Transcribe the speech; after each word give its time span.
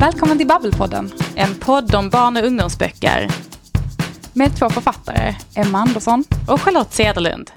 Välkommen 0.00 0.38
till 0.38 0.46
Babbelpodden, 0.46 1.12
en 1.36 1.54
podd 1.54 1.94
om 1.94 2.10
barn 2.10 2.36
och 2.36 2.44
ungdomsböcker. 2.44 3.28
Med 4.32 4.56
två 4.58 4.70
författare, 4.70 5.34
Emma 5.56 5.78
Andersson 5.78 6.24
och 6.48 6.60
Charlotte 6.60 6.92
Cederlund. 6.92 7.50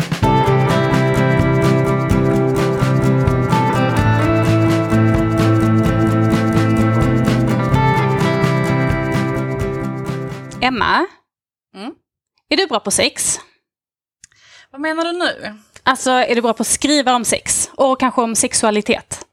Emma, 10.62 11.06
Mm. 11.76 11.92
är 12.50 12.58
du 12.58 12.68
bra 12.68 12.80
på 12.80 12.92
sex? 12.92 13.40
Vad 14.72 14.82
menar 14.82 15.04
du 15.06 15.12
nu? 15.12 15.60
Alltså, 15.84 16.12
är 16.12 16.36
du 16.36 16.42
bra 16.42 16.54
på 16.54 16.62
att 16.62 16.68
skriva 16.68 17.16
om 17.16 17.26
sex? 17.26 17.70
Och 17.76 18.00
kanske 18.00 18.22
om 18.22 18.36
sexualitet? 18.36 19.26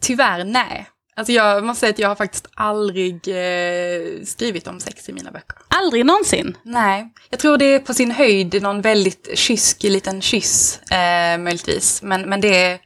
Tyvärr 0.00 0.44
nej. 0.44 0.86
Alltså 1.18 1.32
jag 1.32 1.64
måste 1.64 1.80
säga 1.80 1.90
att 1.90 1.98
jag 1.98 2.08
har 2.08 2.14
faktiskt 2.14 2.46
aldrig 2.54 3.14
eh, 3.14 4.24
skrivit 4.24 4.66
om 4.66 4.80
sex 4.80 5.08
i 5.08 5.12
mina 5.12 5.30
böcker. 5.30 5.56
Aldrig 5.68 6.06
någonsin? 6.06 6.56
Nej. 6.62 7.12
Jag 7.30 7.40
tror 7.40 7.58
det 7.58 7.64
är 7.64 7.78
på 7.78 7.94
sin 7.94 8.10
höjd 8.10 8.62
någon 8.62 8.80
väldigt 8.80 9.38
kysk 9.38 9.82
liten 9.82 10.22
kyss, 10.22 10.80
eh, 10.90 11.38
möjligtvis. 11.38 12.02
Men, 12.02 12.22
men 12.22 12.40
det 12.40 12.64
är... 12.64 12.80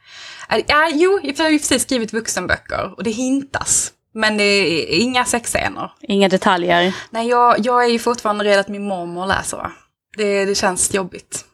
är 0.48 0.62
ja, 0.66 0.91
jo, 0.92 1.20
jag 1.22 1.36
har 1.38 1.50
ju 1.50 1.58
precis 1.58 1.82
skrivit 1.82 2.12
vuxenböcker 2.12 2.95
och 2.96 3.05
det 3.05 3.10
hintas. 3.10 3.92
Men 4.14 4.36
det 4.36 4.44
är 4.44 5.00
inga 5.00 5.24
sexscener. 5.24 5.92
Inga 6.00 6.28
detaljer? 6.28 6.96
Nej, 7.10 7.28
jag, 7.28 7.56
jag 7.58 7.84
är 7.84 7.88
ju 7.88 7.98
fortfarande 7.98 8.44
rädd 8.44 8.60
att 8.60 8.69
min 8.69 8.84
mormor 8.84 9.27
läser. 9.27 9.56
va? 9.56 9.72
Det, 10.16 10.44
det 10.44 10.55
känns 10.55 10.94
jobbigt. 10.94 11.44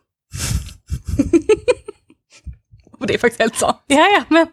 och 2.98 3.06
det 3.06 3.14
är 3.14 3.18
faktiskt 3.18 3.40
helt 3.40 3.56
sant. 3.56 3.82
Ja, 3.86 4.08
ja, 4.08 4.22
men... 4.28 4.46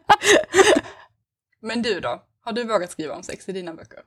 Men 1.65 1.81
du 1.81 1.99
då? 1.99 2.21
Har 2.43 2.53
du 2.53 2.63
vågat 2.63 2.91
skriva 2.91 3.15
om 3.15 3.23
sex 3.23 3.49
i 3.49 3.51
dina 3.51 3.73
böcker? 3.73 3.99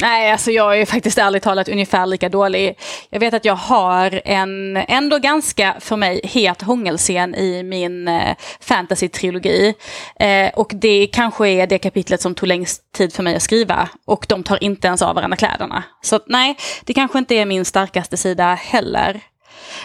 Nej, 0.00 0.32
alltså 0.32 0.50
jag 0.50 0.80
är 0.80 0.86
faktiskt 0.86 1.18
ärligt 1.18 1.42
talat 1.42 1.68
ungefär 1.68 2.06
lika 2.06 2.28
dålig. 2.28 2.78
Jag 3.10 3.20
vet 3.20 3.34
att 3.34 3.44
jag 3.44 3.54
har 3.54 4.22
en 4.24 4.76
ändå 4.76 5.18
ganska, 5.18 5.76
för 5.80 5.96
mig, 5.96 6.20
het 6.24 6.62
hångelscen 6.62 7.34
i 7.34 7.62
min 7.62 8.08
eh, 8.08 8.36
fantasy-trilogi. 8.60 9.74
Eh, 10.16 10.50
och 10.54 10.72
det 10.74 11.06
kanske 11.06 11.48
är 11.48 11.66
det 11.66 11.78
kapitlet 11.78 12.20
som 12.20 12.34
tog 12.34 12.46
längst 12.46 12.92
tid 12.92 13.12
för 13.12 13.22
mig 13.22 13.36
att 13.36 13.42
skriva. 13.42 13.88
Och 14.06 14.26
de 14.28 14.42
tar 14.42 14.64
inte 14.64 14.86
ens 14.86 15.02
av 15.02 15.14
varandra 15.14 15.36
kläderna. 15.36 15.84
Så 16.02 16.16
att, 16.16 16.24
nej, 16.26 16.56
det 16.84 16.94
kanske 16.94 17.18
inte 17.18 17.34
är 17.34 17.46
min 17.46 17.64
starkaste 17.64 18.16
sida 18.16 18.54
heller. 18.54 19.20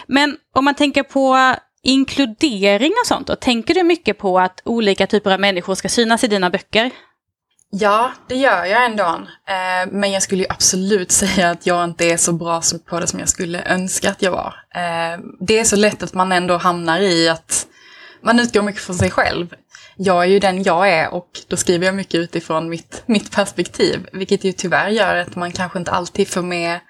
Men 0.06 0.36
om 0.54 0.64
man 0.64 0.74
tänker 0.74 1.02
på 1.02 1.54
inkludering 1.88 2.92
och 3.02 3.06
sånt 3.06 3.26
då, 3.26 3.36
tänker 3.36 3.74
du 3.74 3.82
mycket 3.82 4.18
på 4.18 4.40
att 4.40 4.62
olika 4.64 5.06
typer 5.06 5.30
av 5.30 5.40
människor 5.40 5.74
ska 5.74 5.88
synas 5.88 6.24
i 6.24 6.26
dina 6.26 6.50
böcker? 6.50 6.90
Ja, 7.70 8.12
det 8.28 8.36
gör 8.36 8.64
jag 8.64 8.84
ändå. 8.84 9.20
Eh, 9.48 9.92
men 9.92 10.12
jag 10.12 10.22
skulle 10.22 10.42
ju 10.42 10.48
absolut 10.48 11.10
säga 11.22 11.50
att 11.50 11.66
jag 11.66 11.84
inte 11.84 12.04
är 12.04 12.16
så 12.16 12.32
bra 12.32 12.62
på 12.86 13.00
det 13.00 13.06
som 13.06 13.20
jag 13.20 13.28
skulle 13.28 13.64
önska 13.64 14.10
att 14.10 14.22
jag 14.22 14.30
var. 14.30 14.54
Eh, 14.74 15.20
det 15.40 15.58
är 15.58 15.64
så 15.64 15.76
lätt 15.76 16.02
att 16.02 16.14
man 16.14 16.32
ändå 16.32 16.56
hamnar 16.56 17.00
i 17.00 17.28
att 17.28 17.66
man 18.22 18.40
utgår 18.40 18.62
mycket 18.62 18.82
från 18.82 18.96
sig 18.96 19.10
själv. 19.10 19.54
Jag 19.96 20.22
är 20.22 20.28
ju 20.28 20.38
den 20.38 20.62
jag 20.62 20.88
är 20.88 21.14
och 21.14 21.28
då 21.48 21.56
skriver 21.56 21.86
jag 21.86 21.94
mycket 21.94 22.14
utifrån 22.14 22.68
mitt, 22.68 23.02
mitt 23.06 23.32
perspektiv. 23.32 24.08
Vilket 24.12 24.44
ju 24.44 24.52
tyvärr 24.52 24.88
gör 24.88 25.16
att 25.16 25.36
man 25.36 25.52
kanske 25.52 25.78
inte 25.78 25.90
alltid 25.90 26.28
får 26.28 26.42
med 26.42 26.80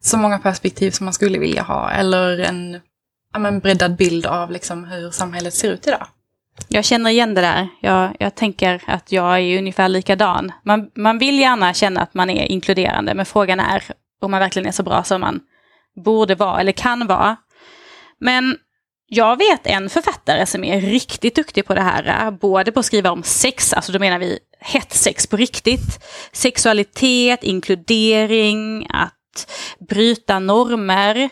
så 0.00 0.16
många 0.16 0.38
perspektiv 0.38 0.90
som 0.90 1.04
man 1.04 1.12
skulle 1.12 1.38
vilja 1.38 1.62
ha. 1.62 1.90
Eller 1.90 2.38
en 2.38 2.80
men 3.38 3.60
breddad 3.60 3.96
bild 3.96 4.26
av 4.26 4.50
liksom 4.50 4.84
hur 4.84 5.10
samhället 5.10 5.54
ser 5.54 5.72
ut 5.72 5.86
idag. 5.86 6.06
Jag 6.68 6.84
känner 6.84 7.10
igen 7.10 7.34
det 7.34 7.40
där. 7.40 7.68
Jag, 7.80 8.16
jag 8.18 8.34
tänker 8.34 8.82
att 8.86 9.12
jag 9.12 9.40
är 9.40 9.58
ungefär 9.58 9.88
likadan. 9.88 10.52
Man, 10.64 10.90
man 10.96 11.18
vill 11.18 11.38
gärna 11.38 11.74
känna 11.74 12.00
att 12.00 12.14
man 12.14 12.30
är 12.30 12.44
inkluderande, 12.44 13.14
men 13.14 13.26
frågan 13.26 13.60
är 13.60 13.84
om 14.20 14.30
man 14.30 14.40
verkligen 14.40 14.68
är 14.68 14.72
så 14.72 14.82
bra 14.82 15.04
som 15.04 15.20
man 15.20 15.40
borde 16.04 16.34
vara 16.34 16.60
eller 16.60 16.72
kan 16.72 17.06
vara. 17.06 17.36
Men 18.18 18.56
jag 19.06 19.36
vet 19.36 19.66
en 19.66 19.90
författare 19.90 20.46
som 20.46 20.64
är 20.64 20.80
riktigt 20.80 21.34
duktig 21.34 21.66
på 21.66 21.74
det 21.74 21.80
här, 21.80 22.30
både 22.30 22.72
på 22.72 22.80
att 22.80 22.86
skriva 22.86 23.10
om 23.10 23.22
sex, 23.22 23.72
alltså 23.72 23.92
då 23.92 23.98
menar 23.98 24.18
vi 24.18 24.38
hett 24.60 24.92
sex 24.92 25.26
på 25.26 25.36
riktigt, 25.36 26.04
sexualitet, 26.32 27.44
inkludering, 27.44 28.86
att 28.90 29.50
bryta 29.88 30.38
normer. 30.38 31.28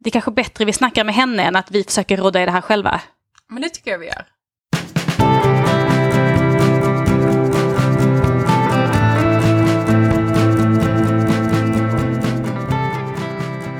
Det 0.00 0.08
är 0.08 0.10
kanske 0.10 0.30
bättre 0.30 0.64
vi 0.64 0.72
snackar 0.72 1.04
med 1.04 1.14
henne 1.14 1.42
än 1.42 1.56
att 1.56 1.70
vi 1.70 1.84
försöker 1.84 2.16
råda 2.16 2.42
i 2.42 2.44
det 2.44 2.50
här 2.50 2.60
själva. 2.60 3.00
Men 3.48 3.62
det 3.62 3.68
tycker 3.68 3.90
jag 3.90 3.98
vi 3.98 4.06
gör. 4.06 4.26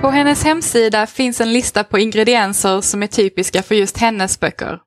På 0.01 0.11
hennes 0.11 0.45
hemsida 0.45 1.07
finns 1.07 1.41
en 1.41 1.53
lista 1.53 1.85
på 1.85 1.99
ingredienser 1.99 2.81
som 2.81 3.03
är 3.03 3.07
typiska 3.07 3.63
för 3.63 3.75
just 3.75 3.99
hennes 3.99 4.41
böcker. 4.41 4.79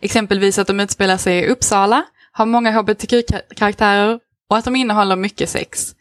Exempelvis 0.00 0.58
att 0.58 0.66
de 0.66 0.80
utspelar 0.80 1.16
sig 1.16 1.38
i 1.38 1.46
Uppsala, 1.46 2.04
har 2.32 2.46
många 2.46 2.70
hbtq-karaktärer 2.70 4.18
och 4.50 4.56
att 4.56 4.64
de 4.64 4.76
innehåller 4.76 5.16
mycket 5.16 5.48
sex. 5.48 5.94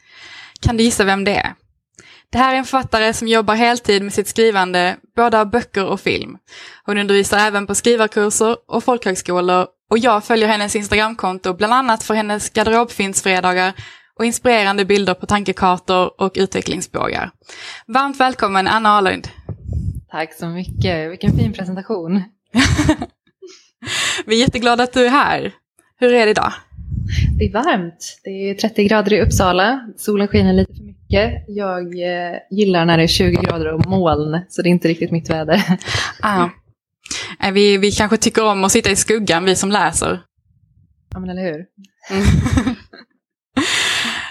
Kan 0.59 0.77
du 0.77 0.83
gissa 0.83 1.03
vem 1.03 1.23
det 1.23 1.35
är? 1.35 1.53
Det 2.31 2.37
här 2.37 2.53
är 2.53 2.57
en 2.57 2.65
författare 2.65 3.13
som 3.13 3.27
jobbar 3.27 3.55
heltid 3.55 4.01
med 4.01 4.13
sitt 4.13 4.27
skrivande, 4.27 4.97
både 5.15 5.39
av 5.39 5.49
böcker 5.49 5.85
och 5.85 5.99
film. 5.99 6.37
Hon 6.85 6.97
undervisar 6.97 7.37
även 7.37 7.67
på 7.67 7.75
skrivarkurser 7.75 8.57
och 8.67 8.83
folkhögskolor 8.83 9.67
och 9.89 9.97
jag 9.97 10.23
följer 10.23 10.47
hennes 10.47 10.75
Instagramkonto 10.75 11.53
bland 11.53 11.73
annat 11.73 12.03
för 12.03 12.13
hennes 12.13 12.49
garderobfinnsfredagar 12.49 13.73
och 14.19 14.25
inspirerande 14.25 14.85
bilder 14.85 15.13
på 15.13 15.25
tankekartor 15.25 16.21
och 16.21 16.31
utvecklingsbågar. 16.35 17.31
Varmt 17.87 18.19
välkommen 18.19 18.67
Anna 18.67 18.89
Ahlund. 18.89 19.27
Tack 20.11 20.33
så 20.33 20.47
mycket, 20.47 21.11
vilken 21.11 21.37
fin 21.37 21.53
presentation. 21.53 22.23
Vi 24.25 24.35
är 24.35 24.39
jätteglada 24.39 24.83
att 24.83 24.93
du 24.93 25.05
är 25.05 25.09
här. 25.09 25.53
Hur 25.99 26.13
är 26.13 26.25
det 26.25 26.31
idag? 26.31 26.53
Det 27.39 27.45
är 27.45 27.53
varmt, 27.53 28.19
det 28.23 28.29
är 28.29 28.53
30 28.53 28.83
grader 28.83 29.13
i 29.13 29.21
Uppsala, 29.21 29.87
solen 29.97 30.27
skiner 30.27 30.53
lite 30.53 30.73
för. 30.73 30.84
Jag 31.47 31.81
eh, 31.83 32.37
gillar 32.51 32.85
när 32.85 32.97
det 32.97 33.03
är 33.03 33.07
20 33.07 33.31
grader 33.31 33.73
och 33.73 33.85
moln, 33.85 34.41
så 34.49 34.61
det 34.61 34.69
är 34.69 34.71
inte 34.71 34.87
riktigt 34.87 35.11
mitt 35.11 35.29
väder. 35.29 35.61
Ah. 36.21 36.49
Vi, 37.53 37.77
vi 37.77 37.91
kanske 37.91 38.17
tycker 38.17 38.45
om 38.45 38.63
att 38.63 38.71
sitta 38.71 38.91
i 38.91 38.95
skuggan, 38.95 39.45
vi 39.45 39.55
som 39.55 39.71
läser. 39.71 40.21
Ja 41.13 41.19
men 41.19 41.29
eller 41.29 41.41
hur? 41.41 41.65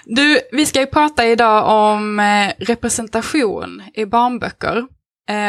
Du, 0.07 0.41
vi 0.53 0.67
ska 0.67 0.81
ju 0.81 0.87
prata 0.87 1.27
idag 1.27 1.69
om 1.93 2.21
eh, 2.21 2.53
representation 2.59 3.83
i 3.95 4.07
barnböcker. 4.07 4.87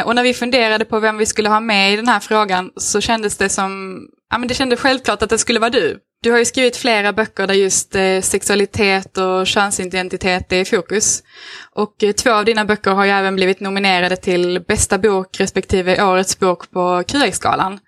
Och 0.05 0.15
när 0.15 0.23
vi 0.23 0.33
funderade 0.33 0.85
på 0.85 0.99
vem 0.99 1.17
vi 1.17 1.25
skulle 1.25 1.49
ha 1.49 1.59
med 1.59 1.93
i 1.93 1.95
den 1.95 2.07
här 2.07 2.19
frågan 2.19 2.71
så 2.75 3.01
kändes 3.01 3.37
det 3.37 3.49
som, 3.49 3.99
ja 4.31 4.37
men 4.37 4.47
det 4.47 4.53
kändes 4.53 4.79
självklart 4.79 5.21
att 5.21 5.29
det 5.29 5.37
skulle 5.37 5.59
vara 5.59 5.69
du. 5.69 5.99
Du 6.25 6.31
har 6.31 6.39
ju 6.39 6.45
skrivit 6.45 6.77
flera 6.77 7.13
böcker 7.13 7.47
där 7.47 7.53
just 7.53 7.95
eh, 7.95 8.21
sexualitet 8.21 9.17
och 9.17 9.47
könsidentitet 9.47 10.51
är 10.51 10.61
i 10.61 10.65
fokus. 10.65 11.23
Och 11.71 12.03
eh, 12.03 12.11
två 12.11 12.31
av 12.31 12.45
dina 12.45 12.65
böcker 12.65 12.91
har 12.91 13.05
ju 13.05 13.11
även 13.11 13.35
blivit 13.35 13.59
nominerade 13.59 14.15
till 14.15 14.63
bästa 14.67 14.97
bok 14.97 15.39
respektive 15.39 16.03
årets 16.03 16.39
bok 16.39 16.71
på 16.71 17.03
QX-galan. 17.07 17.79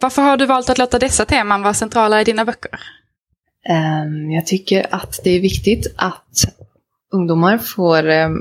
Varför 0.00 0.22
har 0.22 0.36
du 0.36 0.46
valt 0.46 0.70
att 0.70 0.78
låta 0.78 0.98
dessa 0.98 1.24
teman 1.24 1.62
vara 1.62 1.74
centrala 1.74 2.20
i 2.20 2.24
dina 2.24 2.44
böcker? 2.44 2.80
Ehm, 3.68 4.30
jag 4.30 4.46
tycker 4.46 4.94
att 4.94 5.20
det 5.24 5.30
är 5.30 5.40
viktigt 5.40 5.94
att 5.96 6.44
ungdomar 7.12 7.58
får 7.58 8.08
ehm, 8.08 8.34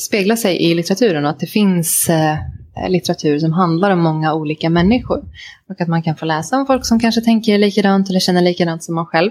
spegla 0.00 0.36
sig 0.36 0.62
i 0.62 0.74
litteraturen 0.74 1.24
och 1.24 1.30
att 1.30 1.40
det 1.40 1.46
finns 1.46 2.08
eh, 2.08 2.36
Eh, 2.76 2.90
litteratur 2.90 3.38
som 3.38 3.52
handlar 3.52 3.90
om 3.90 3.98
många 3.98 4.34
olika 4.34 4.70
människor. 4.70 5.24
Och 5.68 5.80
att 5.80 5.88
man 5.88 6.02
kan 6.02 6.16
få 6.16 6.24
läsa 6.24 6.56
om 6.56 6.66
folk 6.66 6.86
som 6.86 7.00
kanske 7.00 7.20
tänker 7.20 7.58
likadant 7.58 8.08
eller 8.10 8.20
känner 8.20 8.42
likadant 8.42 8.84
som 8.84 8.94
man 8.94 9.06
själv. 9.06 9.30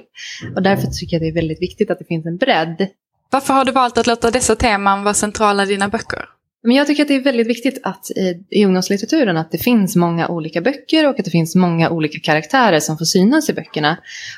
Och 0.56 0.62
därför 0.62 0.88
tycker 0.88 1.16
jag 1.16 1.22
det 1.22 1.28
är 1.28 1.34
väldigt 1.34 1.62
viktigt 1.62 1.92
att 1.92 2.00
det 2.00 2.06
finns 2.06 2.26
en 2.26 2.38
bredd 2.38 2.88
Varför 3.30 3.54
har 3.54 3.66
du 3.66 3.72
valt 3.72 3.98
att 3.98 4.08
låta 4.08 4.32
dessa 4.32 4.56
teman 4.56 5.04
vara 5.04 5.14
centrala 5.14 5.64
i 5.64 5.66
dina 5.66 5.88
böcker? 5.88 6.26
Men 6.64 6.76
jag 6.76 6.88
tycker 6.88 7.02
att 7.02 7.08
det 7.08 7.16
är 7.16 7.24
väldigt 7.24 7.48
viktigt 7.48 7.80
att 7.84 8.12
i, 8.12 8.44
i 8.50 8.66
ungdomslitteraturen 8.66 9.38
att 9.38 9.52
det 9.52 9.58
finns 9.58 9.96
många 9.96 10.28
olika 10.28 10.62
böcker 10.62 11.08
och 11.08 11.20
att 11.20 11.26
det 11.26 11.32
finns 11.32 11.56
många 11.56 11.90
olika 11.90 12.20
karaktärer 12.20 12.80
som 12.80 12.98
får 12.98 13.06
synas 13.06 13.50
i 13.50 13.54
böckerna. 13.54 13.98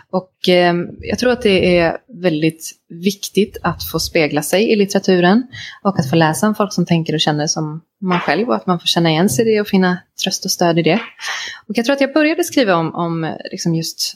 Och 0.09 0.49
eh, 0.49 0.73
jag 0.99 1.19
tror 1.19 1.31
att 1.31 1.41
det 1.41 1.77
är 1.77 1.97
väldigt 2.07 2.71
viktigt 2.89 3.57
att 3.61 3.83
få 3.83 3.99
spegla 3.99 4.41
sig 4.41 4.71
i 4.71 4.75
litteraturen 4.75 5.43
och 5.83 5.99
att 5.99 6.09
få 6.09 6.15
läsa 6.15 6.47
om 6.47 6.55
folk 6.55 6.73
som 6.73 6.85
tänker 6.85 7.13
och 7.13 7.21
känner 7.21 7.47
som 7.47 7.81
man 8.01 8.19
själv 8.19 8.47
och 8.47 8.55
att 8.55 8.67
man 8.67 8.79
får 8.79 8.87
känna 8.87 9.09
igen 9.09 9.29
sig 9.29 9.47
i 9.47 9.53
det 9.53 9.61
och 9.61 9.67
finna 9.67 9.97
tröst 10.23 10.45
och 10.45 10.51
stöd 10.51 10.79
i 10.79 10.81
det. 10.81 10.99
Och 11.67 11.77
jag 11.77 11.85
tror 11.85 11.93
att 11.93 12.01
jag 12.01 12.13
började 12.13 12.43
skriva 12.43 12.75
om, 12.75 12.95
om 12.95 13.35
liksom 13.51 13.75
just 13.75 14.13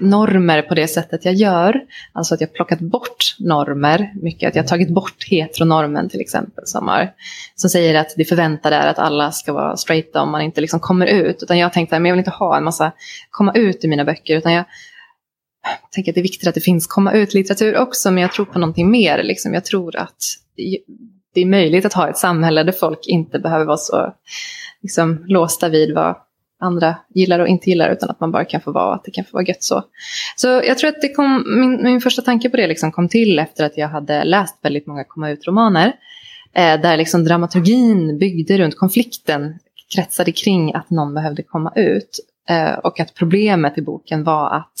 normer 0.00 0.62
på 0.62 0.74
det 0.74 0.88
sättet 0.88 1.24
jag 1.24 1.34
gör. 1.34 1.80
Alltså 2.12 2.34
att 2.34 2.40
jag 2.40 2.52
plockat 2.52 2.80
bort 2.80 3.36
normer 3.38 4.12
mycket. 4.22 4.48
Att 4.48 4.54
jag 4.54 4.62
har 4.62 4.68
tagit 4.68 4.88
bort 4.88 5.24
heteronormen 5.30 6.08
till 6.08 6.20
exempel. 6.20 6.66
Som, 6.66 6.88
har, 6.88 7.12
som 7.54 7.70
säger 7.70 7.94
att 7.94 8.14
det 8.16 8.24
förväntade 8.24 8.76
är 8.76 8.88
att 8.88 8.98
alla 8.98 9.32
ska 9.32 9.52
vara 9.52 9.76
straighta 9.76 10.22
om 10.22 10.30
man 10.30 10.42
inte 10.42 10.60
liksom 10.60 10.80
kommer 10.80 11.06
ut. 11.06 11.42
Utan 11.42 11.58
jag 11.58 11.72
tänkte 11.72 11.96
att 11.96 12.06
jag 12.06 12.12
vill 12.12 12.18
inte 12.18 12.30
ha 12.30 12.56
en 12.56 12.64
massa 12.64 12.92
komma 13.30 13.52
ut 13.54 13.84
i 13.84 13.88
mina 13.88 14.04
böcker. 14.04 14.36
Utan 14.36 14.52
jag 14.52 14.64
jag 15.62 15.92
tänker 15.92 16.12
att 16.12 16.14
det 16.14 16.20
är 16.20 16.22
viktigt 16.22 16.48
att 16.48 16.54
det 16.54 16.60
finns 16.60 16.86
komma 16.86 17.12
ut-litteratur 17.12 17.76
också, 17.76 18.10
men 18.10 18.22
jag 18.22 18.32
tror 18.32 18.46
på 18.46 18.58
någonting 18.58 18.90
mer. 18.90 19.22
Liksom. 19.22 19.54
Jag 19.54 19.64
tror 19.64 19.96
att 19.96 20.16
det 21.34 21.40
är 21.40 21.46
möjligt 21.46 21.84
att 21.84 21.92
ha 21.92 22.08
ett 22.08 22.18
samhälle 22.18 22.62
där 22.62 22.72
folk 22.72 23.06
inte 23.06 23.38
behöver 23.38 23.64
vara 23.64 23.76
så 23.76 24.14
liksom, 24.82 25.24
låsta 25.26 25.68
vid 25.68 25.94
vad 25.94 26.16
andra 26.62 26.96
gillar 27.14 27.38
och 27.38 27.48
inte 27.48 27.70
gillar, 27.70 27.90
utan 27.90 28.10
att 28.10 28.20
man 28.20 28.32
bara 28.32 28.44
kan 28.44 28.60
få 28.60 28.72
vara, 28.72 28.94
att 28.94 29.04
det 29.04 29.10
kan 29.10 29.24
få 29.24 29.30
vara 29.32 29.44
gött 29.44 29.62
så. 29.62 29.82
Så 30.36 30.48
jag 30.48 30.78
tror 30.78 30.88
att 30.88 31.00
det 31.00 31.08
kom, 31.08 31.44
min, 31.60 31.82
min 31.82 32.00
första 32.00 32.22
tanke 32.22 32.50
på 32.50 32.56
det 32.56 32.66
liksom 32.66 32.92
kom 32.92 33.08
till 33.08 33.38
efter 33.38 33.64
att 33.64 33.78
jag 33.78 33.88
hade 33.88 34.24
läst 34.24 34.58
väldigt 34.62 34.86
många 34.86 35.04
komma 35.04 35.30
ut-romaner, 35.30 35.92
eh, 36.54 36.80
där 36.80 36.96
liksom 36.96 37.24
dramaturgin 37.24 38.18
byggde 38.18 38.58
runt 38.58 38.76
konflikten, 38.76 39.58
kretsade 39.94 40.32
kring 40.32 40.74
att 40.74 40.90
någon 40.90 41.14
behövde 41.14 41.42
komma 41.42 41.72
ut, 41.76 42.20
eh, 42.48 42.72
och 42.72 43.00
att 43.00 43.14
problemet 43.14 43.78
i 43.78 43.82
boken 43.82 44.24
var 44.24 44.56
att 44.56 44.72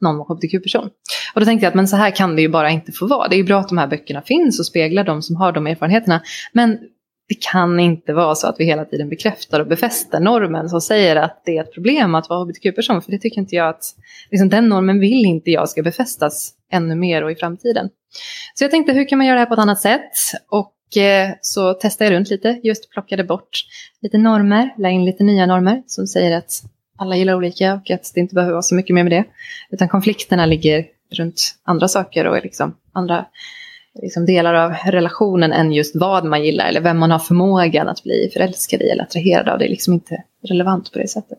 någon 0.00 0.18
var 0.18 0.24
hbtq-person. 0.24 0.90
Och 1.34 1.40
då 1.40 1.44
tänkte 1.44 1.64
jag 1.64 1.70
att 1.70 1.74
men 1.74 1.88
så 1.88 1.96
här 1.96 2.10
kan 2.10 2.36
det 2.36 2.42
ju 2.42 2.48
bara 2.48 2.70
inte 2.70 2.92
få 2.92 3.06
vara. 3.06 3.28
Det 3.28 3.34
är 3.34 3.38
ju 3.38 3.44
bra 3.44 3.60
att 3.60 3.68
de 3.68 3.78
här 3.78 3.86
böckerna 3.86 4.22
finns 4.22 4.58
och 4.58 4.66
speglar 4.66 5.04
de 5.04 5.22
som 5.22 5.36
har 5.36 5.52
de 5.52 5.66
erfarenheterna. 5.66 6.22
Men 6.52 6.78
det 7.30 7.50
kan 7.52 7.80
inte 7.80 8.12
vara 8.12 8.34
så 8.34 8.46
att 8.46 8.56
vi 8.58 8.64
hela 8.64 8.84
tiden 8.84 9.08
bekräftar 9.08 9.60
och 9.60 9.66
befäster 9.66 10.20
normen 10.20 10.68
som 10.68 10.80
säger 10.80 11.16
att 11.16 11.42
det 11.44 11.56
är 11.56 11.62
ett 11.62 11.74
problem 11.74 12.14
att 12.14 12.28
vara 12.28 12.40
hbtq-person. 12.44 13.02
För 13.02 13.10
det 13.10 13.18
tycker 13.18 13.40
inte 13.40 13.56
jag 13.56 13.68
att, 13.68 13.84
liksom 14.30 14.48
den 14.48 14.68
normen 14.68 15.00
vill 15.00 15.24
inte 15.24 15.50
jag 15.50 15.68
ska 15.68 15.82
befästas 15.82 16.52
ännu 16.72 16.94
mer 16.94 17.24
och 17.24 17.32
i 17.32 17.34
framtiden. 17.34 17.88
Så 18.54 18.64
jag 18.64 18.70
tänkte 18.70 18.92
hur 18.92 19.08
kan 19.08 19.18
man 19.18 19.26
göra 19.26 19.34
det 19.34 19.40
här 19.40 19.46
på 19.46 19.54
ett 19.54 19.60
annat 19.60 19.80
sätt? 19.80 20.10
Och 20.48 20.96
eh, 21.02 21.30
så 21.40 21.74
testade 21.74 22.10
jag 22.10 22.16
runt 22.16 22.30
lite, 22.30 22.60
just 22.62 22.90
plockade 22.90 23.24
bort 23.24 23.64
lite 24.02 24.18
normer, 24.18 24.74
la 24.78 24.88
in 24.88 25.04
lite 25.04 25.24
nya 25.24 25.46
normer 25.46 25.82
som 25.86 26.06
säger 26.06 26.36
att 26.36 26.62
alla 26.98 27.16
gillar 27.16 27.34
olika 27.34 27.74
och 27.74 27.90
att 27.90 28.12
det 28.14 28.20
inte 28.20 28.34
behöver 28.34 28.52
vara 28.52 28.62
så 28.62 28.74
mycket 28.74 28.94
mer 28.94 29.02
med 29.02 29.12
det. 29.12 29.24
Utan 29.70 29.88
konflikterna 29.88 30.46
ligger 30.46 30.86
runt 31.12 31.54
andra 31.62 31.88
saker 31.88 32.26
och 32.26 32.42
liksom 32.42 32.76
andra 32.92 33.26
liksom 34.02 34.26
delar 34.26 34.54
av 34.54 34.72
relationen 34.72 35.52
än 35.52 35.72
just 35.72 35.96
vad 35.96 36.24
man 36.24 36.44
gillar 36.44 36.66
eller 36.66 36.80
vem 36.80 36.98
man 36.98 37.10
har 37.10 37.18
förmågan 37.18 37.88
att 37.88 38.02
bli 38.02 38.30
förälskad 38.32 38.82
i 38.82 38.88
eller 38.88 39.02
attraherad 39.02 39.48
av. 39.48 39.58
Det 39.58 39.64
är 39.64 39.68
liksom 39.68 39.94
inte 39.94 40.22
relevant 40.48 40.92
på 40.92 40.98
det 40.98 41.08
sättet. 41.08 41.38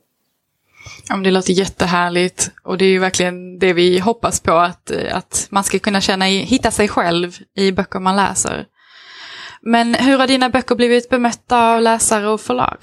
Ja, 1.10 1.16
det 1.16 1.32
låter 1.32 1.54
jättehärligt 1.54 2.52
och 2.64 2.78
det 2.78 2.86
är 2.86 2.90
ju 2.90 3.00
verkligen 3.00 3.60
det 3.60 3.74
vi 3.74 4.00
hoppas 4.00 4.40
på 4.40 4.52
att, 4.52 4.92
att 5.12 5.48
man 5.50 5.64
ska 5.64 5.80
kunna 5.80 6.02
känna, 6.02 6.26
hitta 6.26 6.72
sig 6.72 6.88
själv 6.88 7.38
i 7.56 7.72
böcker 7.72 8.00
man 8.00 8.16
läser. 8.16 8.66
Men 9.62 9.94
hur 9.94 10.18
har 10.18 10.28
dina 10.28 10.50
böcker 10.50 10.76
blivit 10.76 11.10
bemötta 11.10 11.74
av 11.74 11.82
läsare 11.82 12.28
och 12.28 12.42
förlag? 12.42 12.78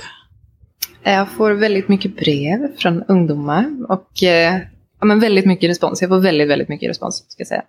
Jag 1.03 1.29
får 1.29 1.51
väldigt 1.51 1.89
mycket 1.89 2.17
brev 2.17 2.77
från 2.77 3.03
ungdomar 3.03 3.71
och 3.89 4.23
eh, 4.23 4.61
ja, 5.01 5.07
men 5.07 5.21
väldigt 5.21 5.47
mycket 5.47 5.71
respons. 5.71 6.01
Jag 6.01 6.09
får 6.09 6.21
väldigt, 6.21 6.49
väldigt 6.49 6.69
mycket 6.69 6.91
respons, 6.91 7.25
ska 7.29 7.41
jag 7.41 7.49
säga. 7.49 7.63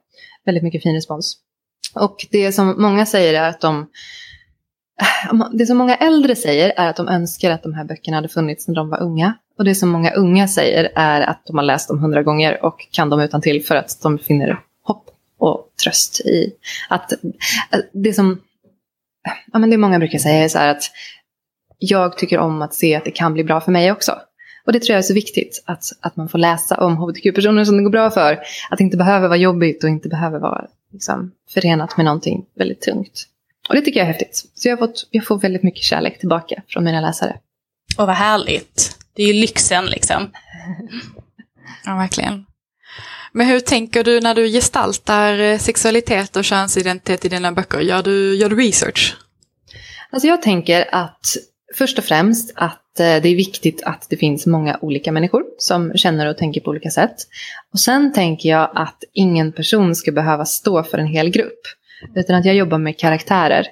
Väldigt 0.46 0.64
mycket 0.64 0.84
fin 0.84 0.96
respons. 0.96 1.38
Och 1.94 2.28
det 2.32 2.52
som 2.52 2.82
många 2.82 3.06
säger 3.06 3.34
är 3.34 3.50
att 3.50 3.62
de 3.62 3.88
det 5.54 5.66
som 5.66 5.78
många 5.78 5.96
äldre 5.96 6.36
säger 6.36 6.74
är 6.78 6.90
att 6.90 6.96
de 6.96 7.08
önskar 7.08 7.52
att 7.52 7.64
de 7.64 7.74
här 7.74 7.84
böckerna 7.84 8.18
hade 8.18 8.30
funnits 8.30 8.68
när 8.68 8.76
de 8.76 8.90
var 8.90 9.02
unga. 9.02 9.34
Och 9.58 9.66
det 9.66 9.76
som 9.76 9.90
många 9.90 10.12
unga 10.12 10.48
säger 10.48 10.92
är 10.96 11.22
att 11.22 11.42
de 11.46 11.58
har 11.58 11.64
läst 11.64 11.88
dem 11.88 12.00
hundra 12.00 12.24
gånger 12.24 12.66
och 12.66 12.88
kan 12.92 13.10
dem 13.10 13.20
utan 13.20 13.42
till 13.42 13.66
för 13.66 13.76
att 13.76 14.02
de 14.02 14.20
finner 14.20 14.60
hopp 14.84 15.10
och 15.38 15.70
tröst 15.84 16.20
i 16.20 16.54
att 16.90 17.14
det 17.94 18.14
som 18.14 18.42
ja, 19.54 19.60
men 19.60 19.70
det 19.70 19.78
många 19.78 20.00
brukar 20.00 20.20
säga 20.20 20.44
är 20.44 20.50
så 20.50 20.58
här 20.58 20.68
att 20.68 20.84
jag 21.78 22.18
tycker 22.18 22.38
om 22.38 22.62
att 22.62 22.74
se 22.74 22.96
att 22.96 23.06
det 23.06 23.12
kan 23.12 23.34
bli 23.34 23.44
bra 23.44 23.62
för 23.62 23.72
mig 23.72 23.92
också. 23.92 24.16
Och 24.66 24.74
det 24.74 24.80
tror 24.80 24.94
jag 24.94 24.98
är 24.98 25.04
så 25.04 25.14
viktigt, 25.14 25.64
att, 25.66 25.84
att 26.02 26.16
man 26.16 26.30
får 26.30 26.40
läsa 26.40 26.78
om 26.78 26.98
hbtq-personer 26.98 27.66
som 27.66 27.78
det 27.78 27.84
går 27.84 27.90
bra 27.90 28.10
för. 28.10 28.40
Att 28.70 28.78
det 28.78 28.84
inte 28.84 28.98
behöver 28.98 29.28
vara 29.28 29.38
jobbigt 29.38 29.84
och 29.84 29.90
inte 29.90 30.10
behöver 30.10 30.40
vara 30.40 30.68
liksom, 30.94 31.32
förenat 31.50 31.98
med 31.98 32.06
någonting 32.06 32.46
väldigt 32.56 32.82
tungt. 32.82 33.26
Och 33.70 33.76
det 33.76 33.82
tycker 33.82 34.00
jag 34.00 34.10
är 34.10 34.14
häftigt. 34.14 34.52
Så 34.54 34.70
jag, 34.70 34.80
fått, 34.80 35.08
jag 35.12 35.26
får 35.26 35.40
väldigt 35.40 35.64
mycket 35.64 35.84
kärlek 35.84 36.20
tillbaka 36.20 36.64
från 36.68 36.84
mina 36.84 37.02
läsare. 37.02 37.40
Och 37.98 38.08
vad 38.08 38.16
härligt. 38.16 38.98
Det 39.14 39.24
är 39.24 39.28
ju 39.28 39.34
lyxen 39.34 39.86
liksom. 39.86 40.32
ja, 41.86 41.96
verkligen. 41.96 42.46
Men 43.32 43.48
hur 43.48 43.60
tänker 43.60 44.04
du 44.04 44.22
när 44.22 44.36
du 44.36 44.48
gestaltar 44.48 45.40
eh, 45.40 45.58
sexualitet 45.58 46.36
och 46.36 46.46
könsidentitet 46.46 47.26
i 47.26 47.30
dina 47.30 47.52
böcker? 47.52 47.80
Gör 47.80 48.04
du, 48.04 48.36
gör 48.36 48.50
du 48.50 48.56
research? 48.56 49.18
Alltså 50.10 50.28
jag 50.28 50.42
tänker 50.42 50.96
att 50.96 51.38
först 51.76 51.98
och 51.98 52.04
främst 52.04 52.52
att 52.56 53.00
eh, 53.00 53.22
det 53.22 53.30
är 53.30 53.36
viktigt 53.36 53.84
att 53.84 54.08
det 54.10 54.18
finns 54.18 54.46
många 54.46 54.78
olika 54.82 55.12
människor 55.12 55.44
som 55.58 55.94
känner 55.98 56.30
och 56.30 56.38
tänker 56.38 56.62
på 56.62 56.70
olika 56.70 56.90
sätt. 56.90 57.16
Och 57.74 57.80
sen 57.80 58.14
tänker 58.14 58.50
jag 58.50 58.72
att 58.76 59.04
ingen 59.14 59.52
person 59.52 59.96
ska 59.96 60.12
behöva 60.12 60.46
stå 60.46 60.84
för 60.84 60.98
en 60.98 61.08
hel 61.08 61.30
grupp. 61.30 61.62
Utan 62.16 62.36
att 62.36 62.46
jag 62.46 62.56
jobbar 62.56 62.78
med 62.78 62.98
karaktärer. 62.98 63.68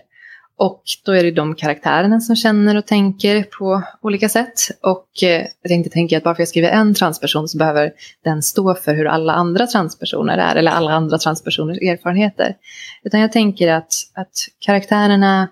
Och 0.59 0.83
då 1.05 1.11
är 1.11 1.23
det 1.23 1.31
de 1.31 1.55
karaktärerna 1.55 2.19
som 2.19 2.35
känner 2.35 2.77
och 2.77 2.85
tänker 2.85 3.44
på 3.44 3.83
olika 4.01 4.29
sätt. 4.29 4.53
Och 4.81 5.23
eh, 5.23 5.47
jag 5.61 5.69
tänkte 5.69 5.89
tänka 5.89 6.17
att 6.17 6.23
bara 6.23 6.35
för 6.35 6.35
att 6.35 6.39
jag 6.39 6.47
skriver 6.47 6.69
en 6.69 6.93
transperson 6.93 7.47
så 7.47 7.57
behöver 7.57 7.91
den 8.23 8.43
stå 8.43 8.75
för 8.75 8.93
hur 8.93 9.07
alla 9.07 9.33
andra 9.33 9.67
transpersoner 9.67 10.38
är. 10.38 10.55
Eller 10.55 10.71
alla 10.71 10.91
andra 10.91 11.17
transpersoners 11.17 11.77
erfarenheter. 11.77 12.55
Utan 13.03 13.19
jag 13.19 13.31
tänker 13.31 13.67
att, 13.67 13.93
att 14.13 14.33
karaktärerna 14.59 15.47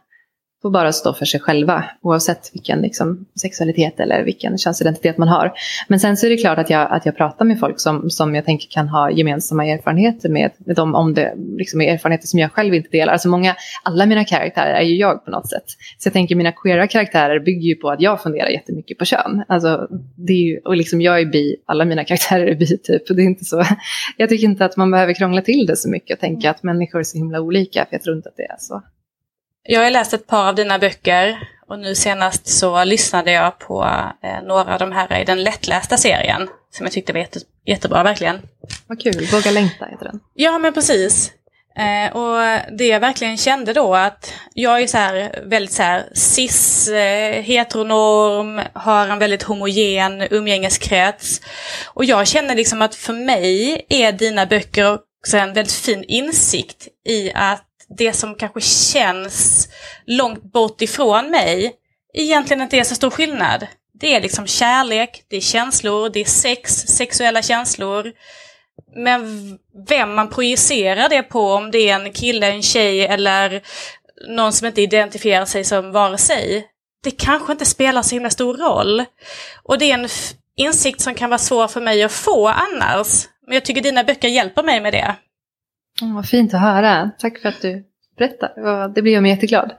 får 0.65 0.71
bara 0.71 0.91
stå 0.91 1.13
för 1.13 1.25
sig 1.25 1.39
själva 1.39 1.85
oavsett 2.01 2.49
vilken 2.53 2.81
liksom, 2.81 3.25
sexualitet 3.41 3.99
eller 3.99 4.23
vilken 4.23 4.57
könsidentitet 4.57 5.17
man 5.17 5.27
har. 5.27 5.51
Men 5.87 5.99
sen 5.99 6.17
så 6.17 6.25
är 6.25 6.29
det 6.29 6.37
klart 6.37 6.57
att 6.57 6.69
jag, 6.69 6.91
att 6.91 7.05
jag 7.05 7.17
pratar 7.17 7.45
med 7.45 7.59
folk 7.59 7.79
som, 7.79 8.09
som 8.09 8.35
jag 8.35 8.45
tänker 8.45 8.67
kan 8.69 8.87
ha 8.87 9.11
gemensamma 9.11 9.65
erfarenheter 9.65 10.29
med, 10.29 10.51
med 10.57 10.75
dem 10.75 10.95
om 10.95 11.13
det 11.13 11.33
liksom 11.57 11.81
är 11.81 11.93
erfarenheter 11.93 12.27
som 12.27 12.39
jag 12.39 12.51
själv 12.51 12.73
inte 12.73 12.89
delar. 12.89 13.13
Alltså 13.13 13.29
många, 13.29 13.55
alla 13.83 14.05
mina 14.05 14.25
karaktärer 14.25 14.73
är 14.73 14.81
ju 14.81 14.95
jag 14.95 15.25
på 15.25 15.31
något 15.31 15.49
sätt. 15.49 15.63
Så 15.97 16.07
jag 16.07 16.13
tänker 16.13 16.35
mina 16.35 16.51
queera 16.51 16.87
karaktärer 16.87 17.39
bygger 17.39 17.67
ju 17.67 17.75
på 17.75 17.89
att 17.89 18.01
jag 18.01 18.21
funderar 18.21 18.49
jättemycket 18.49 18.97
på 18.97 19.05
kön. 19.05 19.43
Alltså, 19.47 19.87
det 20.15 20.33
är 20.33 20.47
ju, 20.47 20.59
och 20.59 20.75
liksom 20.75 21.01
jag 21.01 21.19
är 21.19 21.25
bi, 21.25 21.55
alla 21.65 21.85
mina 21.85 22.03
karaktärer 22.03 22.47
är 22.47 22.55
bi 22.55 22.77
typ. 22.77 23.07
Det 23.07 23.21
är 23.21 23.25
inte 23.25 23.45
så, 23.45 23.63
jag 24.17 24.29
tycker 24.29 24.45
inte 24.45 24.65
att 24.65 24.77
man 24.77 24.91
behöver 24.91 25.13
krångla 25.13 25.41
till 25.41 25.65
det 25.65 25.75
så 25.75 25.89
mycket 25.89 26.15
och 26.15 26.21
tänka 26.21 26.49
att 26.49 26.63
människor 26.63 26.99
är 26.99 27.03
så 27.03 27.17
himla 27.17 27.41
olika, 27.41 27.85
för 27.85 27.93
jag 27.93 28.01
tror 28.01 28.15
inte 28.15 28.29
att 28.29 28.37
det 28.37 28.43
är 28.43 28.57
så. 28.59 28.81
Jag 29.67 29.83
har 29.83 29.89
läst 29.89 30.13
ett 30.13 30.27
par 30.27 30.47
av 30.47 30.55
dina 30.55 30.79
böcker 30.79 31.39
och 31.67 31.79
nu 31.79 31.95
senast 31.95 32.47
så 32.47 32.83
lyssnade 32.83 33.31
jag 33.31 33.59
på 33.59 33.83
eh, 34.23 34.43
några 34.43 34.73
av 34.73 34.79
de 34.79 34.91
här 34.91 35.21
i 35.21 35.25
den 35.25 35.43
lättlästa 35.43 35.97
serien 35.97 36.47
som 36.71 36.85
jag 36.85 36.93
tyckte 36.93 37.13
var 37.13 37.19
jätte, 37.19 37.39
jättebra 37.65 38.03
verkligen. 38.03 38.41
Vad 38.87 39.01
kul, 39.01 39.27
Våga 39.31 39.51
längta 39.51 39.85
heter 39.85 40.05
den. 40.05 40.19
Ja 40.33 40.57
men 40.57 40.73
precis. 40.73 41.31
Eh, 41.77 42.15
och 42.15 42.59
det 42.77 42.85
jag 42.85 42.99
verkligen 42.99 43.37
kände 43.37 43.73
då 43.73 43.95
att 43.95 44.33
jag 44.53 44.81
är 44.81 44.87
så 44.87 44.97
här 44.97 45.43
väldigt 45.45 45.73
så 45.73 45.83
här 45.83 46.09
cis, 46.13 46.87
eh, 46.87 47.41
heteronorm, 47.41 48.61
har 48.73 49.07
en 49.07 49.19
väldigt 49.19 49.43
homogen 49.43 50.21
umgängeskrets. 50.29 51.41
Och 51.93 52.05
jag 52.05 52.27
känner 52.27 52.55
liksom 52.55 52.81
att 52.81 52.95
för 52.95 53.13
mig 53.13 53.85
är 53.89 54.11
dina 54.11 54.45
böcker 54.45 54.93
också 54.93 55.37
en 55.37 55.53
väldigt 55.53 55.73
fin 55.73 56.03
insikt 56.03 56.87
i 57.07 57.31
att 57.33 57.65
det 57.97 58.13
som 58.13 58.35
kanske 58.35 58.61
känns 58.61 59.69
långt 60.05 60.43
bort 60.43 60.81
ifrån 60.81 61.31
mig 61.31 61.75
egentligen 62.13 62.61
inte 62.61 62.77
är 62.77 62.83
så 62.83 62.95
stor 62.95 63.09
skillnad. 63.09 63.67
Det 63.99 64.15
är 64.15 64.21
liksom 64.21 64.47
kärlek, 64.47 65.23
det 65.27 65.37
är 65.37 65.41
känslor, 65.41 66.09
det 66.09 66.19
är 66.19 66.25
sex, 66.25 66.73
sexuella 66.73 67.41
känslor. 67.41 68.11
Men 68.95 69.57
vem 69.87 70.15
man 70.15 70.29
projicerar 70.29 71.09
det 71.09 71.23
på, 71.23 71.53
om 71.53 71.71
det 71.71 71.89
är 71.89 71.95
en 71.95 72.13
kille, 72.13 72.51
en 72.51 72.63
tjej 72.63 73.05
eller 73.05 73.61
någon 74.27 74.53
som 74.53 74.67
inte 74.67 74.81
identifierar 74.81 75.45
sig 75.45 75.63
som 75.63 75.91
vare 75.91 76.17
sig, 76.17 76.67
det 77.03 77.11
kanske 77.11 77.51
inte 77.51 77.65
spelar 77.65 78.01
så 78.01 78.15
himla 78.15 78.29
stor 78.29 78.57
roll. 78.57 79.05
Och 79.63 79.77
det 79.77 79.91
är 79.91 79.93
en 79.93 80.09
insikt 80.55 81.01
som 81.01 81.15
kan 81.15 81.29
vara 81.29 81.37
svår 81.37 81.67
för 81.67 81.81
mig 81.81 82.03
att 82.03 82.11
få 82.11 82.47
annars. 82.47 83.27
Men 83.47 83.53
jag 83.53 83.65
tycker 83.65 83.81
dina 83.81 84.03
böcker 84.03 84.27
hjälper 84.27 84.63
mig 84.63 84.81
med 84.81 84.93
det. 84.93 85.15
Mm, 86.01 86.15
vad 86.15 86.29
fint 86.29 86.53
att 86.53 86.61
höra. 86.61 87.11
Tack 87.19 87.39
för 87.39 87.49
att 87.49 87.61
du 87.61 87.83
berättar. 88.17 88.87
Det 88.95 89.01
blir 89.01 89.13
jag 89.13 89.21
mig 89.21 89.31
jätteglad. 89.31 89.71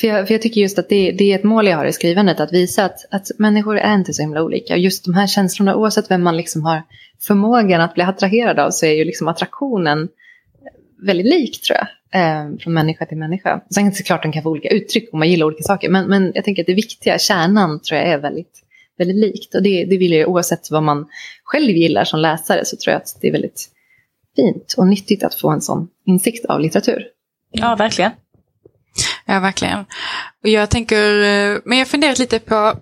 För 0.00 0.06
jag, 0.06 0.26
för 0.26 0.34
jag 0.34 0.42
tycker 0.42 0.60
just 0.60 0.78
att 0.78 0.88
det, 0.88 1.12
det, 1.12 1.32
är 1.32 1.38
ett 1.38 1.44
mål 1.44 1.66
jag 1.66 1.76
har 1.76 1.86
i 1.86 1.92
skrivandet. 1.92 2.40
Att 2.40 2.52
visa 2.52 2.84
att, 2.84 3.04
att 3.10 3.30
människor 3.38 3.78
är 3.78 3.94
inte 3.94 4.14
så 4.14 4.22
himla 4.22 4.42
olika. 4.42 4.74
Och 4.74 4.80
just 4.80 5.04
de 5.04 5.14
här 5.14 5.26
känslorna, 5.26 5.76
oavsett 5.76 6.10
vem 6.10 6.22
man 6.22 6.36
liksom 6.36 6.64
har 6.64 6.82
förmågan 7.20 7.80
att 7.80 7.94
bli 7.94 8.04
attraherad 8.04 8.58
av, 8.58 8.70
så 8.70 8.86
är 8.86 8.92
ju 8.92 9.04
liksom 9.04 9.28
attraktionen 9.28 10.08
väldigt 11.02 11.26
lik 11.26 11.60
tror 11.60 11.78
jag. 11.78 11.88
Eh, 12.10 12.58
från 12.58 12.74
människa 12.74 13.06
till 13.06 13.18
människa. 13.18 13.60
Sen 13.70 13.86
är 13.86 13.90
det 13.90 14.02
klart 14.02 14.22
den 14.22 14.32
kan 14.32 14.42
få 14.42 14.50
olika 14.50 14.68
uttryck 14.68 15.08
om 15.12 15.18
man 15.18 15.30
gillar 15.30 15.46
olika 15.46 15.62
saker. 15.62 15.88
Men, 15.88 16.06
men 16.06 16.32
jag 16.34 16.44
tänker 16.44 16.62
att 16.62 16.66
det 16.66 16.74
viktiga, 16.74 17.18
kärnan, 17.18 17.80
tror 17.80 18.00
jag 18.00 18.08
är 18.08 18.18
väldigt, 18.18 18.62
väldigt 18.98 19.16
likt. 19.16 19.54
Och 19.54 19.62
det, 19.62 19.84
det 19.84 19.96
vill 19.96 20.12
jag 20.12 20.28
oavsett 20.28 20.70
vad 20.70 20.82
man 20.82 21.06
själv 21.44 21.70
gillar 21.70 22.04
som 22.04 22.20
läsare 22.20 22.64
så 22.64 22.76
tror 22.76 22.92
jag 22.92 23.00
att 23.02 23.18
det 23.20 23.28
är 23.28 23.32
väldigt 23.32 23.70
fint 24.38 24.74
och 24.76 24.86
nyttigt 24.86 25.24
att 25.24 25.34
få 25.34 25.50
en 25.50 25.60
sån 25.60 25.88
insikt 26.06 26.46
av 26.46 26.60
litteratur. 26.60 27.02
Ja, 27.50 27.76
verkligen. 27.76 28.12
Ja, 29.26 29.40
verkligen. 29.40 29.78
Och 30.42 30.48
jag 30.48 30.70
tänker, 30.70 31.22
eh, 31.22 31.58
men 31.64 31.78
jag 31.78 31.88
funderat 31.88 32.18
lite 32.18 32.38
på 32.38 32.74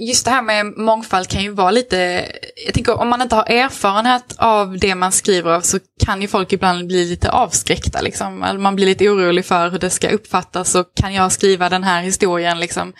just 0.00 0.24
det 0.24 0.30
här 0.30 0.42
med 0.42 0.66
mångfald 0.66 1.28
kan 1.28 1.42
ju 1.42 1.50
vara 1.50 1.70
lite, 1.70 2.26
jag 2.66 2.74
tänker 2.74 3.00
om 3.00 3.08
man 3.08 3.22
inte 3.22 3.36
har 3.36 3.50
erfarenhet 3.50 4.34
av 4.38 4.78
det 4.78 4.94
man 4.94 5.12
skriver 5.12 5.50
av 5.50 5.60
så 5.60 5.78
kan 6.06 6.22
ju 6.22 6.28
folk 6.28 6.52
ibland 6.52 6.86
bli 6.86 7.04
lite 7.04 7.30
avskräckta 7.30 8.00
liksom. 8.00 8.38
Man 8.58 8.76
blir 8.76 8.86
lite 8.86 9.08
orolig 9.08 9.44
för 9.44 9.70
hur 9.70 9.78
det 9.78 9.90
ska 9.90 10.10
uppfattas 10.10 10.74
och 10.74 10.86
kan 10.94 11.14
jag 11.14 11.32
skriva 11.32 11.68
den 11.68 11.84
här 11.84 12.02
historien 12.02 12.60
liksom. 12.60 12.92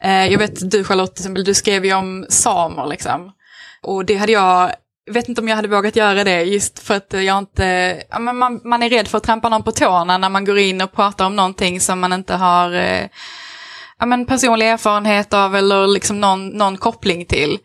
Eh, 0.00 0.26
jag 0.26 0.38
vet 0.38 0.70
du 0.70 0.84
Charlotte, 0.84 1.44
du 1.44 1.54
skrev 1.54 1.84
ju 1.84 1.94
om 1.94 2.26
samer 2.28 2.86
liksom. 2.86 3.32
Och 3.82 4.04
det 4.04 4.14
hade 4.14 4.32
jag 4.32 4.72
vet 5.10 5.28
inte 5.28 5.40
om 5.40 5.48
jag 5.48 5.56
hade 5.56 5.68
vågat 5.68 5.96
göra 5.96 6.24
det 6.24 6.42
just 6.42 6.78
för 6.78 6.94
att 6.94 7.12
jag 7.12 7.38
inte, 7.38 7.64
ja, 8.10 8.18
men 8.18 8.36
man, 8.36 8.60
man 8.64 8.82
är 8.82 8.90
rädd 8.90 9.08
för 9.08 9.18
att 9.18 9.24
trampa 9.24 9.48
någon 9.48 9.62
på 9.62 9.72
tårna 9.72 10.18
när 10.18 10.28
man 10.28 10.44
går 10.44 10.58
in 10.58 10.80
och 10.80 10.92
pratar 10.92 11.26
om 11.26 11.36
någonting 11.36 11.80
som 11.80 12.00
man 12.00 12.12
inte 12.12 12.34
har 12.34 12.72
eh, 12.72 13.08
ja, 13.98 14.06
men 14.06 14.26
personlig 14.26 14.68
erfarenhet 14.68 15.34
av 15.34 15.56
eller 15.56 15.86
liksom 15.86 16.20
någon, 16.20 16.48
någon 16.48 16.76
koppling 16.76 17.26
till. 17.26 17.58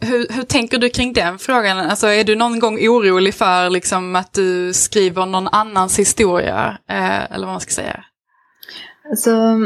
Hur, 0.00 0.26
hur 0.30 0.42
tänker 0.42 0.78
du 0.78 0.88
kring 0.88 1.12
den 1.12 1.38
frågan? 1.38 1.78
Alltså, 1.78 2.06
är 2.06 2.24
du 2.24 2.36
någon 2.36 2.58
gång 2.58 2.78
orolig 2.88 3.34
för 3.34 3.70
liksom, 3.70 4.16
att 4.16 4.32
du 4.32 4.72
skriver 4.72 5.26
någon 5.26 5.48
annans 5.48 5.98
historia? 5.98 6.78
Eh, 6.88 7.32
eller 7.32 7.46
vad 7.46 7.54
man 7.54 7.60
ska 7.60 7.70
säga. 7.70 8.04
Alltså, 9.10 9.58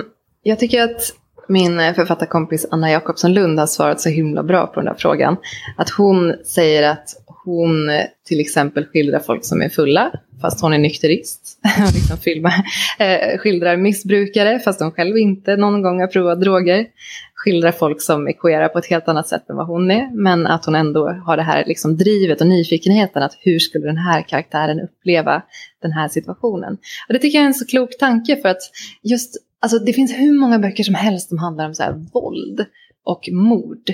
jag 0.42 0.58
tycker 0.58 0.82
att 0.82 1.12
min 1.48 1.80
eh, 1.80 1.94
författarkompis 1.94 2.66
Anna 2.70 2.90
Jakobsson 2.90 3.32
Lund 3.34 3.58
har 3.58 3.66
svarat 3.66 4.00
så 4.00 4.08
himla 4.08 4.42
bra 4.42 4.66
på 4.66 4.80
den 4.80 4.88
här 4.88 4.94
frågan. 4.98 5.36
Att 5.76 5.90
hon 5.90 6.34
säger 6.44 6.90
att 6.90 7.08
hon 7.44 7.90
eh, 7.90 8.04
till 8.28 8.40
exempel 8.40 8.84
skildrar 8.84 9.20
folk 9.20 9.44
som 9.44 9.62
är 9.62 9.68
fulla, 9.68 10.12
fast 10.40 10.60
hon 10.60 10.72
är 10.72 10.78
nykterist. 10.78 11.58
liksom 11.94 12.16
filmar. 12.16 12.52
eh, 12.98 13.38
skildrar 13.38 13.76
missbrukare, 13.76 14.58
fast 14.58 14.80
hon 14.80 14.92
själv 14.92 15.16
inte 15.18 15.56
någon 15.56 15.82
gång 15.82 16.00
har 16.00 16.06
provat 16.06 16.40
droger. 16.40 16.86
Skildrar 17.34 17.72
folk 17.72 18.02
som 18.02 18.28
är 18.28 18.32
queera 18.32 18.68
på 18.68 18.78
ett 18.78 18.86
helt 18.86 19.08
annat 19.08 19.28
sätt 19.28 19.50
än 19.50 19.56
vad 19.56 19.66
hon 19.66 19.90
är, 19.90 20.10
men 20.22 20.46
att 20.46 20.64
hon 20.64 20.74
ändå 20.74 21.08
har 21.08 21.36
det 21.36 21.42
här 21.42 21.64
liksom 21.66 21.96
drivet 21.96 22.40
och 22.40 22.46
nyfikenheten 22.46 23.22
att 23.22 23.36
hur 23.40 23.58
skulle 23.58 23.86
den 23.86 23.96
här 23.96 24.22
karaktären 24.22 24.80
uppleva 24.80 25.42
den 25.82 25.92
här 25.92 26.08
situationen. 26.08 26.72
Och 27.08 27.12
det 27.12 27.18
tycker 27.18 27.38
jag 27.38 27.42
är 27.42 27.46
en 27.48 27.54
så 27.54 27.66
klok 27.66 27.98
tanke 27.98 28.36
för 28.36 28.48
att 28.48 28.62
just, 29.02 29.36
alltså 29.62 29.78
det 29.78 29.92
finns 29.92 30.12
hur 30.12 30.40
många 30.40 30.58
böcker 30.58 30.84
som 30.84 30.94
helst 30.94 31.28
som 31.28 31.38
handlar 31.38 31.66
om 31.66 31.74
så 31.74 31.82
här 31.82 31.92
våld 32.12 32.66
och 33.04 33.28
mord. 33.32 33.90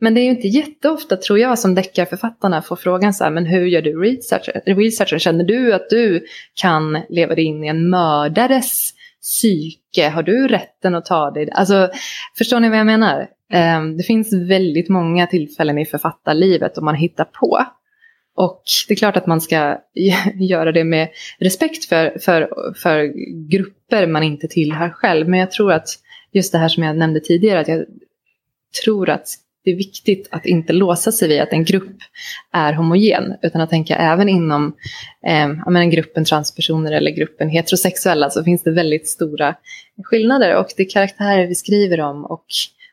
Men 0.00 0.14
det 0.14 0.20
är 0.20 0.24
ju 0.24 0.30
inte 0.30 0.48
jätteofta, 0.48 1.16
tror 1.16 1.38
jag, 1.38 1.58
som 1.58 1.74
deckarförfattarna 1.74 2.62
får 2.62 2.76
frågan 2.76 3.14
så 3.14 3.24
här, 3.24 3.30
men 3.30 3.46
hur 3.46 3.66
gör 3.66 3.82
du 3.82 4.00
researchen? 4.00 4.60
researchen? 4.66 5.18
Känner 5.18 5.44
du 5.44 5.74
att 5.74 5.90
du 5.90 6.24
kan 6.54 6.98
leva 7.08 7.34
dig 7.34 7.44
in 7.44 7.64
i 7.64 7.68
en 7.68 7.90
mördares 7.90 8.94
psyke? 9.22 10.08
Har 10.08 10.22
du 10.22 10.48
rätten 10.48 10.94
att 10.94 11.04
ta 11.04 11.30
dig? 11.30 11.50
Alltså, 11.52 11.90
förstår 12.38 12.60
ni 12.60 12.68
vad 12.68 12.78
jag 12.78 12.86
menar? 12.86 13.28
Um, 13.54 13.96
det 13.96 14.02
finns 14.02 14.32
väldigt 14.32 14.88
många 14.88 15.26
tillfällen 15.26 15.78
i 15.78 15.86
författarlivet 15.86 16.78
om 16.78 16.84
man 16.84 16.94
hittar 16.94 17.24
på. 17.24 17.64
Och 18.36 18.62
det 18.88 18.94
är 18.94 18.96
klart 18.96 19.16
att 19.16 19.26
man 19.26 19.40
ska 19.40 19.78
göra 20.34 20.72
det 20.72 20.84
med 20.84 21.08
respekt 21.38 21.84
för, 21.84 22.18
för, 22.18 22.48
för 22.76 23.12
grupper 23.48 24.06
man 24.06 24.22
inte 24.22 24.48
tillhör 24.48 24.90
själv. 24.90 25.28
Men 25.28 25.40
jag 25.40 25.50
tror 25.50 25.72
att 25.72 25.88
just 26.32 26.52
det 26.52 26.58
här 26.58 26.68
som 26.68 26.82
jag 26.82 26.96
nämnde 26.96 27.20
tidigare, 27.20 27.60
att 27.60 27.68
jag 27.68 27.84
tror 28.84 29.10
att 29.10 29.26
det 29.64 29.70
är 29.70 29.76
viktigt 29.76 30.28
att 30.30 30.46
inte 30.46 30.72
låsa 30.72 31.12
sig 31.12 31.28
vid 31.28 31.40
att 31.40 31.52
en 31.52 31.64
grupp 31.64 31.96
är 32.52 32.72
homogen, 32.72 33.34
utan 33.42 33.60
att 33.60 33.70
tänka 33.70 33.96
även 33.96 34.28
inom 34.28 34.74
eh, 35.26 35.48
menar, 35.48 35.84
gruppen 35.84 36.24
transpersoner 36.24 36.92
eller 36.92 37.10
gruppen 37.10 37.48
heterosexuella 37.48 38.30
så 38.30 38.44
finns 38.44 38.62
det 38.62 38.70
väldigt 38.70 39.08
stora 39.08 39.54
skillnader 40.04 40.56
och 40.56 40.66
det 40.76 40.82
är 40.82 40.90
karaktärer 40.90 41.46
vi 41.46 41.54
skriver 41.54 42.00
om 42.00 42.24
och 42.24 42.44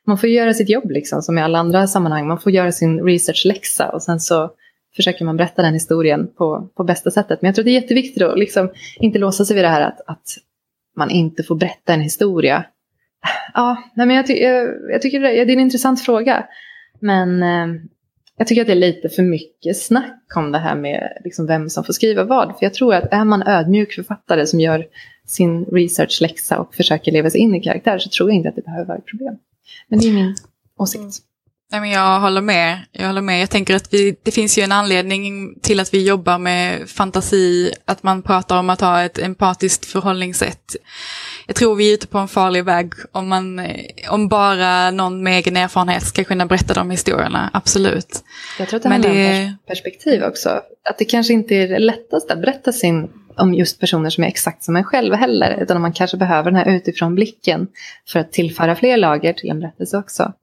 man 0.07 0.17
får 0.17 0.29
göra 0.29 0.53
sitt 0.53 0.69
jobb 0.69 0.91
liksom 0.91 1.21
som 1.21 1.37
i 1.37 1.41
alla 1.41 1.59
andra 1.59 1.87
sammanhang. 1.87 2.27
Man 2.27 2.39
får 2.39 2.51
göra 2.51 2.71
sin 2.71 2.99
researchläxa 2.99 3.89
och 3.89 4.03
sen 4.03 4.19
så 4.19 4.51
försöker 4.95 5.25
man 5.25 5.37
berätta 5.37 5.61
den 5.61 5.73
historien 5.73 6.27
på, 6.37 6.69
på 6.75 6.83
bästa 6.83 7.11
sättet. 7.11 7.41
Men 7.41 7.49
jag 7.49 7.55
tror 7.55 7.65
det 7.65 7.71
är 7.71 7.81
jätteviktigt 7.81 8.23
att 8.23 8.39
liksom 8.39 8.69
inte 8.99 9.19
låsa 9.19 9.45
sig 9.45 9.55
vid 9.55 9.63
det 9.63 9.69
här 9.69 9.81
att, 9.81 10.01
att 10.07 10.25
man 10.95 11.09
inte 11.09 11.43
får 11.43 11.55
berätta 11.55 11.93
en 11.93 12.01
historia 12.01 12.65
Ja, 13.53 13.83
nej 13.95 14.07
men 14.07 14.15
jag, 14.15 14.27
ty 14.27 14.33
jag, 14.33 14.69
jag 14.91 15.01
tycker 15.01 15.19
det, 15.19 15.27
det, 15.27 15.51
är 15.51 15.53
en 15.53 15.59
intressant 15.59 16.01
fråga. 16.01 16.45
Men 16.99 17.43
eh, 17.43 17.81
jag 18.37 18.47
tycker 18.47 18.61
att 18.61 18.67
det 18.67 18.73
är 18.73 18.75
lite 18.75 19.09
för 19.09 19.23
mycket 19.23 19.77
snack 19.77 20.23
om 20.35 20.51
det 20.51 20.57
här 20.57 20.75
med 20.75 21.21
liksom 21.23 21.47
vem 21.47 21.69
som 21.69 21.83
får 21.83 21.93
skriva 21.93 22.23
vad. 22.23 22.47
För 22.47 22.65
jag 22.65 22.73
tror 22.73 22.93
att 22.93 23.13
är 23.13 23.25
man 23.25 23.43
ödmjuk 23.43 23.93
författare 23.93 24.45
som 24.47 24.59
gör 24.59 24.85
sin 25.27 25.65
researchläxa 25.65 26.59
och 26.59 26.75
försöker 26.75 27.11
leva 27.11 27.29
sig 27.29 27.41
in 27.41 27.55
i 27.55 27.61
karaktär 27.61 27.99
så 27.99 28.09
tror 28.09 28.29
jag 28.29 28.37
inte 28.37 28.49
att 28.49 28.55
det 28.55 28.65
behöver 28.65 28.85
vara 28.85 28.97
ett 28.97 29.05
problem. 29.05 29.35
Men 29.87 29.99
det 29.99 30.07
är 30.07 30.13
min 30.13 30.35
åsikt. 30.77 31.01
Mm. 31.01 31.11
Nej, 31.71 31.81
men 31.81 31.89
jag 31.89 32.19
håller 32.19 32.41
med. 32.41 32.79
Jag 32.91 33.07
håller 33.07 33.21
med. 33.21 33.41
Jag 33.41 33.49
tänker 33.49 33.75
att 33.75 33.93
vi, 33.93 34.15
det 34.23 34.31
finns 34.31 34.57
ju 34.57 34.61
en 34.61 34.71
anledning 34.71 35.55
till 35.61 35.79
att 35.79 35.93
vi 35.93 36.07
jobbar 36.07 36.37
med 36.37 36.89
fantasi, 36.89 37.73
att 37.85 38.03
man 38.03 38.21
pratar 38.21 38.59
om 38.59 38.69
att 38.69 38.81
ha 38.81 39.01
ett 39.01 39.19
empatiskt 39.19 39.85
förhållningssätt. 39.85 40.75
Jag 41.47 41.55
tror 41.55 41.75
vi 41.75 41.89
är 41.89 41.93
ute 41.93 42.07
på 42.07 42.17
en 42.17 42.27
farlig 42.27 42.65
väg 42.65 42.93
om, 43.11 43.27
man, 43.27 43.67
om 44.09 44.27
bara 44.27 44.91
någon 44.91 45.23
med 45.23 45.37
egen 45.37 45.57
erfarenhet 45.57 46.03
ska 46.03 46.23
kunna 46.23 46.45
berätta 46.45 46.73
de 46.73 46.91
historierna, 46.91 47.49
absolut. 47.53 48.23
Jag 48.59 48.69
tror 48.69 48.77
att 48.77 48.83
det 48.83 48.89
handlar 48.89 49.13
det... 49.13 49.45
om 49.45 49.57
perspektiv 49.67 50.23
också. 50.23 50.49
Att 50.89 50.97
det 50.97 51.05
kanske 51.05 51.33
inte 51.33 51.55
är 51.55 51.67
det 51.67 51.79
lättaste 51.79 52.33
att 52.33 52.41
berätta 52.41 52.71
sin 52.71 53.09
om 53.37 53.53
just 53.53 53.79
personer 53.79 54.09
som 54.09 54.23
är 54.23 54.27
exakt 54.27 54.63
som 54.63 54.75
en 54.75 54.83
själv 54.83 55.13
heller, 55.13 55.57
utan 55.61 55.81
man 55.81 55.93
kanske 55.93 56.17
behöver 56.17 56.51
den 56.51 56.55
här 56.55 56.75
utifrån 56.75 57.15
blicken 57.15 57.67
för 58.07 58.19
att 58.19 58.31
tillföra 58.31 58.75
fler 58.75 58.97
lager 58.97 59.33
till 59.33 59.49
en 59.49 59.59
berättelse 59.59 59.97
också. 59.97 60.33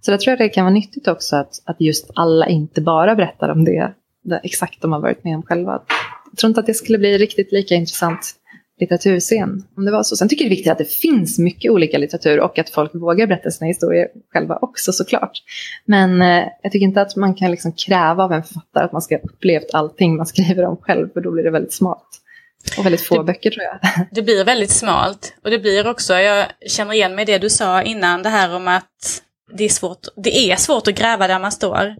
Så 0.00 0.10
där 0.10 0.18
tror 0.18 0.32
jag 0.32 0.38
det 0.38 0.48
kan 0.48 0.64
vara 0.64 0.74
nyttigt 0.74 1.08
också 1.08 1.36
att, 1.36 1.62
att 1.64 1.80
just 1.80 2.10
alla 2.14 2.46
inte 2.46 2.80
bara 2.80 3.14
berättar 3.14 3.48
om 3.48 3.64
det, 3.64 3.92
det 4.24 4.40
exakt 4.44 4.82
de 4.82 4.92
har 4.92 5.00
varit 5.00 5.24
med 5.24 5.36
om 5.36 5.42
själva. 5.42 5.82
Jag 6.30 6.38
tror 6.38 6.48
inte 6.48 6.60
att 6.60 6.66
det 6.66 6.74
skulle 6.74 6.98
bli 6.98 7.18
riktigt 7.18 7.52
lika 7.52 7.74
intressant 7.74 8.34
litteraturscen 8.80 9.64
om 9.76 9.84
det 9.84 9.90
var 9.90 10.02
så. 10.02 10.16
Sen 10.16 10.28
tycker 10.28 10.44
jag 10.44 10.50
det 10.50 10.54
är 10.54 10.56
viktigt 10.56 10.72
att 10.72 10.78
det 10.78 10.92
finns 10.92 11.38
mycket 11.38 11.70
olika 11.70 11.98
litteratur 11.98 12.40
och 12.40 12.58
att 12.58 12.70
folk 12.70 12.94
vågar 12.94 13.26
berätta 13.26 13.50
sina 13.50 13.66
historier 13.66 14.08
själva 14.32 14.58
också 14.62 14.92
såklart. 14.92 15.42
Men 15.84 16.22
eh, 16.22 16.44
jag 16.62 16.72
tycker 16.72 16.84
inte 16.84 17.00
att 17.00 17.16
man 17.16 17.34
kan 17.34 17.50
liksom 17.50 17.72
kräva 17.72 18.24
av 18.24 18.32
en 18.32 18.42
författare 18.42 18.84
att 18.84 18.92
man 18.92 19.02
ska 19.02 19.14
ha 19.14 19.22
upplevt 19.22 19.74
allting 19.74 20.16
man 20.16 20.26
skriver 20.26 20.64
om 20.64 20.76
själv 20.76 21.08
för 21.12 21.20
då 21.20 21.30
blir 21.30 21.44
det 21.44 21.50
väldigt 21.50 21.72
smalt. 21.72 22.08
Och 22.78 22.86
väldigt 22.86 23.06
få 23.06 23.16
det, 23.16 23.24
böcker 23.24 23.50
tror 23.50 23.64
jag. 23.64 24.06
Det 24.12 24.22
blir 24.22 24.44
väldigt 24.44 24.70
smalt. 24.70 25.34
Och 25.44 25.50
det 25.50 25.58
blir 25.58 25.86
också, 25.86 26.14
jag 26.14 26.46
känner 26.66 26.92
igen 26.92 27.14
mig 27.14 27.22
i 27.22 27.26
det 27.26 27.38
du 27.38 27.50
sa 27.50 27.82
innan, 27.82 28.22
det 28.22 28.28
här 28.28 28.56
om 28.56 28.68
att 28.68 29.22
det 29.52 29.64
är, 29.64 29.68
svårt, 29.68 30.06
det 30.16 30.50
är 30.50 30.56
svårt 30.56 30.88
att 30.88 30.94
gräva 30.94 31.26
där 31.26 31.38
man 31.38 31.52
står. 31.52 31.96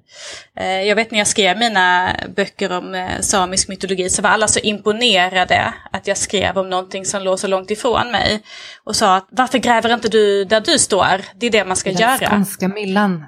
Eh, 0.57 0.83
jag 0.83 0.97
vet 0.97 1.11
när 1.11 1.19
jag 1.19 1.26
skrev 1.26 1.59
mina 1.59 2.17
böcker 2.37 2.73
om 2.73 2.95
eh, 2.95 3.21
samisk 3.21 3.69
mytologi 3.69 4.11
så 4.11 4.23
var 4.23 4.31
alla 4.31 4.49
så 4.49 4.59
imponerade 4.59 5.75
att 5.93 6.07
jag 6.07 6.17
skrev 6.17 6.59
om 6.59 6.71
någonting 6.71 7.05
som 7.05 7.23
låg 7.23 7.38
så 7.38 7.47
långt 7.47 7.71
ifrån 7.71 8.11
mig. 8.11 8.43
Och 8.85 8.97
sa 8.97 9.17
att 9.17 9.28
varför 9.31 9.59
gräver 9.59 9.95
inte 9.95 10.09
du 10.09 10.45
där 10.45 10.61
du 10.61 10.78
står? 10.78 11.21
Det 11.35 11.47
är 11.47 11.50
det 11.50 11.64
man 11.64 11.76
ska 11.76 11.90
Den 11.90 12.00
göra. 12.00 12.17
Den 12.19 12.31
skånska 12.31 12.69
millan. 12.69 13.25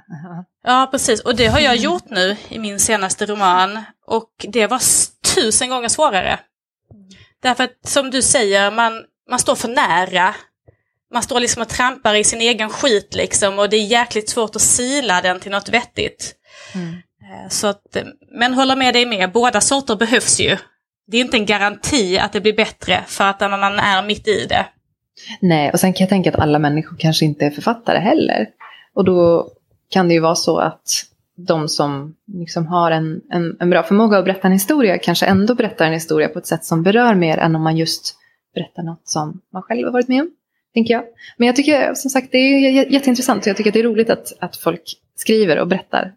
Ja, 0.65 0.89
precis. 0.91 1.21
Och 1.21 1.37
det 1.37 1.47
har 1.47 1.61
jag 1.61 1.77
gjort 1.77 2.11
nu 2.11 2.37
i 2.49 2.59
min 2.59 2.79
senaste 2.79 3.27
roman. 3.27 3.83
Och 4.07 4.31
det 4.49 4.67
var 4.67 4.81
tusen 5.35 5.69
gånger 5.69 5.89
svårare. 5.89 6.39
Därför 7.43 7.65
att 7.65 7.89
som 7.89 8.11
du 8.11 8.23
säger, 8.23 8.71
man, 8.71 9.03
man 9.31 9.39
står 9.39 9.55
för 9.55 9.69
nära 9.69 10.35
man 11.13 11.23
står 11.23 11.41
liksom 11.41 11.63
och 11.63 11.69
trampar 11.69 12.15
i 12.15 12.25
sin 12.25 12.41
egen 12.41 12.71
skit 12.71 13.15
liksom 13.15 13.59
och 13.59 13.71
det 13.71 13.77
är 13.77 13.87
jäkligt 13.87 14.29
svårt 14.29 14.57
att 14.57 14.63
sila 14.63 15.21
den 15.21 15.41
till 15.41 15.51
något 15.51 15.69
vettigt. 15.69 16.35
Mm. 16.75 16.89
Eh, 16.95 17.49
så 17.49 17.67
att, 17.67 17.97
men 18.33 18.55
håller 18.55 18.77
med 18.77 18.95
dig 18.95 19.07
med, 19.07 19.33
båda 19.33 19.61
sorter 19.61 19.97
behövs 19.97 20.41
ju. 20.41 20.57
Det 21.07 21.17
är 21.17 21.21
inte 21.21 21.37
en 21.37 21.47
garanti 21.47 22.19
att 22.19 22.33
det 22.33 22.41
blir 22.41 22.57
bättre 22.57 23.01
för 23.07 23.25
att 23.25 23.41
man 23.41 23.79
är 23.79 24.07
mitt 24.07 24.29
i 24.29 24.47
det. 24.47 24.67
Nej, 25.41 25.71
och 25.71 25.81
sen 25.81 25.93
kan 25.93 26.05
jag 26.05 26.09
tänka 26.09 26.31
att 26.31 26.39
alla 26.39 26.59
människor 26.59 26.97
kanske 26.97 27.25
inte 27.25 27.47
är 27.47 27.51
författare 27.51 27.99
heller. 27.99 28.49
Och 28.95 29.05
då 29.05 29.49
kan 29.91 30.09
det 30.09 30.15
ju 30.15 30.21
vara 30.21 30.35
så 30.35 30.59
att 30.59 30.83
de 31.37 31.69
som 31.69 32.15
liksom 32.27 32.67
har 32.67 32.91
en, 32.91 33.21
en, 33.33 33.57
en 33.61 33.71
bra 33.71 33.83
förmåga 33.83 34.19
att 34.19 34.25
berätta 34.25 34.47
en 34.47 34.53
historia 34.53 34.99
kanske 34.99 35.27
ändå 35.27 35.55
berättar 35.55 35.87
en 35.87 35.93
historia 35.93 36.29
på 36.29 36.39
ett 36.39 36.47
sätt 36.47 36.65
som 36.65 36.83
berör 36.83 37.15
mer 37.15 37.39
än 37.39 37.57
om 37.57 37.63
man 37.63 37.77
just 37.77 38.17
berättar 38.55 38.83
något 38.83 39.09
som 39.09 39.41
man 39.53 39.63
själv 39.63 39.85
har 39.85 39.93
varit 39.93 40.09
med 40.09 40.21
om 40.21 40.31
tänker 40.75 40.95
jag. 40.95 41.05
Men 41.37 41.47
jag 41.47 41.57
tycker 41.57 41.95
som 41.95 42.11
sagt 42.11 42.33
det 42.33 42.39
är 42.39 42.93
jätteintressant 42.93 43.43
och 43.43 43.47
jag 43.47 43.57
tycker 43.57 43.71
att 43.71 43.75
det 43.75 43.81
är 43.81 43.85
roligt 43.85 44.11
att, 44.11 44.33
att 44.39 44.57
folk 44.57 44.83
skriver 45.17 45.59
och 45.59 45.69
berättar 45.69 46.15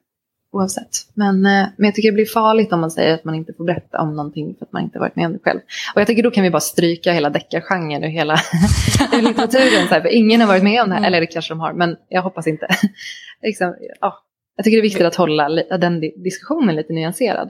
oavsett. 0.53 0.89
Men, 1.13 1.45
eh, 1.45 1.67
men 1.77 1.85
jag 1.85 1.95
tycker 1.95 2.09
det 2.09 2.15
blir 2.15 2.25
farligt 2.25 2.73
om 2.73 2.81
man 2.81 2.91
säger 2.91 3.13
att 3.13 3.23
man 3.23 3.35
inte 3.35 3.53
får 3.53 3.65
berätta 3.65 4.01
om 4.01 4.15
någonting 4.15 4.55
för 4.59 4.65
att 4.65 4.71
man 4.71 4.83
inte 4.83 4.99
varit 4.99 5.15
med 5.15 5.25
om 5.25 5.33
det 5.33 5.39
själv. 5.43 5.59
Och 5.95 6.01
jag 6.01 6.07
tycker 6.07 6.23
då 6.23 6.31
kan 6.31 6.43
vi 6.43 6.49
bara 6.49 6.59
stryka 6.59 7.13
hela 7.13 7.29
deckargenren 7.29 8.03
och 8.03 8.09
hela 8.09 8.33
litteraturen. 9.21 9.87
Så 9.87 9.93
här, 9.93 10.01
för 10.01 10.09
ingen 10.09 10.41
har 10.41 10.47
varit 10.47 10.63
med 10.63 10.81
om 10.81 10.89
det 10.89 10.95
här, 10.95 11.01
mm. 11.01 11.07
eller 11.07 11.21
det 11.21 11.27
kanske 11.27 11.53
de 11.53 11.59
har, 11.59 11.73
men 11.73 11.95
jag 12.09 12.21
hoppas 12.21 12.47
inte. 12.47 12.67
liksom, 13.41 13.75
ja. 14.01 14.23
Jag 14.55 14.63
tycker 14.63 14.77
det 14.77 14.81
är 14.81 14.89
viktigt 14.89 15.05
att 15.05 15.15
hålla 15.15 15.49
den 15.77 15.99
diskussionen 15.99 16.75
lite 16.75 16.93
nyanserad. 16.93 17.49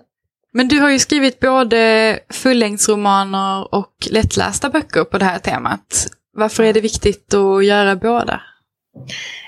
Men 0.54 0.68
du 0.68 0.80
har 0.80 0.90
ju 0.90 1.00
skrivit 1.00 1.40
både 1.40 2.20
fullängdsromaner 2.30 3.76
och 3.76 3.94
lättlästa 4.12 4.70
böcker 4.70 5.04
på 5.04 5.18
det 5.18 5.26
här 5.26 5.40
temat. 5.40 6.08
Varför 6.36 6.63
är 6.63 6.74
det 6.74 6.82
viktigt 6.82 7.34
att 7.34 7.66
göra 7.66 7.96
båda? 7.96 8.42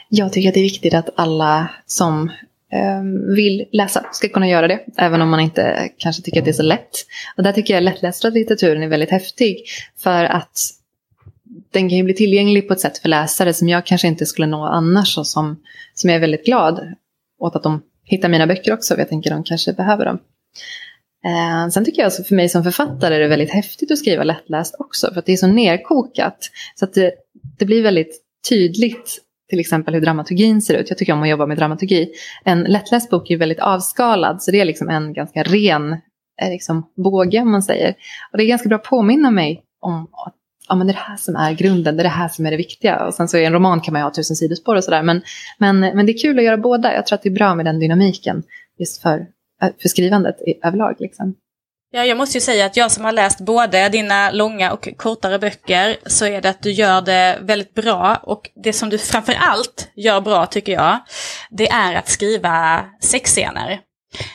Jag 0.09 0.33
tycker 0.33 0.49
att 0.49 0.53
det 0.53 0.59
är 0.59 0.63
viktigt 0.63 0.93
att 0.93 1.09
alla 1.15 1.69
som 1.85 2.31
um, 2.99 3.35
vill 3.35 3.65
läsa 3.71 4.05
ska 4.11 4.29
kunna 4.29 4.47
göra 4.47 4.67
det, 4.67 4.85
även 4.97 5.21
om 5.21 5.29
man 5.29 5.39
inte 5.39 5.91
kanske 5.97 6.21
tycker 6.21 6.39
att 6.39 6.45
det 6.45 6.51
är 6.51 6.53
så 6.53 6.63
lätt. 6.63 6.91
Och 7.37 7.43
där 7.43 7.51
tycker 7.51 7.73
jag 7.73 7.83
lättlästa 7.83 8.29
litteraturen 8.29 8.83
är 8.83 8.87
väldigt 8.87 9.09
häftig, 9.09 9.63
för 9.97 10.23
att 10.23 10.59
den 11.71 11.89
kan 11.89 11.97
ju 11.97 12.03
bli 12.03 12.13
tillgänglig 12.13 12.67
på 12.67 12.73
ett 12.73 12.79
sätt 12.79 12.97
för 12.97 13.09
läsare 13.09 13.53
som 13.53 13.69
jag 13.69 13.85
kanske 13.85 14.07
inte 14.07 14.25
skulle 14.25 14.47
nå 14.47 14.63
annars 14.65 15.17
och 15.17 15.27
som, 15.27 15.61
som 15.93 16.09
jag 16.09 16.17
är 16.17 16.21
väldigt 16.21 16.45
glad 16.45 16.95
åt 17.39 17.55
att 17.55 17.63
de 17.63 17.81
hittar 18.03 18.29
mina 18.29 18.47
böcker 18.47 18.73
också, 18.73 18.93
för 18.93 19.01
jag 19.01 19.09
tänker 19.09 19.31
att 19.31 19.37
de 19.37 19.43
kanske 19.43 19.73
behöver 19.73 20.05
dem. 20.05 20.19
Eh, 21.25 21.69
sen 21.69 21.85
tycker 21.85 21.99
jag 21.99 22.05
alltså 22.05 22.23
för 22.23 22.35
mig 22.35 22.49
som 22.49 22.63
författare 22.63 23.15
är 23.15 23.19
det 23.19 23.27
väldigt 23.27 23.51
häftigt 23.51 23.91
att 23.91 23.97
skriva 23.97 24.23
lättläst 24.23 24.75
också, 24.79 25.11
för 25.13 25.19
att 25.19 25.25
det 25.25 25.33
är 25.33 25.37
så 25.37 25.47
nerkokat. 25.47 26.37
Så 26.75 26.85
att 26.85 26.93
det, 26.93 27.11
det 27.57 27.65
blir 27.65 27.83
väldigt 27.83 28.21
tydligt 28.49 29.21
till 29.49 29.59
exempel 29.59 29.93
hur 29.93 30.01
dramaturgin 30.01 30.61
ser 30.61 30.73
ut. 30.73 30.89
Jag 30.89 30.97
tycker 30.97 31.13
om 31.13 31.23
att 31.23 31.29
jobba 31.29 31.45
med 31.45 31.57
dramaturgi. 31.57 32.09
En 32.43 32.61
lättläst 32.61 33.09
bok 33.09 33.31
är 33.31 33.37
väldigt 33.37 33.59
avskalad, 33.59 34.43
så 34.43 34.51
det 34.51 34.61
är 34.61 34.65
liksom 34.65 34.89
en 34.89 35.13
ganska 35.13 35.43
ren 35.43 35.93
eh, 36.41 36.49
liksom, 36.49 36.89
båge 36.95 37.41
om 37.41 37.51
man 37.51 37.63
säger. 37.63 37.95
Och 38.31 38.37
det 38.37 38.43
är 38.43 38.47
ganska 38.47 38.69
bra 38.69 38.75
att 38.75 38.83
påminna 38.83 39.31
mig 39.31 39.63
om 39.81 40.01
att 40.01 40.35
ja, 40.69 40.75
men 40.75 40.87
det 40.87 40.91
är 40.91 40.95
det 40.95 40.99
här 40.99 41.17
som 41.17 41.35
är 41.35 41.53
grunden, 41.53 41.95
det 41.95 42.01
är 42.01 42.03
det 42.03 42.09
här 42.09 42.29
som 42.29 42.45
är 42.45 42.51
det 42.51 42.57
viktiga. 42.57 43.05
Och 43.05 43.13
sen 43.13 43.27
så 43.27 43.37
i 43.37 43.45
en 43.45 43.53
roman 43.53 43.81
kan 43.81 43.91
man 43.91 44.01
ju 44.01 44.03
ha 44.03 44.13
tusen 44.13 44.35
sidospår 44.35 44.75
och 44.75 44.83
sådär. 44.83 45.03
Men, 45.03 45.21
men, 45.57 45.79
men 45.79 46.05
det 46.05 46.11
är 46.11 46.21
kul 46.21 46.39
att 46.39 46.45
göra 46.45 46.57
båda. 46.57 46.93
Jag 46.93 47.07
tror 47.07 47.15
att 47.15 47.23
det 47.23 47.29
är 47.29 47.33
bra 47.33 47.55
med 47.55 47.65
den 47.65 47.79
dynamiken 47.79 48.43
just 48.79 49.01
för, 49.01 49.27
för 49.81 49.89
skrivandet 49.89 50.35
överlag. 50.63 50.95
Liksom. 50.99 51.35
Ja, 51.91 52.05
jag 52.05 52.17
måste 52.17 52.37
ju 52.37 52.41
säga 52.41 52.65
att 52.65 52.77
jag 52.77 52.91
som 52.91 53.05
har 53.05 53.11
läst 53.11 53.39
både 53.39 53.89
dina 53.89 54.31
långa 54.31 54.71
och 54.71 54.87
kortare 54.97 55.39
böcker 55.39 55.97
så 56.05 56.25
är 56.25 56.41
det 56.41 56.49
att 56.49 56.63
du 56.63 56.71
gör 56.71 57.01
det 57.01 57.37
väldigt 57.41 57.73
bra. 57.73 58.19
Och 58.23 58.49
det 58.63 58.73
som 58.73 58.89
du 58.89 58.97
framför 58.97 59.35
allt 59.39 59.89
gör 59.95 60.21
bra 60.21 60.45
tycker 60.45 60.73
jag, 60.73 60.99
det 61.49 61.69
är 61.69 61.95
att 61.95 62.09
skriva 62.09 62.85
sexscener. 63.01 63.79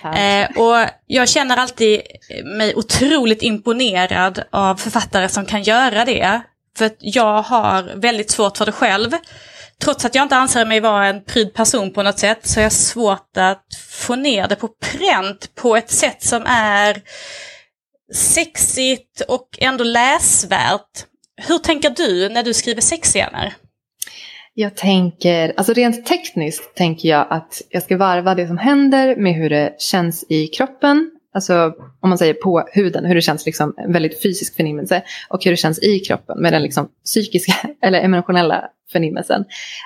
Eh, 0.05 0.51
och 0.57 0.87
jag 1.07 1.29
känner 1.29 1.57
alltid 1.57 2.01
mig 2.45 2.75
otroligt 2.75 3.43
imponerad 3.43 4.43
av 4.51 4.77
författare 4.77 5.29
som 5.29 5.47
kan 5.47 5.63
göra 5.63 6.05
det. 6.05 6.41
För 6.79 6.91
jag 6.99 7.43
har 7.43 7.83
väldigt 7.97 8.31
svårt 8.31 8.57
för 8.57 8.67
det 8.67 8.73
själv. 8.73 9.11
Trots 9.85 10.05
att 10.05 10.15
jag 10.15 10.25
inte 10.25 10.37
anser 10.37 10.67
mig 10.67 10.81
vara 10.81 11.07
en 11.07 11.25
pryd 11.25 11.55
person 11.55 11.93
på 11.93 12.03
något 12.03 12.19
sätt 12.19 12.39
så 12.43 12.61
är 12.61 12.65
jag 12.65 12.73
svårt 12.73 13.37
att 13.37 13.65
få 13.91 14.17
ner 14.17 14.49
det 14.49 14.57
på 14.57 14.69
pränt 14.69 15.55
på 15.55 15.77
ett 15.77 15.91
sätt 15.91 16.23
som 16.23 16.43
är 16.47 17.03
sexigt 18.15 19.21
och 19.21 19.49
ändå 19.59 19.85
läsvärt. 19.85 21.07
Hur 21.49 21.59
tänker 21.59 21.91
du 21.91 22.29
när 22.29 22.43
du 22.43 22.55
skriver 22.55 22.81
sexscener? 22.81 23.55
Jag 24.55 24.77
tänker, 24.77 25.55
alltså 25.57 25.73
rent 25.73 26.07
tekniskt 26.07 26.75
tänker 26.75 27.09
jag 27.09 27.27
att 27.31 27.63
jag 27.69 27.83
ska 27.83 27.97
varva 27.97 28.35
det 28.35 28.47
som 28.47 28.59
händer 28.59 29.17
med 29.17 29.35
hur 29.35 29.51
det 29.51 29.75
känns 29.79 30.25
i 30.29 30.47
kroppen. 30.47 31.11
Alltså 31.35 31.75
om 32.01 32.09
man 32.09 32.19
säger 32.19 32.35
på 32.35 32.65
huden, 32.73 33.05
hur 33.05 33.15
det 33.15 33.21
känns 33.21 33.47
liksom 33.47 33.75
en 33.77 33.93
väldigt 33.93 34.23
fysisk 34.23 34.57
förnimmelse. 34.57 35.03
Och 35.29 35.45
hur 35.45 35.51
det 35.51 35.57
känns 35.57 35.83
i 35.83 35.99
kroppen 35.99 36.43
med 36.43 36.53
den 36.53 36.63
liksom 36.63 36.89
psykiska 37.05 37.53
eller 37.83 38.01
emotionella 38.01 38.65
förnimmelsen. 38.93 39.45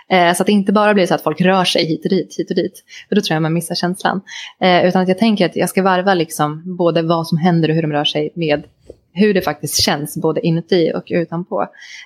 Eh, 0.09 0.35
så 0.35 0.43
att 0.43 0.47
det 0.47 0.53
inte 0.53 0.73
bara 0.73 0.95
blir 0.95 1.07
så 1.07 1.15
att 1.15 1.23
folk 1.23 1.41
rör 1.41 1.65
sig 1.65 1.85
hit 1.85 2.05
och 2.05 2.11
dit, 2.11 2.35
hit 2.39 2.51
och 2.51 2.57
dit. 2.57 2.85
För 3.09 3.17
då 3.17 3.21
tror 3.21 3.35
jag 3.35 3.43
man 3.43 3.53
missar 3.53 3.75
känslan. 3.75 4.21
Eh, 4.61 4.85
utan 4.85 5.03
att 5.03 5.09
jag 5.09 5.19
tänker 5.19 5.47
att 5.47 5.57
jag 5.57 5.69
ska 5.69 5.83
varva 5.83 6.15
liksom 6.15 6.77
både 6.77 7.03
vad 7.03 7.27
som 7.27 7.39
händer 7.39 7.69
och 7.69 7.75
hur 7.75 7.83
de 7.83 7.93
rör 7.93 8.05
sig 8.05 8.33
med 8.35 8.63
hur 9.13 9.35
det 9.35 9.43
faktiskt 9.43 9.83
känns 9.83 10.17
både 10.17 10.47
inuti 10.47 10.93
och 10.95 11.05
utanpå. 11.07 11.63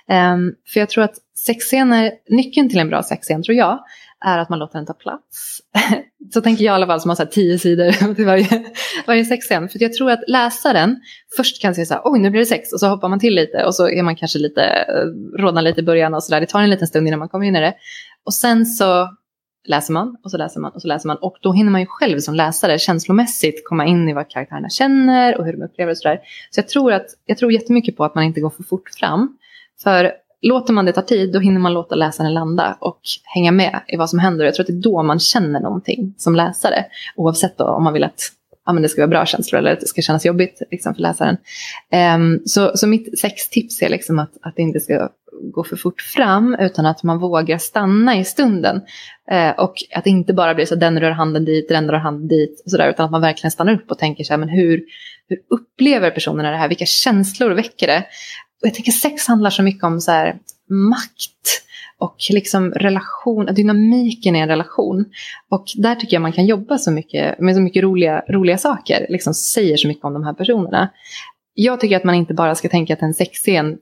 Eh, 0.09 0.37
för 0.73 0.81
jag 0.81 0.89
tror 0.89 1.05
att 1.05 1.15
sexscener, 1.37 2.13
nyckeln 2.29 2.69
till 2.69 2.79
en 2.79 2.89
bra 2.89 3.03
sexscen 3.03 3.43
tror 3.43 3.57
jag, 3.57 3.79
är 4.25 4.39
att 4.39 4.49
man 4.49 4.59
låter 4.59 4.79
den 4.79 4.87
ta 4.87 4.93
plats. 4.93 5.61
så 6.35 6.41
tänker 6.41 6.65
jag 6.65 6.73
i 6.73 6.75
alla 6.75 6.87
fall 6.87 7.01
som 7.01 7.09
har 7.09 7.17
så 7.17 7.27
tio 7.27 7.59
sidor 7.59 8.15
till 8.15 8.27
varje, 8.27 8.65
varje 9.07 9.25
sexscen. 9.25 9.69
För 9.69 9.83
jag 9.83 9.93
tror 9.93 10.11
att 10.11 10.25
läsaren 10.29 11.01
först 11.37 11.63
kan 11.63 11.75
säga 11.75 11.85
så 11.85 11.95
här, 11.95 12.03
oj 12.05 12.19
nu 12.19 12.31
blir 12.31 12.41
det 12.41 12.47
sex, 12.47 12.73
och 12.73 12.81
så 12.81 12.89
hoppar 12.89 13.09
man 13.09 13.21
till 13.21 13.35
lite 13.35 13.65
och 13.65 13.75
så 13.75 13.89
är 13.89 14.03
man 14.03 14.17
kanske 14.17 14.39
lite, 14.39 14.63
eh, 14.63 15.41
rodnar 15.43 15.63
lite 15.63 15.81
i 15.81 15.85
början 15.85 16.15
och 16.15 16.25
sådär. 16.25 16.41
Det 16.41 16.47
tar 16.47 16.63
en 16.63 16.71
liten 16.71 16.89
stund 16.89 17.09
innan 17.09 17.19
man 17.19 17.29
kommer 17.29 17.47
in 17.47 17.57
i 17.57 17.61
det. 17.61 17.75
Och 18.25 18.35
sen 18.35 18.67
så 18.67 19.09
läser 19.69 19.93
man 19.93 20.17
och 20.25 20.31
så 20.31 20.37
läser 20.37 20.61
man 20.61 20.73
och 20.73 20.83
så 20.83 20.89
läser 20.89 21.07
man. 21.07 21.17
Och 21.17 21.37
då 21.43 21.53
hinner 21.53 21.71
man 21.71 21.81
ju 21.81 21.87
själv 21.87 22.19
som 22.19 22.35
läsare 22.35 22.79
känslomässigt 22.79 23.69
komma 23.69 23.87
in 23.87 24.09
i 24.09 24.13
vad 24.13 24.31
karaktärerna 24.31 24.69
känner 24.69 25.39
och 25.39 25.45
hur 25.45 25.53
de 25.53 25.63
upplever 25.63 25.91
det. 25.91 25.97
sådär. 25.97 26.21
Så 26.51 26.59
jag 26.61 26.69
tror, 26.69 26.93
att, 26.93 27.07
jag 27.27 27.39
tror 27.39 27.53
jättemycket 27.53 27.97
på 27.97 28.05
att 28.05 28.15
man 28.15 28.25
inte 28.25 28.41
går 28.41 28.51
för 28.51 28.63
fort 28.63 28.91
fram. 28.99 29.39
För 29.83 30.13
låter 30.43 30.73
man 30.73 30.85
det 30.85 30.93
ta 30.93 31.03
tid 31.03 31.33
då 31.33 31.39
hinner 31.39 31.61
man 31.61 31.73
låta 31.73 31.95
läsaren 31.95 32.35
landa 32.35 32.77
och 32.81 33.01
hänga 33.25 33.53
med 33.53 33.81
i 33.89 33.97
vad 33.97 34.11
som 34.11 34.19
händer. 34.19 34.45
Jag 34.45 34.55
tror 34.55 34.63
att 34.63 34.67
det 34.67 34.73
är 34.73 34.83
då 34.83 35.03
man 35.03 35.19
känner 35.19 35.61
någonting 35.61 36.15
som 36.17 36.35
läsare. 36.35 36.85
Oavsett 37.17 37.59
då 37.59 37.65
om 37.65 37.85
man 37.85 37.93
vill 37.93 38.05
att 38.05 38.33
ja, 38.69 38.73
men 38.73 38.83
det 38.83 38.89
ska 38.89 39.01
vara 39.01 39.09
bra 39.09 39.27
känslor 39.27 39.59
eller 39.59 39.73
att 39.73 39.81
det 39.81 39.87
ska 39.87 40.03
kännas 40.03 40.27
jobbigt 40.27 40.63
liksom, 40.71 40.95
för 40.95 41.03
läsaren. 41.03 41.37
Um, 42.17 42.43
så, 42.45 42.73
så 42.75 42.87
mitt 42.87 43.19
sextips 43.19 43.83
är 43.83 43.89
liksom 43.89 44.19
att, 44.19 44.33
att 44.43 44.57
det 44.57 44.63
inte 44.63 44.81
ska 44.81 45.09
gå 45.55 45.65
för 45.65 45.77
fort 45.77 46.01
fram 46.01 46.57
utan 46.61 46.87
att 46.87 47.03
man 47.03 47.19
vågar 47.19 47.59
stanna 47.59 48.19
i 48.19 48.25
stunden. 48.25 48.77
Uh, 49.33 49.51
och 49.51 49.75
att 49.95 50.05
det 50.05 50.11
inte 50.11 50.33
bara 50.33 50.55
blir 50.55 50.67
så 50.67 50.75
att 50.75 50.81
den 50.81 51.01
rör 51.01 51.11
handen 51.11 51.45
dit, 51.45 51.69
den 51.69 51.91
rör 51.91 51.99
handen 51.99 52.29
dit, 52.29 52.63
och 52.65 52.71
så 52.71 52.77
där, 52.77 52.91
utan 52.91 53.05
att 53.05 53.11
man 53.11 53.21
verkligen 53.21 53.51
stannar 53.51 53.73
upp 53.73 53.91
och 53.91 53.99
tänker 53.99 54.25
så 54.25 54.33
här, 54.33 54.39
men 54.39 54.49
hur, 54.49 54.83
hur 55.29 55.39
upplever 55.51 56.11
personerna 56.11 56.51
det 56.51 56.57
här? 56.57 56.69
Vilka 56.69 56.87
känslor 56.87 57.51
väcker 57.51 57.87
det? 57.87 58.05
Och 58.63 58.67
jag 58.67 58.75
tänker 58.75 58.93
sex 58.93 59.27
handlar 59.27 59.51
så 59.51 59.63
mycket 59.63 59.85
om 59.85 60.01
så 60.01 60.11
här, 60.11 60.39
makt 60.69 61.63
och 61.99 62.17
liksom 62.31 62.71
relation, 62.73 63.47
dynamiken 63.47 64.37
i 64.37 64.39
en 64.39 64.49
relation. 64.49 65.05
Och 65.51 65.65
där 65.77 65.95
tycker 65.95 66.15
jag 66.15 66.23
man 66.23 66.33
kan 66.33 66.47
jobba 66.47 66.79
så 66.79 66.91
mycket 66.91 67.41
med 67.41 67.55
så 67.55 67.61
mycket 67.61 67.83
roliga, 67.83 68.23
roliga 68.29 68.59
saker, 68.59 69.07
liksom 69.09 69.35
säger 69.35 69.77
så 69.77 69.89
mycket 69.89 70.05
om 70.05 70.13
de 70.13 70.25
här 70.25 70.33
personerna. 70.33 70.91
Jag 71.55 71.81
tycker 71.81 71.97
att 71.97 72.05
man 72.05 72.15
inte 72.15 72.35
bara 72.35 72.55
ska 72.55 72.69
tänka 72.69 72.95
att 72.95 73.03
en 73.03 73.15
sexscen 73.15 73.79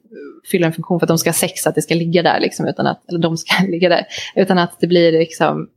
fyller 0.50 0.66
en 0.66 0.72
funktion 0.72 1.00
för 1.00 1.04
att 1.04 1.08
de 1.08 1.18
ska 1.18 1.28
ha 1.30 1.34
sex, 1.34 1.66
att 1.66 1.74
det 1.74 1.82
ska 1.82 1.94
ligga 1.94 2.22
där, 2.22 2.40
liksom, 2.40 2.66
utan 2.66 2.86
att, 2.86 3.08
eller 3.08 3.18
de 3.18 3.36
ska 3.36 3.64
ligga 3.68 3.88
där, 3.88 4.06
utan 4.34 4.58
att 4.58 4.80
det 4.80 4.86
blir 4.86 5.12
liksom 5.12 5.68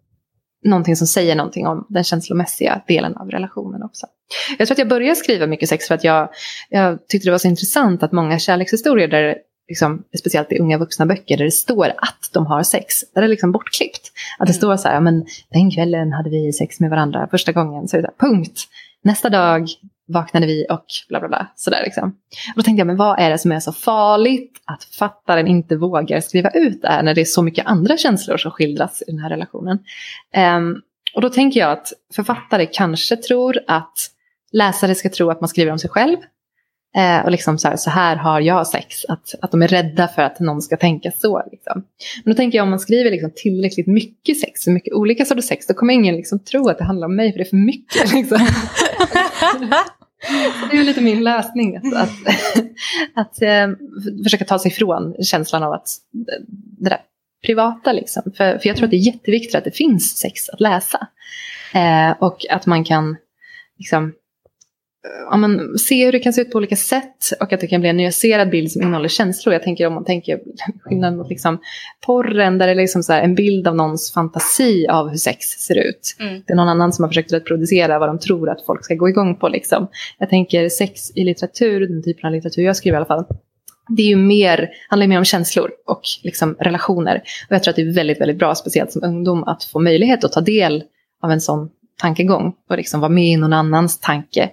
någonting 0.65 0.95
som 0.95 1.07
säger 1.07 1.35
någonting 1.35 1.67
om 1.67 1.85
den 1.89 2.03
känslomässiga 2.03 2.81
delen 2.87 3.17
av 3.17 3.29
relationen 3.29 3.83
också. 3.83 4.07
Jag 4.57 4.67
tror 4.67 4.75
att 4.75 4.79
jag 4.79 4.87
började 4.87 5.15
skriva 5.15 5.47
mycket 5.47 5.69
sex 5.69 5.87
för 5.87 5.95
att 5.95 6.03
jag, 6.03 6.29
jag 6.69 7.07
tyckte 7.07 7.27
det 7.27 7.31
var 7.31 7.37
så 7.37 7.47
intressant 7.47 8.03
att 8.03 8.11
många 8.11 8.39
kärlekshistorier 8.39 9.07
där 9.07 9.35
liksom, 9.69 10.03
speciellt 10.19 10.51
i 10.51 10.59
unga 10.59 10.77
vuxna 10.77 11.05
böcker 11.05 11.37
där 11.37 11.45
det 11.45 11.51
står 11.51 11.87
att 11.97 12.29
de 12.33 12.45
har 12.45 12.63
sex. 12.63 12.95
Där 13.13 13.21
det 13.21 13.27
är 13.27 13.29
liksom 13.29 13.51
bortklippt. 13.51 14.11
Att 14.39 14.47
det 14.47 14.51
mm. 14.51 14.57
står 14.57 14.77
så 14.77 14.87
här, 14.87 15.01
men 15.01 15.25
den 15.51 15.71
kvällen 15.71 16.13
hade 16.13 16.29
vi 16.29 16.53
sex 16.53 16.79
med 16.79 16.89
varandra 16.89 17.27
första 17.31 17.51
gången. 17.51 17.87
Så 17.87 17.97
är 17.97 18.01
det 18.01 18.07
där, 18.07 18.27
punkt. 18.27 18.61
Nästa 19.03 19.29
dag 19.29 19.67
vaknade 20.07 20.45
vi 20.45 20.65
och 20.69 20.85
bla 21.09 21.19
bla 21.19 21.27
bla. 21.27 21.47
Sådär 21.55 21.81
liksom. 21.83 22.09
Och 22.55 22.55
då 22.55 22.61
tänkte 22.61 22.79
jag, 22.79 22.87
men 22.87 22.97
vad 22.97 23.19
är 23.19 23.29
det 23.29 23.37
som 23.37 23.51
är 23.51 23.59
så 23.59 23.71
farligt 23.71 24.61
att 24.65 24.83
författaren 24.83 25.47
inte 25.47 25.75
vågar 25.75 26.19
skriva 26.19 26.49
ut 26.49 26.81
det 26.81 26.87
här 26.87 27.03
när 27.03 27.15
det 27.15 27.21
är 27.21 27.25
så 27.25 27.41
mycket 27.41 27.65
andra 27.65 27.97
känslor 27.97 28.37
som 28.37 28.51
skildras 28.51 29.03
i 29.07 29.11
den 29.11 29.19
här 29.19 29.29
relationen. 29.29 29.79
Um, 30.57 30.81
och 31.15 31.21
då 31.21 31.29
tänker 31.29 31.59
jag 31.59 31.71
att 31.71 31.93
författare 32.15 32.65
kanske 32.65 33.17
tror 33.17 33.59
att 33.67 33.97
läsare 34.51 34.95
ska 34.95 35.09
tro 35.09 35.29
att 35.29 35.41
man 35.41 35.47
skriver 35.47 35.71
om 35.71 35.79
sig 35.79 35.89
själv. 35.89 36.17
Eh, 36.95 37.25
och 37.25 37.31
liksom 37.31 37.57
så 37.57 37.67
här, 37.67 37.75
så 37.75 37.89
här 37.89 38.15
har 38.15 38.41
jag 38.41 38.67
sex. 38.67 39.05
Att, 39.07 39.35
att 39.41 39.51
de 39.51 39.61
är 39.61 39.67
rädda 39.67 40.07
för 40.07 40.21
att 40.21 40.39
någon 40.39 40.61
ska 40.61 40.77
tänka 40.77 41.11
så. 41.11 41.43
Liksom. 41.51 41.83
Men 42.23 42.33
då 42.33 42.37
tänker 42.37 42.57
jag 42.57 42.63
om 42.63 42.69
man 42.69 42.79
skriver 42.79 43.11
liksom 43.11 43.31
tillräckligt 43.35 43.87
mycket 43.87 44.39
sex, 44.39 44.63
så 44.63 44.71
mycket 44.71 44.93
olika 44.93 45.25
sorters 45.25 45.45
sex, 45.45 45.67
då 45.67 45.73
kommer 45.73 45.93
ingen 45.93 46.15
liksom 46.15 46.39
tro 46.39 46.69
att 46.69 46.77
det 46.77 46.83
handlar 46.83 47.07
om 47.07 47.15
mig 47.15 47.31
för 47.31 47.37
det 47.37 47.43
är 47.43 47.49
för 47.49 47.57
mycket. 47.57 48.13
Liksom. 48.13 48.47
det 50.71 50.77
är 50.77 50.83
lite 50.83 51.01
min 51.01 51.23
lösning. 51.23 51.77
Att, 51.77 51.93
att, 51.93 52.09
att 53.15 53.41
eh, 53.41 53.67
försöka 54.23 54.45
ta 54.45 54.59
sig 54.59 54.71
ifrån 54.71 55.15
känslan 55.23 55.63
av 55.63 55.73
att 55.73 55.87
det 56.79 56.89
där 56.89 56.99
privata 57.45 57.91
liksom. 57.91 58.23
För, 58.37 58.57
för 58.57 58.67
jag 58.67 58.77
tror 58.77 58.85
att 58.85 58.91
det 58.91 58.97
är 58.97 59.11
jätteviktigt 59.13 59.55
att 59.55 59.63
det 59.63 59.71
finns 59.71 60.17
sex 60.17 60.49
att 60.49 60.59
läsa. 60.59 61.07
Eh, 61.73 62.11
och 62.19 62.45
att 62.49 62.65
man 62.65 62.83
kan 62.83 63.17
liksom 63.77 64.13
ja, 65.29 65.37
men, 65.37 65.77
se 65.77 66.05
hur 66.05 66.11
det 66.11 66.19
kan 66.19 66.33
se 66.33 66.41
ut 66.41 66.51
på 66.51 66.57
olika 66.57 66.75
sätt 66.75 67.31
och 67.39 67.53
att 67.53 67.59
det 67.59 67.67
kan 67.67 67.81
bli 67.81 67.89
en 67.89 67.97
nyanserad 67.97 68.49
bild 68.49 68.71
som 68.71 68.81
innehåller 68.81 69.09
känslor. 69.09 69.53
Jag 69.53 69.63
tänker 69.63 69.87
om 69.87 69.93
man 69.93 70.05
tänker 70.05 70.39
skillnaden 70.81 71.17
mot 71.17 71.29
liksom, 71.29 71.59
porren 72.05 72.57
där 72.57 72.67
det 72.67 72.73
är 72.73 72.75
liksom 72.75 73.03
så 73.03 73.13
en 73.13 73.35
bild 73.35 73.67
av 73.67 73.75
någons 73.75 74.13
fantasi 74.13 74.87
av 74.87 75.09
hur 75.09 75.17
sex 75.17 75.45
ser 75.45 75.77
ut. 75.77 76.15
Mm. 76.19 76.41
Det 76.47 76.53
är 76.53 76.55
någon 76.55 76.69
annan 76.69 76.93
som 76.93 77.03
har 77.03 77.09
försökt 77.09 77.33
reproducera 77.33 77.99
vad 77.99 78.09
de 78.09 78.19
tror 78.19 78.49
att 78.49 78.65
folk 78.65 78.85
ska 78.85 78.95
gå 78.95 79.09
igång 79.09 79.35
på. 79.35 79.49
Liksom. 79.49 79.87
Jag 80.17 80.29
tänker 80.29 80.69
sex 80.69 81.11
i 81.15 81.23
litteratur, 81.23 81.79
den 81.79 82.03
typen 82.03 82.27
av 82.27 82.31
litteratur 82.31 82.63
jag 82.63 82.75
skriver 82.75 82.95
i 82.95 82.97
alla 82.97 83.05
fall, 83.05 83.25
det 83.89 84.01
är 84.01 84.07
ju 84.07 84.15
mer, 84.15 84.69
handlar 84.89 85.07
mer 85.07 85.17
om 85.17 85.25
känslor 85.25 85.71
och 85.87 86.01
liksom 86.23 86.55
relationer. 86.59 87.15
Och 87.49 87.55
jag 87.55 87.63
tror 87.63 87.71
att 87.71 87.75
det 87.75 87.81
är 87.81 87.93
väldigt, 87.93 88.21
väldigt 88.21 88.39
bra, 88.39 88.55
speciellt 88.55 88.91
som 88.91 89.03
ungdom, 89.03 89.43
att 89.43 89.63
få 89.63 89.79
möjlighet 89.79 90.23
att 90.23 90.31
ta 90.31 90.41
del 90.41 90.83
av 91.21 91.31
en 91.31 91.41
sån 91.41 91.69
tankegång 91.99 92.53
och 92.69 92.77
liksom 92.77 92.99
vara 92.99 93.09
med 93.09 93.25
i 93.25 93.37
någon 93.37 93.53
annans 93.53 93.99
tanke 93.99 94.49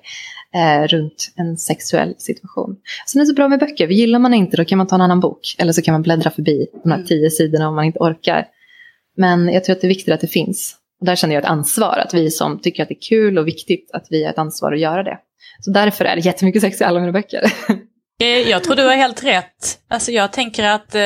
eh, 0.55 0.87
runt 0.89 1.33
en 1.37 1.57
sexuell 1.57 2.15
situation. 2.19 2.77
Sen 3.07 3.21
är 3.21 3.25
det 3.25 3.29
så 3.29 3.35
bra 3.35 3.49
med 3.49 3.59
böcker, 3.59 3.89
gillar 3.89 4.19
man 4.19 4.35
inte 4.35 4.57
då 4.57 4.65
kan 4.65 4.79
man 4.79 4.87
ta 4.87 4.95
en 4.95 5.03
annan 5.03 5.21
bok 5.21 5.57
eller 5.59 5.73
så 5.73 5.83
kan 5.83 5.93
man 5.93 6.03
bläddra 6.03 6.31
förbi 6.31 6.67
de 6.83 6.91
här 6.91 6.97
mm. 6.97 7.07
tio 7.07 7.31
sidorna 7.31 7.69
om 7.69 7.75
man 7.75 7.85
inte 7.85 7.99
orkar. 7.99 8.47
Men 9.17 9.49
jag 9.49 9.65
tror 9.65 9.77
att 9.77 9.81
det 9.81 9.87
är 9.87 9.89
viktigt 9.89 10.15
att 10.15 10.21
det 10.21 10.27
finns. 10.27 10.77
Och 11.01 11.07
där 11.07 11.17
känner 11.17 11.35
jag 11.35 11.43
ett 11.43 11.51
ansvar, 11.51 11.99
att 12.07 12.15
vi 12.15 12.31
som 12.31 12.59
tycker 12.59 12.83
att 12.83 12.89
det 12.89 12.95
är 12.95 13.09
kul 13.09 13.39
och 13.39 13.47
viktigt, 13.47 13.91
att 13.93 14.07
vi 14.11 14.25
har 14.25 14.31
ett 14.31 14.39
ansvar 14.39 14.73
att 14.73 14.81
göra 14.81 15.03
det. 15.03 15.19
Så 15.61 15.71
därför 15.71 16.05
är 16.05 16.17
det 16.17 16.23
jättemycket 16.23 16.63
sex 16.63 16.81
i 16.81 16.85
alla 16.85 17.01
mina 17.01 17.13
böcker. 17.13 17.53
Eh, 18.21 18.51
jag 18.51 18.65
tror 18.65 18.77
du 18.77 18.83
har 18.83 18.97
helt 18.97 19.25
rätt. 19.25 19.79
Alltså 19.91 20.13
jag 20.13 20.33
tänker 20.33 20.65
att 20.65 20.95
eh, 20.95 21.03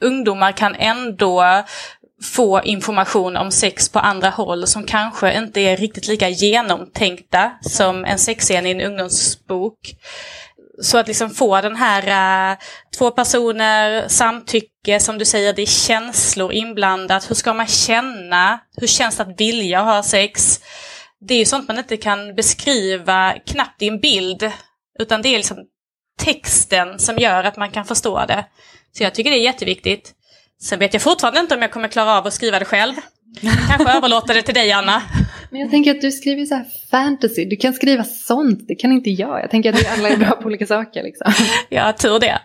ungdomar 0.00 0.52
kan 0.52 0.74
ändå 0.74 1.44
få 2.22 2.62
information 2.62 3.36
om 3.36 3.50
sex 3.50 3.88
på 3.88 3.98
andra 3.98 4.30
håll 4.30 4.66
som 4.66 4.84
kanske 4.84 5.38
inte 5.38 5.60
är 5.60 5.76
riktigt 5.76 6.08
lika 6.08 6.28
genomtänkta 6.28 7.52
som 7.60 8.04
en 8.04 8.18
sexscen 8.18 8.66
i 8.66 8.70
en 8.70 8.80
ungdomsbok. 8.80 9.78
Så 10.82 10.98
att 10.98 11.08
liksom 11.08 11.30
få 11.30 11.60
den 11.60 11.76
här 11.76 12.52
äh, 12.52 12.58
två 12.98 13.10
personer, 13.10 14.08
samtycke, 14.08 15.00
som 15.00 15.18
du 15.18 15.24
säger, 15.24 15.52
det 15.52 15.62
är 15.62 15.66
känslor 15.66 16.52
inblandat. 16.52 17.30
Hur 17.30 17.34
ska 17.34 17.54
man 17.54 17.66
känna? 17.66 18.60
Hur 18.76 18.86
känns 18.86 19.16
det 19.16 19.22
att 19.22 19.40
vilja 19.40 19.80
ha 19.80 20.02
sex? 20.02 20.60
Det 21.20 21.34
är 21.34 21.38
ju 21.38 21.44
sånt 21.44 21.68
man 21.68 21.78
inte 21.78 21.96
kan 21.96 22.34
beskriva 22.34 23.34
knappt 23.46 23.82
i 23.82 23.88
en 23.88 24.00
bild. 24.00 24.52
Utan 24.98 25.22
det 25.22 25.28
är 25.28 25.36
liksom 25.36 25.58
texten 26.18 26.98
som 26.98 27.18
gör 27.18 27.44
att 27.44 27.56
man 27.56 27.70
kan 27.70 27.84
förstå 27.84 28.24
det. 28.26 28.44
Så 28.92 29.02
jag 29.02 29.14
tycker 29.14 29.30
det 29.30 29.36
är 29.36 29.44
jätteviktigt. 29.44 30.14
Sen 30.60 30.78
vet 30.78 30.92
jag 30.92 31.02
fortfarande 31.02 31.40
inte 31.40 31.54
om 31.54 31.62
jag 31.62 31.70
kommer 31.72 31.88
klara 31.88 32.18
av 32.18 32.26
att 32.26 32.32
skriva 32.32 32.58
det 32.58 32.64
själv. 32.64 32.94
Kanske 33.68 33.96
överlåter 33.96 34.34
det 34.34 34.42
till 34.42 34.54
dig 34.54 34.72
Anna. 34.72 35.02
Men 35.50 35.60
jag 35.60 35.70
tänker 35.70 35.90
att 35.90 36.00
du 36.00 36.10
skriver 36.10 36.44
så 36.44 36.54
här 36.54 36.64
fantasy, 36.90 37.44
du 37.44 37.56
kan 37.56 37.72
skriva 37.72 38.04
sånt, 38.04 38.68
det 38.68 38.74
kan 38.74 38.92
inte 38.92 39.10
jag. 39.10 39.40
Jag 39.40 39.50
tänker 39.50 39.72
att 39.72 39.80
vi 39.80 39.86
alla 39.86 40.08
är 40.08 40.16
bra 40.16 40.30
på 40.30 40.46
olika 40.46 40.66
saker. 40.66 41.02
Liksom. 41.02 41.32
Ja, 41.68 41.92
tur 41.92 42.20
det. 42.20 42.38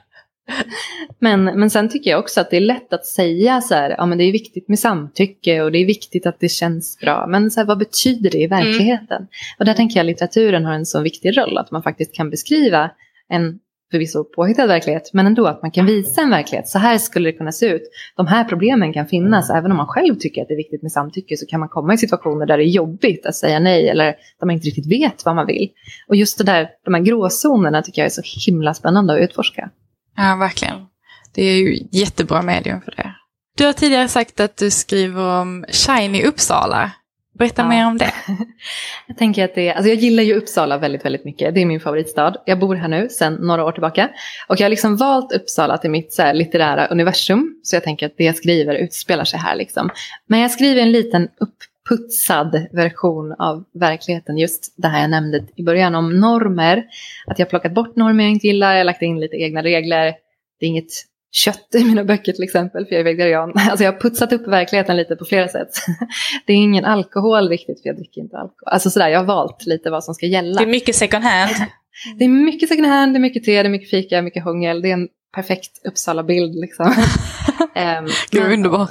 Men, 1.20 1.44
men 1.44 1.70
sen 1.70 1.90
tycker 1.90 2.10
jag 2.10 2.20
också 2.20 2.42
att 2.42 2.50
det 2.50 2.58
är 2.58 2.62
lätt 2.62 2.94
att 2.94 3.06
säga 3.06 3.62
så 3.62 3.76
här, 3.76 3.96
ja 3.98 4.06
men 4.06 4.18
det 4.18 4.24
är 4.24 4.32
viktigt 4.32 4.70
med 4.70 4.80
samtycke 4.80 5.62
och 5.62 5.72
det 5.72 5.78
är 5.78 5.86
viktigt 5.86 6.26
att 6.26 6.40
det 6.40 6.50
känns 6.50 7.00
bra. 7.00 7.28
Men 7.28 7.52
så 7.52 7.60
här, 7.60 7.68
vad 7.68 7.78
betyder 7.78 8.30
det 8.30 8.38
i 8.38 8.48
verkligheten? 8.48 9.18
Mm. 9.18 9.28
Och 9.60 9.66
där 9.66 9.74
tänker 9.74 9.96
jag 9.96 10.04
att 10.04 10.08
litteraturen 10.08 10.66
har 10.66 10.74
en 10.74 10.86
så 10.86 11.02
viktig 11.02 11.38
roll, 11.38 11.58
att 11.58 11.72
man 11.72 11.84
faktiskt 11.84 12.16
kan 12.16 12.30
beskriva 12.30 12.92
en 13.30 13.60
förvisso 13.94 14.24
påhittad 14.24 14.68
verklighet, 14.68 15.10
men 15.14 15.28
ändå 15.28 15.48
att 15.48 15.62
man 15.62 15.72
kan 15.72 15.86
visa 15.86 16.22
en 16.22 16.30
verklighet. 16.30 16.68
Så 16.68 16.80
här 16.80 16.98
skulle 16.98 17.30
det 17.30 17.38
kunna 17.38 17.52
se 17.52 17.66
ut. 17.66 17.82
De 18.16 18.28
här 18.28 18.44
problemen 18.44 18.94
kan 18.94 19.08
finnas, 19.08 19.50
även 19.50 19.72
om 19.72 19.78
man 19.78 19.88
själv 19.88 20.16
tycker 20.16 20.42
att 20.42 20.48
det 20.48 20.54
är 20.54 20.58
viktigt 20.58 20.82
med 20.82 20.92
samtycke 20.92 21.38
så 21.38 21.46
kan 21.46 21.60
man 21.60 21.70
komma 21.70 21.94
i 21.94 21.98
situationer 21.98 22.46
där 22.46 22.58
det 22.58 22.64
är 22.64 22.68
jobbigt 22.68 23.26
att 23.26 23.36
säga 23.36 23.60
nej 23.60 23.90
eller 23.90 24.06
där 24.40 24.46
man 24.46 24.52
inte 24.52 24.68
riktigt 24.68 24.92
vet 24.92 25.26
vad 25.26 25.36
man 25.36 25.48
vill. 25.48 25.70
Och 26.08 26.16
just 26.16 26.38
det 26.38 26.44
där, 26.44 26.70
de 26.86 26.94
här 26.94 27.02
gråzonerna 27.02 27.82
tycker 27.82 28.02
jag 28.02 28.06
är 28.06 28.22
så 28.22 28.22
himla 28.46 28.74
spännande 28.74 29.14
att 29.14 29.20
utforska. 29.20 29.70
Ja, 30.18 30.36
verkligen. 30.40 30.78
Det 31.36 31.44
är 31.44 31.58
ju 31.58 31.88
jättebra 31.92 32.42
medium 32.42 32.82
för 32.82 32.92
det. 32.92 33.16
Du 33.58 33.66
har 33.66 33.74
tidigare 33.74 34.08
sagt 34.08 34.40
att 34.40 34.58
du 34.58 34.72
skriver 34.72 35.42
om 35.42 35.66
Shiny 35.70 36.24
Uppsala. 36.24 36.92
Berätta 37.34 37.62
ja. 37.62 37.68
mer 37.70 37.88
om 37.88 37.98
det. 37.98 38.14
jag 39.08 39.18
tänker 39.18 39.46
att 39.46 39.56
det 39.56 39.74
alltså 39.74 39.90
jag 39.90 39.98
gillar 39.98 40.24
ju 40.24 40.34
Uppsala 40.34 40.78
väldigt, 40.78 41.06
väldigt 41.06 41.26
mycket. 41.26 41.56
Det 41.56 41.62
är 41.62 41.66
min 41.66 41.80
favoritstad. 41.80 42.36
Jag 42.46 42.60
bor 42.60 42.76
här 42.76 42.88
nu 42.88 43.10
sedan 43.10 43.34
några 43.34 43.66
år 43.66 43.72
tillbaka. 43.72 44.10
Och 44.48 44.60
jag 44.60 44.66
har 44.66 44.70
liksom 44.70 44.98
valt 44.98 45.32
Uppsala 45.32 45.78
till 45.78 45.90
mitt 45.90 46.14
så 46.14 46.34
litterära 46.34 46.88
universum. 46.88 47.60
Så 47.64 47.76
jag 47.76 47.84
tänker 47.84 48.06
att 48.06 48.18
det 48.18 48.24
jag 48.24 48.36
skriver 48.36 48.76
utspelar 48.76 49.24
sig 49.24 49.40
här 49.40 49.56
liksom. 49.56 49.90
Men 50.28 50.40
jag 50.40 50.52
skriver 50.52 50.82
en 50.82 50.92
liten 50.92 51.30
uppputsad 51.40 52.68
version 52.72 53.36
av 53.40 53.64
verkligheten. 53.74 54.38
Just 54.38 54.74
det 54.78 54.88
här 54.88 55.02
jag 55.02 55.10
nämnde 55.10 55.48
i 55.56 55.64
början 55.64 55.96
om 55.96 56.20
normer. 56.20 56.86
Att 57.28 57.40
jag 57.40 57.46
har 57.46 57.50
plockat 57.50 57.74
bort 57.74 57.96
normer 57.96 58.24
jag 58.24 58.32
inte 58.32 58.48
gillar, 58.48 58.72
jag 58.72 58.80
har 58.80 58.86
lagt 58.86 59.02
in 59.02 59.20
lite 59.20 59.36
egna 59.36 59.64
regler. 59.64 60.14
Det 60.60 60.66
är 60.66 60.70
inget 60.70 60.92
kött 61.34 61.76
i 61.76 61.84
mina 61.84 62.04
böcker 62.04 62.34
till 62.34 62.44
exempel, 62.44 62.86
för 62.86 62.96
jag 62.96 63.00
är 63.00 63.04
vegetarian. 63.04 63.54
Alltså 63.70 63.84
jag 63.84 63.92
har 63.92 64.00
putsat 64.00 64.34
upp 64.34 64.48
verkligheten 64.48 64.98
lite 64.98 65.16
på 65.16 65.26
flera 65.26 65.48
sätt. 65.48 65.70
Det 66.46 66.54
är 66.54 66.58
ingen 66.58 66.86
alkohol 66.86 67.50
riktigt, 67.50 67.82
för 67.82 67.90
jag 67.90 67.96
dricker 67.96 68.22
inte 68.22 68.38
alkohol. 68.38 68.74
Alltså 68.74 68.90
sådär, 68.90 69.10
jag 69.10 69.20
har 69.20 69.26
valt 69.26 69.66
lite 69.66 69.90
vad 69.90 70.04
som 70.04 70.14
ska 70.14 70.26
gälla. 70.26 70.60
Det 70.60 70.66
är 70.66 70.72
mycket 70.72 70.96
second 70.96 71.24
hand. 71.24 71.52
Det 72.18 72.26
är 72.26 72.30
mycket 72.30 72.70
second 72.70 72.88
hand, 72.88 73.14
det 73.14 73.18
är 73.18 73.22
mycket 73.22 73.44
te, 73.44 73.64
det 73.64 73.68
är 73.68 73.70
mycket 73.70 73.90
fika, 73.90 74.22
mycket 74.22 74.44
hångel. 74.44 74.82
Det 74.82 74.90
är 74.90 74.94
en 74.94 75.08
perfekt 75.36 75.86
Uppsala-bild 75.88 76.56
liksom. 76.56 76.86
um, 77.76 78.08
Gud, 78.32 78.52
underbart. 78.52 78.90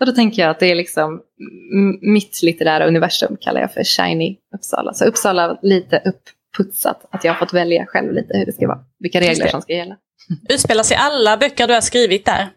och 0.00 0.06
då 0.06 0.12
tänker 0.12 0.42
jag 0.42 0.50
att 0.50 0.60
det 0.60 0.66
är 0.66 0.74
liksom 0.74 1.20
mitt 2.02 2.42
litterära 2.42 2.86
universum 2.86 3.36
kallar 3.40 3.60
jag 3.60 3.72
för 3.72 3.84
Shiny 3.84 4.36
Uppsala. 4.54 4.94
Så 4.94 5.04
Uppsala 5.04 5.58
lite 5.62 6.02
uppputsat, 6.04 7.08
att 7.10 7.24
jag 7.24 7.32
har 7.32 7.38
fått 7.38 7.54
välja 7.54 7.86
själv 7.86 8.12
lite 8.12 8.38
hur 8.38 8.46
det 8.46 8.52
ska 8.52 8.66
vara, 8.66 8.80
vilka 8.98 9.20
regler 9.20 9.46
som 9.46 9.62
ska 9.62 9.72
gälla. 9.72 9.96
Utspelar 10.48 10.82
sig 10.82 10.96
alla 10.96 11.36
böcker 11.36 11.66
du 11.66 11.74
har 11.74 11.80
skrivit 11.80 12.24
där? 12.24 12.48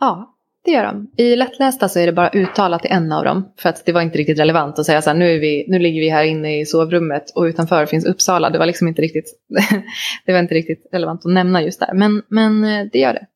Ja, 0.00 0.36
det 0.64 0.70
gör 0.70 0.84
de. 0.84 1.10
I 1.16 1.36
lättlästa 1.36 1.88
så 1.88 1.98
är 1.98 2.06
det 2.06 2.12
bara 2.12 2.30
uttalat 2.30 2.84
i 2.84 2.88
en 2.88 3.12
av 3.12 3.24
dem. 3.24 3.52
För 3.58 3.68
att 3.68 3.86
det 3.86 3.92
var 3.92 4.00
inte 4.00 4.18
riktigt 4.18 4.38
relevant 4.38 4.78
att 4.78 4.86
säga 4.86 5.02
så 5.02 5.10
här, 5.10 5.16
nu, 5.16 5.34
är 5.34 5.38
vi, 5.38 5.64
nu 5.68 5.78
ligger 5.78 6.00
vi 6.00 6.08
här 6.08 6.24
inne 6.24 6.60
i 6.60 6.66
sovrummet 6.66 7.30
och 7.34 7.42
utanför 7.42 7.86
finns 7.86 8.04
Uppsala. 8.04 8.50
Det 8.50 8.58
var 8.58 8.66
liksom 8.66 8.88
inte 8.88 9.02
riktigt, 9.02 9.40
det 10.26 10.32
var 10.32 10.38
inte 10.40 10.54
riktigt 10.54 10.86
relevant 10.92 11.20
att 11.24 11.32
nämna 11.32 11.62
just 11.62 11.80
där. 11.80 11.94
Men, 11.94 12.22
men 12.28 12.64
eh, 12.64 12.86
det 12.92 12.98
gör 12.98 13.12
det. 13.12 13.26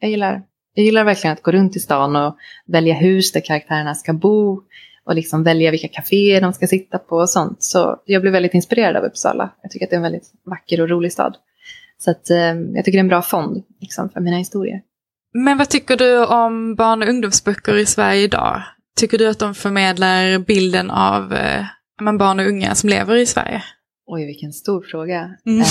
Jag 0.00 0.10
gillar, 0.10 0.42
jag 0.74 0.84
gillar 0.84 1.04
verkligen 1.04 1.32
att 1.32 1.42
gå 1.42 1.52
runt 1.52 1.76
i 1.76 1.80
stan 1.80 2.16
och 2.16 2.36
välja 2.66 2.94
hus 2.94 3.32
där 3.32 3.40
karaktärerna 3.40 3.94
ska 3.94 4.12
bo. 4.12 4.62
Och 5.04 5.14
liksom 5.14 5.42
välja 5.42 5.70
vilka 5.70 5.88
kaféer 5.88 6.40
de 6.40 6.52
ska 6.52 6.66
sitta 6.66 6.98
på 6.98 7.16
och 7.16 7.30
sånt. 7.30 7.62
Så 7.62 8.00
jag 8.04 8.22
blev 8.22 8.32
väldigt 8.32 8.54
inspirerad 8.54 8.96
av 8.96 9.04
Uppsala. 9.04 9.50
Jag 9.62 9.70
tycker 9.70 9.86
att 9.86 9.90
det 9.90 9.94
är 9.94 9.98
en 9.98 10.02
väldigt 10.02 10.32
vacker 10.44 10.80
och 10.80 10.88
rolig 10.88 11.12
stad. 11.12 11.36
Så 11.98 12.10
att, 12.10 12.30
eh, 12.30 12.38
jag 12.38 12.84
tycker 12.84 12.92
det 12.92 12.98
är 12.98 13.00
en 13.00 13.08
bra 13.08 13.22
fond 13.22 13.64
liksom, 13.80 14.10
för 14.10 14.20
mina 14.20 14.36
historier. 14.36 14.80
Men 15.34 15.58
vad 15.58 15.68
tycker 15.68 15.96
du 15.96 16.26
om 16.26 16.74
barn 16.74 17.02
och 17.02 17.08
ungdomsböcker 17.08 17.76
i 17.76 17.86
Sverige 17.86 18.22
idag? 18.22 18.62
Tycker 19.00 19.18
du 19.18 19.28
att 19.28 19.38
de 19.38 19.54
förmedlar 19.54 20.38
bilden 20.38 20.90
av 20.90 21.34
eh, 21.34 21.64
barn 22.18 22.40
och 22.40 22.46
unga 22.46 22.74
som 22.74 22.88
lever 22.88 23.16
i 23.16 23.26
Sverige? 23.26 23.62
Oj, 24.10 24.26
vilken 24.26 24.52
stor 24.52 24.82
fråga. 24.82 25.34
Mm. 25.46 25.60
Uh, 25.60 25.66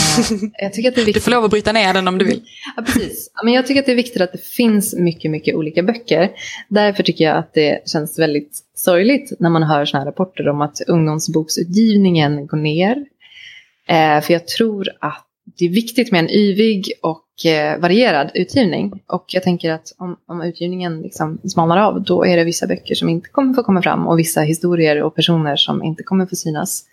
jag 0.62 0.74
tycker 0.74 0.90
att 0.90 0.96
det 0.96 1.02
är 1.02 1.06
viktigt. 1.06 1.16
Du 1.24 1.32
får 1.32 1.32
lov 1.32 1.44
att 1.44 1.52
bryta 1.52 1.72
ner 1.72 1.94
den 1.94 2.08
om 2.08 2.18
du 2.18 2.26
vill. 2.26 2.42
ja, 2.76 2.84
precis. 2.84 3.32
Men 3.44 3.54
jag 3.54 3.68
tycker 3.68 3.80
att 3.80 3.86
det 3.86 3.92
är 3.92 3.96
viktigt 3.96 4.22
att 4.22 4.32
det 4.32 4.44
finns 4.44 4.96
mycket, 4.96 5.32
mycket 5.32 5.56
olika 5.56 5.84
böcker. 5.84 6.32
Därför 6.70 7.04
tycker 7.04 7.24
jag 7.24 7.38
att 7.38 7.54
det 7.54 7.90
känns 7.90 8.20
väldigt 8.20 8.60
sorgligt 8.76 9.34
när 9.40 9.50
man 9.50 9.64
hör 9.64 9.86
sådana 9.86 10.04
här 10.04 10.12
rapporter 10.12 10.50
om 10.50 10.62
att 10.62 10.82
ungdomsboksutgivningen 10.88 12.48
går 12.48 12.58
ner. 12.58 12.96
Uh, 12.96 14.22
för 14.22 14.34
jag 14.34 14.48
tror 14.48 14.90
att 15.00 15.27
det 15.56 15.66
är 15.66 15.70
viktigt 15.70 16.12
med 16.12 16.20
en 16.20 16.30
yvig 16.30 16.92
och 17.02 17.46
eh, 17.46 17.80
varierad 17.80 18.32
utgivning. 18.34 19.02
Och 19.08 19.26
jag 19.28 19.44
tänker 19.44 19.72
att 19.72 19.94
om, 19.98 20.18
om 20.28 20.42
utgivningen 20.42 21.02
liksom 21.02 21.42
smalnar 21.44 21.78
av, 21.78 22.04
då 22.04 22.26
är 22.26 22.38
det 22.38 22.44
vissa 22.44 22.68
böcker 22.68 22.96
som 22.96 23.10
inte 23.10 23.30
kommer 23.30 23.54
få 23.54 23.64
komma 23.64 23.82
fram 23.82 24.08
och 24.08 24.20
vissa 24.20 24.42
historier 24.42 25.04
och 25.04 25.16
personer 25.16 25.56
som 25.56 25.84
inte 25.84 26.04
kommer 26.04 26.26
få 26.26 26.36
synas. 26.36 26.84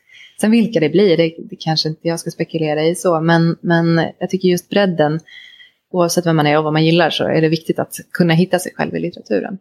Sen 0.41 0.51
vilka 0.51 0.81
det 0.81 0.89
blir, 0.89 1.17
det, 1.17 1.35
det 1.51 1.57
kanske 1.57 1.89
inte 1.89 2.09
jag 2.09 2.21
ska 2.21 2.31
spekulera 2.31 2.85
i 2.85 2.95
så, 2.95 3.21
men, 3.21 3.57
men 3.61 4.11
jag 4.19 4.31
tycker 4.31 4.49
just 4.49 4.69
bredden, 4.69 5.21
oavsett 5.93 6.27
vem 6.27 6.37
man 6.37 6.47
är 6.47 6.59
och 6.59 6.65
vad 6.65 6.73
man 6.73 6.85
gillar, 6.85 7.11
så 7.11 7.25
är 7.25 7.41
det 7.41 7.49
viktigt 7.49 7.79
att 7.79 7.95
kunna 8.11 8.35
hitta 8.35 8.59
sig 8.59 8.73
själv 8.75 8.97
i 8.97 9.01
litteraturen. 9.01 9.59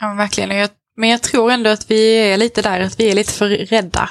Ja, 0.00 0.14
verkligen. 0.14 0.50
Jag, 0.50 0.70
men 0.96 1.08
jag 1.08 1.22
tror 1.22 1.50
ändå 1.50 1.70
att 1.70 1.90
vi 1.90 2.16
är 2.16 2.36
lite 2.36 2.62
där, 2.62 2.80
att 2.80 3.00
vi 3.00 3.10
är 3.10 3.14
lite 3.14 3.32
för 3.32 3.48
rädda. 3.48 4.08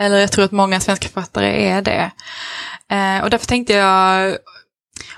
Eller 0.00 0.18
jag 0.18 0.32
tror 0.32 0.44
att 0.44 0.52
många 0.52 0.80
svenska 0.80 1.08
författare 1.08 1.68
är 1.68 1.82
det. 1.82 2.10
Eh, 2.90 3.22
och 3.22 3.30
därför 3.30 3.46
tänkte 3.46 3.72
jag, 3.72 4.36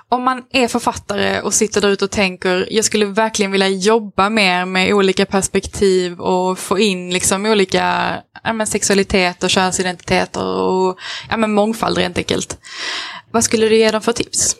om 0.09 0.23
man 0.23 0.45
är 0.51 0.69
författare 0.69 1.41
och 1.41 1.55
sitter 1.55 1.81
där 1.81 1.89
ute 1.89 2.05
och 2.05 2.11
tänker, 2.11 2.69
jag 2.71 2.85
skulle 2.85 3.05
verkligen 3.05 3.53
vilja 3.53 3.69
jobba 3.69 4.31
mer 4.31 4.65
med 4.65 4.95
olika 4.95 5.27
perspektiv 5.27 6.21
och 6.21 6.59
få 6.59 6.79
in 6.79 7.11
liksom 7.13 7.47
olika 7.47 8.15
ja, 8.45 8.53
men 8.53 8.67
sexualitet 8.67 9.43
och 9.43 9.51
könsidentiteter 9.51 10.45
och 10.45 10.99
ja, 11.31 11.37
men 11.37 11.53
mångfald 11.53 11.99
rent 11.99 12.19
enkelt. 12.19 12.59
Vad 13.31 13.45
skulle 13.45 13.69
du 13.69 13.77
ge 13.77 13.91
dem 13.91 14.01
för 14.01 14.13
tips? 14.13 14.57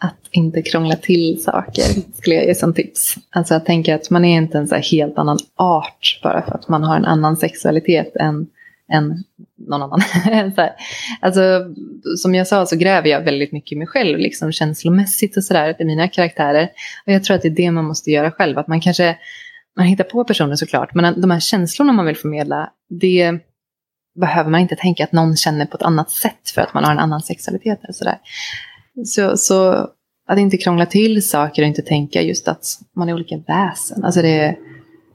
Att 0.00 0.18
inte 0.30 0.62
krångla 0.62 0.96
till 0.96 1.42
saker 1.42 1.84
skulle 2.18 2.36
jag 2.36 2.46
ge 2.46 2.54
som 2.54 2.74
tips. 2.74 3.14
Alltså 3.30 3.54
jag 3.54 3.66
tänker 3.66 3.94
att 3.94 4.10
man 4.10 4.24
är 4.24 4.36
inte 4.36 4.58
en 4.58 4.68
så 4.68 4.74
helt 4.74 5.18
annan 5.18 5.38
art 5.56 6.20
bara 6.22 6.42
för 6.42 6.54
att 6.54 6.68
man 6.68 6.84
har 6.84 6.96
en 6.96 7.04
annan 7.04 7.36
sexualitet 7.36 8.16
än 8.16 8.46
än 8.92 9.24
någon 9.58 9.82
annan. 9.82 10.00
så 10.54 10.68
alltså, 11.20 11.74
som 12.16 12.34
jag 12.34 12.46
sa 12.46 12.66
så 12.66 12.76
gräver 12.76 13.08
jag 13.08 13.20
väldigt 13.20 13.52
mycket 13.52 13.72
i 13.72 13.76
mig 13.76 13.86
själv, 13.86 14.18
liksom 14.18 14.52
känslomässigt 14.52 15.36
och 15.36 15.44
sådär, 15.44 15.76
i 15.78 15.84
mina 15.84 16.08
karaktärer. 16.08 16.68
Och 17.06 17.12
jag 17.12 17.24
tror 17.24 17.36
att 17.36 17.42
det 17.42 17.48
är 17.48 17.56
det 17.56 17.70
man 17.70 17.84
måste 17.84 18.10
göra 18.10 18.30
själv, 18.30 18.58
att 18.58 18.68
man 18.68 18.80
kanske, 18.80 19.18
man 19.76 19.86
hittar 19.86 20.04
på 20.04 20.24
personer 20.24 20.56
såklart, 20.56 20.94
men 20.94 21.20
de 21.20 21.30
här 21.30 21.40
känslorna 21.40 21.92
man 21.92 22.06
vill 22.06 22.16
förmedla, 22.16 22.70
det 22.90 23.32
behöver 24.20 24.50
man 24.50 24.60
inte 24.60 24.76
tänka 24.76 25.04
att 25.04 25.12
någon 25.12 25.36
känner 25.36 25.66
på 25.66 25.76
ett 25.76 25.82
annat 25.82 26.10
sätt 26.10 26.50
för 26.54 26.60
att 26.60 26.74
man 26.74 26.84
har 26.84 26.92
en 26.92 26.98
annan 26.98 27.20
sexualitet. 27.20 27.80
Och 27.88 27.94
sådär. 27.94 28.18
Så, 29.04 29.36
så 29.36 29.88
att 30.28 30.38
inte 30.38 30.56
krångla 30.56 30.86
till 30.86 31.28
saker 31.28 31.62
och 31.62 31.68
inte 31.68 31.82
tänka 31.82 32.22
just 32.22 32.48
att 32.48 32.64
man 32.96 33.08
är 33.08 33.14
olika 33.14 33.36
väsen. 33.46 34.04
Alltså 34.04 34.22
det, 34.22 34.56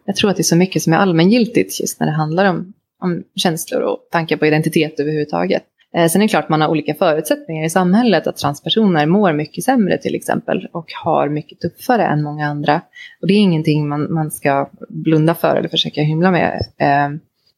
jag 0.06 0.16
tror 0.16 0.30
att 0.30 0.38
det 0.38 0.42
är 0.42 0.44
så 0.44 0.56
mycket 0.56 0.82
som 0.82 0.94
är 0.94 0.98
allmängiltigt 0.98 1.82
just 1.82 2.00
när 2.00 2.08
det 2.08 2.14
handlar 2.14 2.46
om 2.46 2.74
om 3.04 3.24
känslor 3.36 3.82
och 3.82 4.08
tankar 4.12 4.38
på 4.38 4.46
identitet 4.46 5.00
överhuvudtaget. 5.00 5.64
Eh, 5.96 6.08
sen 6.08 6.22
är 6.22 6.26
det 6.26 6.30
klart 6.30 6.50
man 6.50 6.62
har 6.62 6.68
olika 6.68 6.94
förutsättningar 6.94 7.66
i 7.66 7.70
samhället, 7.70 8.28
att 8.28 8.38
transpersoner 8.38 9.06
mår 9.06 9.34
mycket 9.34 9.64
sämre 9.64 9.98
till 9.98 10.16
exempel 10.16 10.68
och 10.72 10.92
har 11.04 11.30
mycket 11.30 11.60
tuffare 11.60 12.06
än 12.06 12.24
många 12.24 12.48
andra. 12.48 12.82
Och 13.22 13.28
det 13.28 13.34
är 13.34 13.38
ingenting 13.38 13.88
man, 13.88 14.14
man 14.14 14.32
ska 14.32 14.70
blunda 14.90 15.36
för 15.36 15.56
eller 15.56 15.70
försöka 15.70 16.02
hymla 16.02 16.32
med. 16.32 16.66
Eh, 16.78 17.10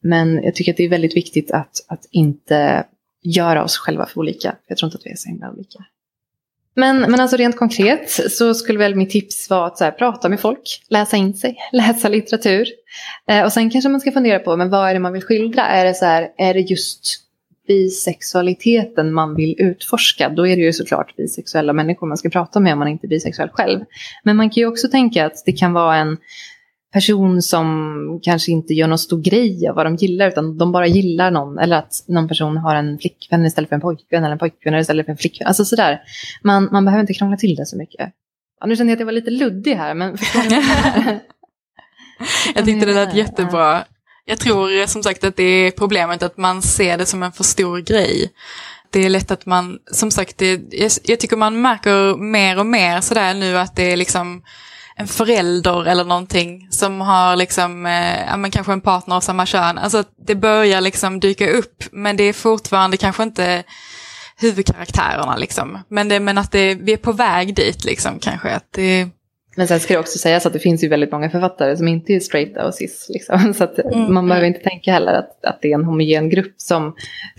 men 0.02 0.44
jag 0.44 0.56
tycker 0.56 0.72
att 0.72 0.78
det 0.78 0.84
är 0.84 0.90
väldigt 0.90 1.18
viktigt 1.18 1.52
att, 1.52 1.86
att 1.88 2.08
inte 2.12 2.86
göra 3.24 3.64
oss 3.64 3.78
själva 3.78 4.06
för 4.06 4.20
olika. 4.20 4.56
Jag 4.68 4.78
tror 4.78 4.88
inte 4.88 4.98
att 4.98 5.06
vi 5.06 5.12
är 5.12 5.16
så 5.16 5.30
himla 5.30 5.52
olika. 5.52 5.80
Men, 6.76 7.00
men 7.00 7.20
alltså 7.20 7.38
rent 7.38 7.58
konkret 7.58 8.10
så 8.32 8.54
skulle 8.54 8.80
väl 8.80 8.96
mitt 8.96 9.10
tips 9.10 9.50
vara 9.50 9.68
att 9.68 9.78
så 9.78 9.84
här, 9.84 9.92
prata 9.92 10.30
med 10.30 10.40
folk, 10.40 10.84
läsa 10.90 11.18
in 11.18 11.34
sig, 11.34 11.58
läsa 11.72 12.10
litteratur. 12.10 12.68
Eh, 13.30 13.44
och 13.44 13.54
sen 13.54 13.70
kanske 13.70 13.90
man 13.90 14.02
ska 14.02 14.12
fundera 14.12 14.40
på, 14.40 14.58
men 14.58 14.70
vad 14.70 14.90
är 14.90 14.94
det 14.94 15.00
man 15.00 15.14
vill 15.14 15.24
skildra? 15.24 15.68
Är 15.68 15.86
det, 15.86 15.94
så 15.94 16.06
här, 16.06 16.30
är 16.38 16.54
det 16.54 16.60
just 16.60 17.22
bisexualiteten 17.68 19.14
man 19.14 19.36
vill 19.36 19.56
utforska? 19.58 20.30
Då 20.30 20.48
är 20.48 20.56
det 20.56 20.62
ju 20.62 20.74
såklart 20.74 21.16
bisexuella 21.16 21.74
människor 21.74 22.08
man 22.08 22.18
ska 22.18 22.30
prata 22.30 22.60
med 22.60 22.74
om 22.74 22.80
man 22.80 22.88
inte 22.88 23.08
är 23.08 23.10
bisexuell 23.10 23.50
själv. 23.50 23.80
Men 24.24 24.36
man 24.36 24.50
kan 24.50 24.62
ju 24.62 24.68
också 24.68 24.88
tänka 24.88 25.26
att 25.26 25.44
det 25.46 25.52
kan 25.52 25.74
vara 25.74 25.96
en 25.96 26.18
person 26.96 27.42
som 27.42 28.20
kanske 28.24 28.52
inte 28.52 28.74
gör 28.74 28.88
någon 28.88 28.98
stor 28.98 29.22
grej 29.22 29.68
av 29.68 29.76
vad 29.76 29.86
de 29.86 29.96
gillar, 29.96 30.28
utan 30.28 30.58
de 30.58 30.72
bara 30.72 30.88
gillar 30.88 31.32
någon. 31.32 31.58
Eller 31.60 31.78
att 31.78 32.04
någon 32.08 32.28
person 32.28 32.58
har 32.58 32.76
en 32.76 33.00
flickvän 33.00 33.46
istället 33.46 33.70
för 33.70 33.76
en 33.76 33.82
pojkvän, 33.82 34.24
eller 34.24 34.34
en 34.34 34.40
pojkvän 34.40 34.76
istället 34.76 35.06
för 35.06 35.12
en 35.12 35.18
flickvän. 35.18 35.48
Alltså 35.48 35.66
sådär. 35.66 36.02
Man, 36.44 36.70
man 36.72 36.86
behöver 36.86 37.02
inte 37.02 37.14
krångla 37.14 37.38
till 37.38 37.56
det 37.56 37.66
så 37.66 37.78
mycket. 37.78 38.14
Ja, 38.60 38.68
nu 38.68 38.76
kände 38.76 38.92
jag 38.92 38.96
att 38.96 39.00
jag 39.00 39.06
var 39.06 39.14
lite 39.14 39.32
luddig 39.32 39.76
här, 39.76 39.94
men 39.94 40.18
Jag 42.56 42.66
tyckte 42.66 42.86
det 42.86 42.94
lät 42.94 43.16
jättebra. 43.16 43.84
Jag 44.26 44.40
tror 44.40 44.88
som 44.88 45.04
sagt 45.04 45.24
att 45.24 45.36
det 45.36 45.44
är 45.44 45.72
problemet 45.72 46.24
att 46.24 46.38
man 46.38 46.62
ser 46.62 46.98
det 46.98 47.06
som 47.06 47.24
en 47.24 47.32
för 47.32 47.44
stor 47.44 47.80
grej. 47.80 48.32
Det 48.90 49.06
är 49.06 49.10
lätt 49.10 49.32
att 49.32 49.46
man, 49.46 49.80
som 49.92 50.12
sagt, 50.12 50.38
det, 50.38 50.62
jag, 50.72 50.92
jag 51.04 51.20
tycker 51.20 51.38
man 51.38 51.62
märker 51.62 52.18
mer 52.18 52.60
och 52.60 52.66
mer 52.66 53.02
sådär 53.02 53.34
nu 53.34 53.58
att 53.58 53.76
det 53.76 53.92
är 53.92 53.98
liksom 53.98 54.44
en 54.98 55.08
förälder 55.08 55.88
eller 55.88 56.04
någonting 56.04 56.68
som 56.70 57.02
har 57.02 57.36
liksom, 57.36 57.86
eh, 57.86 58.26
ja, 58.28 58.38
men 58.38 58.52
kanske 58.52 58.74
en 58.74 58.82
partner 58.82 59.16
av 59.16 59.22
samma 59.22 59.46
kön. 59.46 59.78
Alltså 59.78 60.04
det 60.28 60.36
börjar 60.36 60.82
liksom 60.82 61.20
dyka 61.20 61.50
upp 61.50 61.84
men 61.92 62.18
det 62.18 62.24
är 62.24 62.34
fortfarande 62.34 62.98
kanske 62.98 63.24
inte 63.24 63.64
huvudkaraktärerna 64.38 65.36
liksom. 65.36 65.80
Men, 65.90 66.10
det, 66.10 66.20
men 66.20 66.38
att 66.38 66.52
det, 66.52 66.76
vi 66.76 66.94
är 66.94 66.98
på 66.98 67.12
väg 67.12 67.56
dit 67.56 67.86
liksom 67.86 68.20
kanske. 68.20 68.50
Att 68.50 68.68
det... 68.72 69.08
Men 69.58 69.68
sen 69.68 69.80
ska 69.80 69.94
det 69.94 70.00
också 70.00 70.20
sägas 70.20 70.46
att 70.46 70.54
det 70.54 70.60
finns 70.60 70.84
ju 70.84 70.88
väldigt 70.88 71.12
många 71.12 71.30
författare 71.30 71.78
som 71.78 71.88
inte 71.88 72.14
är 72.14 72.20
straighta 72.20 72.68
och 72.68 72.74
cis. 72.74 73.08
Liksom. 73.10 73.54
Så 73.58 73.64
att 73.64 73.80
mm. 73.80 74.14
man 74.14 74.28
behöver 74.28 74.48
inte 74.48 74.60
tänka 74.60 74.92
heller 74.92 75.14
att, 75.14 75.46
att 75.46 75.62
det 75.62 75.72
är 75.72 75.76
en 75.76 75.84
homogen 75.84 76.30
grupp 76.30 76.54
som, 76.58 76.96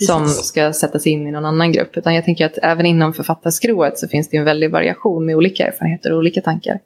som 0.07 0.29
ska 0.29 0.73
sättas 0.73 1.07
in 1.07 1.27
i 1.27 1.31
någon 1.31 1.45
annan 1.45 1.73
grupp. 1.73 1.97
Utan 1.97 2.15
jag 2.15 2.25
tänker 2.25 2.47
att 2.47 2.59
även 2.63 2.87
inom 2.87 3.15
författarskrået 3.15 3.99
så 3.99 4.09
finns 4.09 4.29
det 4.29 4.37
en 4.37 4.45
väldig 4.45 4.71
variation 4.71 5.27
med 5.27 5.37
olika 5.37 5.67
erfarenheter 5.67 6.13
och 6.13 6.19
olika 6.19 6.41
tankar 6.41 6.79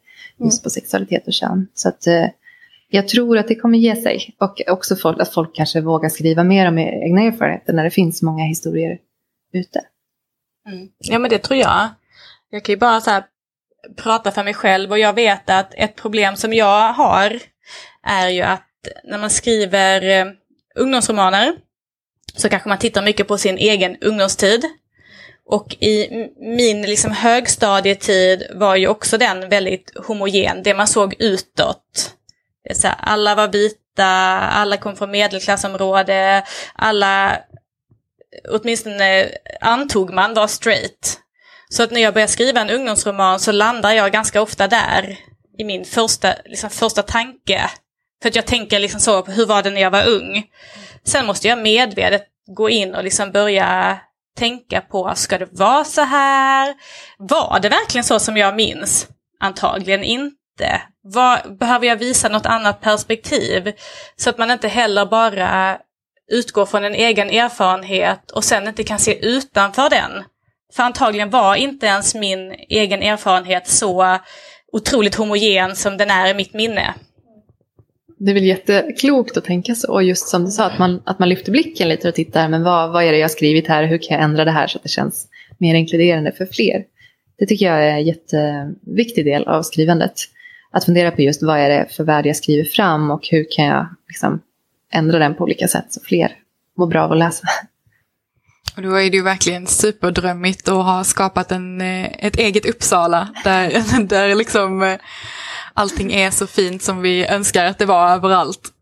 just 0.45 0.63
på 0.63 0.71
sexualitet 0.71 1.27
och 1.27 1.33
kön. 1.33 1.69
Så 1.75 1.89
att, 1.89 2.07
eh, 2.07 2.27
jag 2.89 3.09
tror 3.09 3.39
att 3.39 3.49
det 3.49 3.55
kommer 3.55 3.79
ge 3.79 3.97
sig. 3.97 4.35
Och 4.39 4.61
också 4.69 4.97
folk, 4.97 5.21
att 5.21 5.35
folk 5.35 5.55
kanske 5.55 5.81
vågar 5.81 6.09
skriva 6.09 6.45
mer 6.45 6.69
om 6.69 6.79
egna 6.79 7.23
erfarenheter 7.23 7.73
när 7.73 7.85
det 7.85 7.91
finns 7.91 8.23
många 8.23 8.45
historier 8.45 8.99
ute. 9.53 9.81
Mm. 10.69 10.89
Ja 10.99 11.19
men 11.19 11.31
det 11.31 11.39
tror 11.39 11.59
jag. 11.59 11.89
Jag 12.51 12.65
kan 12.65 12.73
ju 12.73 12.79
bara 12.79 13.01
så 13.01 13.11
här, 13.11 13.25
prata 13.97 14.31
för 14.31 14.45
mig 14.45 14.55
själv 14.55 14.91
och 14.91 14.99
jag 14.99 15.13
vet 15.13 15.51
att 15.51 15.75
ett 15.75 15.97
problem 15.97 16.37
som 16.37 16.53
jag 16.53 16.93
har 16.93 17.41
är 18.03 18.29
ju 18.29 18.43
att 18.43 18.67
när 19.05 19.19
man 19.19 19.31
skriver 19.31 20.21
eh, 20.21 20.33
ungdomsromaner 20.75 21.53
så 22.35 22.49
kanske 22.49 22.69
man 22.69 22.79
tittar 22.79 23.03
mycket 23.03 23.29
på 23.29 23.39
sin 23.39 23.59
egen 23.59 23.97
ungdomstid. 24.01 24.65
Och 25.51 25.77
i 25.81 26.09
min 26.57 26.83
liksom 26.83 27.13
högstadietid 27.13 28.47
var 28.55 28.77
ju 28.77 28.89
också 28.89 29.19
den 29.19 29.49
väldigt 29.49 29.93
homogen, 30.07 30.63
det 30.63 30.75
man 30.75 30.89
såg 30.89 31.15
utåt. 31.19 32.15
Det 32.69 32.75
så 32.75 32.87
här, 32.89 32.97
alla 33.01 33.35
var 33.35 33.49
vita, 33.49 34.07
alla 34.39 34.77
kom 34.77 34.97
från 34.97 35.11
medelklassområde, 35.11 36.45
alla, 36.75 37.39
åtminstone 38.53 39.29
antog 39.61 40.13
man, 40.13 40.35
var 40.35 40.47
straight. 40.47 41.19
Så 41.69 41.83
att 41.83 41.91
när 41.91 42.01
jag 42.01 42.15
börjar 42.15 42.29
skriva 42.29 42.61
en 42.61 42.71
ungdomsroman 42.71 43.41
så 43.41 43.53
landar 43.53 43.93
jag 43.93 44.13
ganska 44.13 44.43
ofta 44.43 44.69
där 44.69 45.19
i 45.59 45.65
min 45.65 45.85
första, 45.85 46.35
liksom 46.45 46.71
första 46.71 47.03
tanke. 47.03 47.71
För 48.23 48.29
att 48.29 48.37
jag 48.37 48.47
tänker 48.47 48.79
liksom 48.79 49.01
så, 49.01 49.23
hur 49.25 49.47
var 49.47 49.63
det 49.63 49.71
när 49.71 49.81
jag 49.81 49.91
var 49.91 50.09
ung? 50.09 50.45
Sen 51.05 51.27
måste 51.27 51.49
jag 51.49 51.59
medvetet 51.59 52.27
gå 52.47 52.71
in 52.71 52.95
och 52.95 53.05
liksom 53.05 53.31
börja 53.33 54.01
tänka 54.41 54.81
på, 54.81 55.13
ska 55.15 55.39
det 55.39 55.49
vara 55.53 55.85
så 55.85 56.01
här? 56.01 56.75
Var 57.19 57.61
det 57.61 57.69
verkligen 57.69 58.05
så 58.05 58.19
som 58.19 58.37
jag 58.37 58.57
minns? 58.57 59.09
Antagligen 59.41 60.05
inte. 60.05 60.83
Var, 61.03 61.59
behöver 61.59 61.87
jag 61.87 61.97
visa 61.97 62.29
något 62.29 62.47
annat 62.47 62.81
perspektiv? 62.81 63.73
Så 64.17 64.31
att 64.31 64.39
man 64.39 64.51
inte 64.51 64.69
heller 64.69 65.07
bara 65.07 65.79
utgår 66.33 66.67
från 66.67 66.85
en 66.85 66.95
egen 66.95 67.31
erfarenhet 67.31 68.31
och 68.31 68.45
sen 68.45 68.69
inte 68.69 68.85
kan 68.85 68.99
se 68.99 69.27
utanför 69.27 69.91
den. 69.91 70.25
För 70.77 70.83
antagligen 70.83 71.31
var 71.31 71.55
inte 71.55 71.87
ens 71.87 72.15
min 72.15 72.53
egen 72.69 73.03
erfarenhet 73.03 73.69
så 73.69 74.19
otroligt 74.73 75.15
homogen 75.15 75.77
som 75.77 75.97
den 75.97 76.11
är 76.11 76.27
i 76.27 76.35
mitt 76.35 76.55
minne 76.55 76.95
det 78.23 78.31
är 78.31 78.35
väl 78.35 78.45
jätteklokt 78.45 79.37
att 79.37 79.45
tänka 79.45 79.75
så. 79.75 79.93
Och 79.93 80.03
just 80.03 80.29
som 80.29 80.45
du 80.45 80.51
sa, 80.51 80.65
att 80.65 80.79
man, 80.79 81.03
att 81.05 81.19
man 81.19 81.29
lyfter 81.29 81.53
blicken 81.53 81.89
lite 81.89 82.09
och 82.09 82.15
tittar, 82.15 82.49
men 82.49 82.63
vad, 82.63 82.93
vad 82.93 83.05
är 83.05 83.13
det 83.13 83.19
jag 83.19 83.25
har 83.25 83.29
skrivit 83.29 83.67
här? 83.67 83.85
Hur 83.85 83.99
kan 83.99 84.15
jag 84.17 84.25
ändra 84.25 84.45
det 84.45 84.51
här 84.51 84.67
så 84.67 84.79
att 84.79 84.83
det 84.83 84.89
känns 84.89 85.29
mer 85.59 85.75
inkluderande 85.75 86.33
för 86.33 86.47
fler? 86.47 86.85
Det 87.39 87.47
tycker 87.47 87.67
jag 87.67 87.85
är 87.85 87.91
en 87.91 88.05
jätteviktig 88.05 89.25
del 89.25 89.45
av 89.45 89.63
skrivandet. 89.63 90.13
Att 90.71 90.85
fundera 90.85 91.11
på 91.11 91.23
just 91.23 91.43
vad 91.43 91.59
är 91.59 91.69
det 91.69 91.87
för 91.91 92.05
värde 92.05 92.29
jag 92.29 92.37
skriver 92.37 92.65
fram 92.65 93.11
och 93.11 93.29
hur 93.31 93.47
kan 93.51 93.65
jag 93.65 93.87
liksom 94.09 94.41
ändra 94.93 95.19
den 95.19 95.35
på 95.35 95.45
olika 95.45 95.69
sätt 95.69 95.87
så 95.89 96.01
fler 96.01 96.33
mår 96.77 96.87
bra 96.87 97.03
av 97.03 97.13
att 97.13 97.19
läsa. 97.19 97.47
Och 98.77 98.83
då 98.83 98.95
är 98.95 99.11
det 99.11 99.17
ju 99.17 99.23
verkligen 99.23 99.67
superdrömmigt 99.67 100.69
att 100.69 100.85
ha 100.85 101.05
skapat 101.05 101.53
en, 101.53 101.81
eh, 101.81 102.27
ett 102.27 102.37
eget 102.37 102.67
Uppsala 102.67 103.29
där, 103.45 104.03
där 104.07 104.35
liksom 104.35 104.83
eh, 104.83 104.99
allting 105.75 106.13
är 106.13 106.31
så 106.31 106.47
fint 106.47 106.83
som 106.83 107.03
vi 107.03 107.27
önskar 107.27 107.65
att 107.65 107.79
det 107.79 107.87
var 107.87 108.09
överallt. 108.09 108.73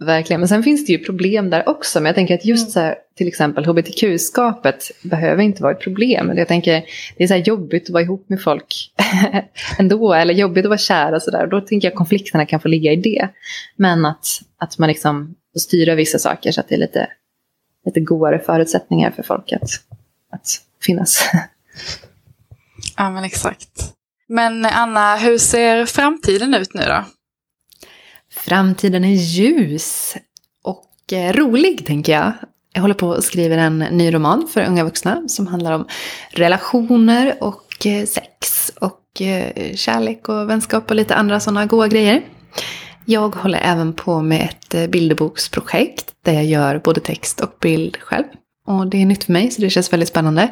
Verkligen, 0.00 0.40
men 0.40 0.48
sen 0.48 0.62
finns 0.62 0.86
det 0.86 0.92
ju 0.92 0.98
problem 0.98 1.50
där 1.50 1.68
också. 1.68 2.00
Men 2.00 2.06
jag 2.06 2.14
tänker 2.14 2.34
att 2.34 2.44
just 2.44 2.70
så 2.70 2.80
här, 2.80 2.96
till 3.14 3.28
exempel 3.28 3.64
hbtq-skapet 3.64 4.90
behöver 5.02 5.42
inte 5.42 5.62
vara 5.62 5.72
ett 5.72 5.80
problem. 5.80 6.36
Jag 6.36 6.48
tänker 6.48 6.84
det 7.16 7.24
är 7.24 7.28
så 7.28 7.34
här 7.34 7.40
jobbigt 7.40 7.84
att 7.84 7.90
vara 7.90 8.02
ihop 8.02 8.28
med 8.28 8.42
folk 8.42 8.92
ändå, 9.78 10.12
eller 10.12 10.34
jobbigt 10.34 10.64
att 10.64 10.68
vara 10.68 10.78
kär 10.78 11.14
och 11.14 11.22
sådär. 11.22 11.46
Då 11.46 11.60
tänker 11.60 11.86
jag 11.88 11.92
att 11.92 11.98
konflikterna 11.98 12.46
kan 12.46 12.60
få 12.60 12.68
ligga 12.68 12.92
i 12.92 12.96
det. 12.96 13.28
Men 13.76 14.04
att, 14.04 14.26
att 14.58 14.78
man 14.78 14.88
liksom 14.88 15.34
får 15.52 15.60
styra 15.60 15.94
vissa 15.94 16.18
saker 16.18 16.52
så 16.52 16.60
att 16.60 16.68
det 16.68 16.74
är 16.74 16.78
lite, 16.78 17.08
lite 17.86 18.00
godare 18.00 18.38
förutsättningar 18.38 19.10
för 19.10 19.22
folk 19.22 19.52
att, 19.52 19.70
att 20.32 20.48
finnas. 20.82 21.30
ja 22.96 23.10
men 23.10 23.24
exakt. 23.24 23.94
Men 24.28 24.66
Anna, 24.66 25.16
hur 25.16 25.38
ser 25.38 25.86
framtiden 25.86 26.54
ut 26.54 26.74
nu 26.74 26.82
då? 26.82 27.04
Framtiden 28.34 29.04
är 29.04 29.14
ljus 29.14 30.16
och 30.62 31.12
eh, 31.12 31.32
rolig 31.32 31.86
tänker 31.86 32.12
jag. 32.12 32.32
Jag 32.72 32.82
håller 32.82 32.94
på 32.94 33.08
och 33.08 33.24
skriver 33.24 33.58
en 33.58 33.78
ny 33.78 34.14
roman 34.14 34.48
för 34.52 34.64
unga 34.64 34.84
vuxna 34.84 35.28
som 35.28 35.46
handlar 35.46 35.72
om 35.72 35.86
relationer 36.30 37.36
och 37.40 37.86
eh, 37.86 38.06
sex 38.06 38.72
och 38.80 39.20
eh, 39.20 39.74
kärlek 39.74 40.28
och 40.28 40.50
vänskap 40.50 40.90
och 40.90 40.96
lite 40.96 41.14
andra 41.14 41.40
sådana 41.40 41.66
goa 41.66 41.88
grejer. 41.88 42.22
Jag 43.04 43.34
håller 43.34 43.60
även 43.62 43.92
på 43.92 44.22
med 44.22 44.48
ett 44.50 44.90
bilderboksprojekt 44.90 46.12
där 46.22 46.32
jag 46.32 46.44
gör 46.44 46.80
både 46.84 47.00
text 47.00 47.40
och 47.40 47.56
bild 47.60 47.96
själv. 47.96 48.24
Och 48.66 48.86
det 48.86 49.02
är 49.02 49.06
nytt 49.06 49.24
för 49.24 49.32
mig, 49.32 49.50
så 49.50 49.60
det 49.60 49.70
känns 49.70 49.92
väldigt 49.92 50.08
spännande. 50.08 50.48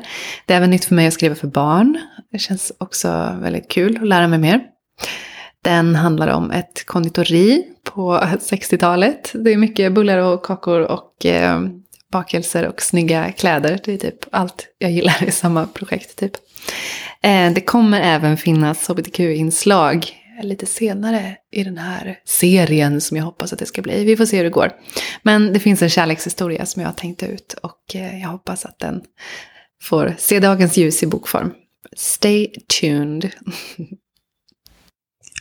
Det 0.46 0.52
är 0.52 0.56
även 0.56 0.70
nytt 0.70 0.84
för 0.84 0.94
mig 0.94 1.06
att 1.06 1.14
skriva 1.14 1.34
för 1.34 1.46
barn. 1.46 1.98
Det 2.32 2.38
känns 2.38 2.72
också 2.78 3.36
väldigt 3.40 3.70
kul 3.70 3.96
att 3.96 4.08
lära 4.08 4.28
mig 4.28 4.38
mer. 4.38 4.60
Den 5.64 5.94
handlar 5.94 6.28
om 6.28 6.50
ett 6.50 6.86
konditori 6.86 7.64
på 7.84 8.18
60-talet. 8.40 9.32
Det 9.34 9.52
är 9.52 9.56
mycket 9.56 9.92
bullar 9.92 10.18
och 10.18 10.44
kakor 10.44 10.80
och 10.80 11.26
eh, 11.26 11.60
bakelser 12.12 12.68
och 12.68 12.82
snygga 12.82 13.32
kläder. 13.32 13.80
Det 13.84 13.92
är 13.92 13.96
typ 13.96 14.18
allt 14.30 14.66
jag 14.78 14.90
gillar 14.90 15.24
i 15.24 15.30
samma 15.30 15.66
projekt 15.66 16.16
typ. 16.16 16.32
Eh, 17.22 17.52
det 17.52 17.60
kommer 17.60 18.00
även 18.00 18.36
finnas 18.36 18.88
hbtq-inslag 18.88 20.18
lite 20.42 20.66
senare 20.66 21.36
i 21.52 21.64
den 21.64 21.78
här 21.78 22.18
serien 22.24 23.00
som 23.00 23.16
jag 23.16 23.24
hoppas 23.24 23.52
att 23.52 23.58
det 23.58 23.66
ska 23.66 23.82
bli. 23.82 24.04
Vi 24.04 24.16
får 24.16 24.26
se 24.26 24.36
hur 24.36 24.44
det 24.44 24.50
går. 24.50 24.72
Men 25.22 25.52
det 25.52 25.60
finns 25.60 25.82
en 25.82 25.90
kärlekshistoria 25.90 26.66
som 26.66 26.82
jag 26.82 26.88
har 26.88 26.94
tänkt 26.94 27.22
ut 27.22 27.52
och 27.62 27.94
eh, 27.94 28.20
jag 28.22 28.28
hoppas 28.28 28.64
att 28.64 28.78
den 28.78 29.02
får 29.82 30.14
se 30.18 30.40
dagens 30.40 30.76
ljus 30.76 31.02
i 31.02 31.06
bokform. 31.06 31.52
Stay 31.96 32.46
tuned. 32.80 33.30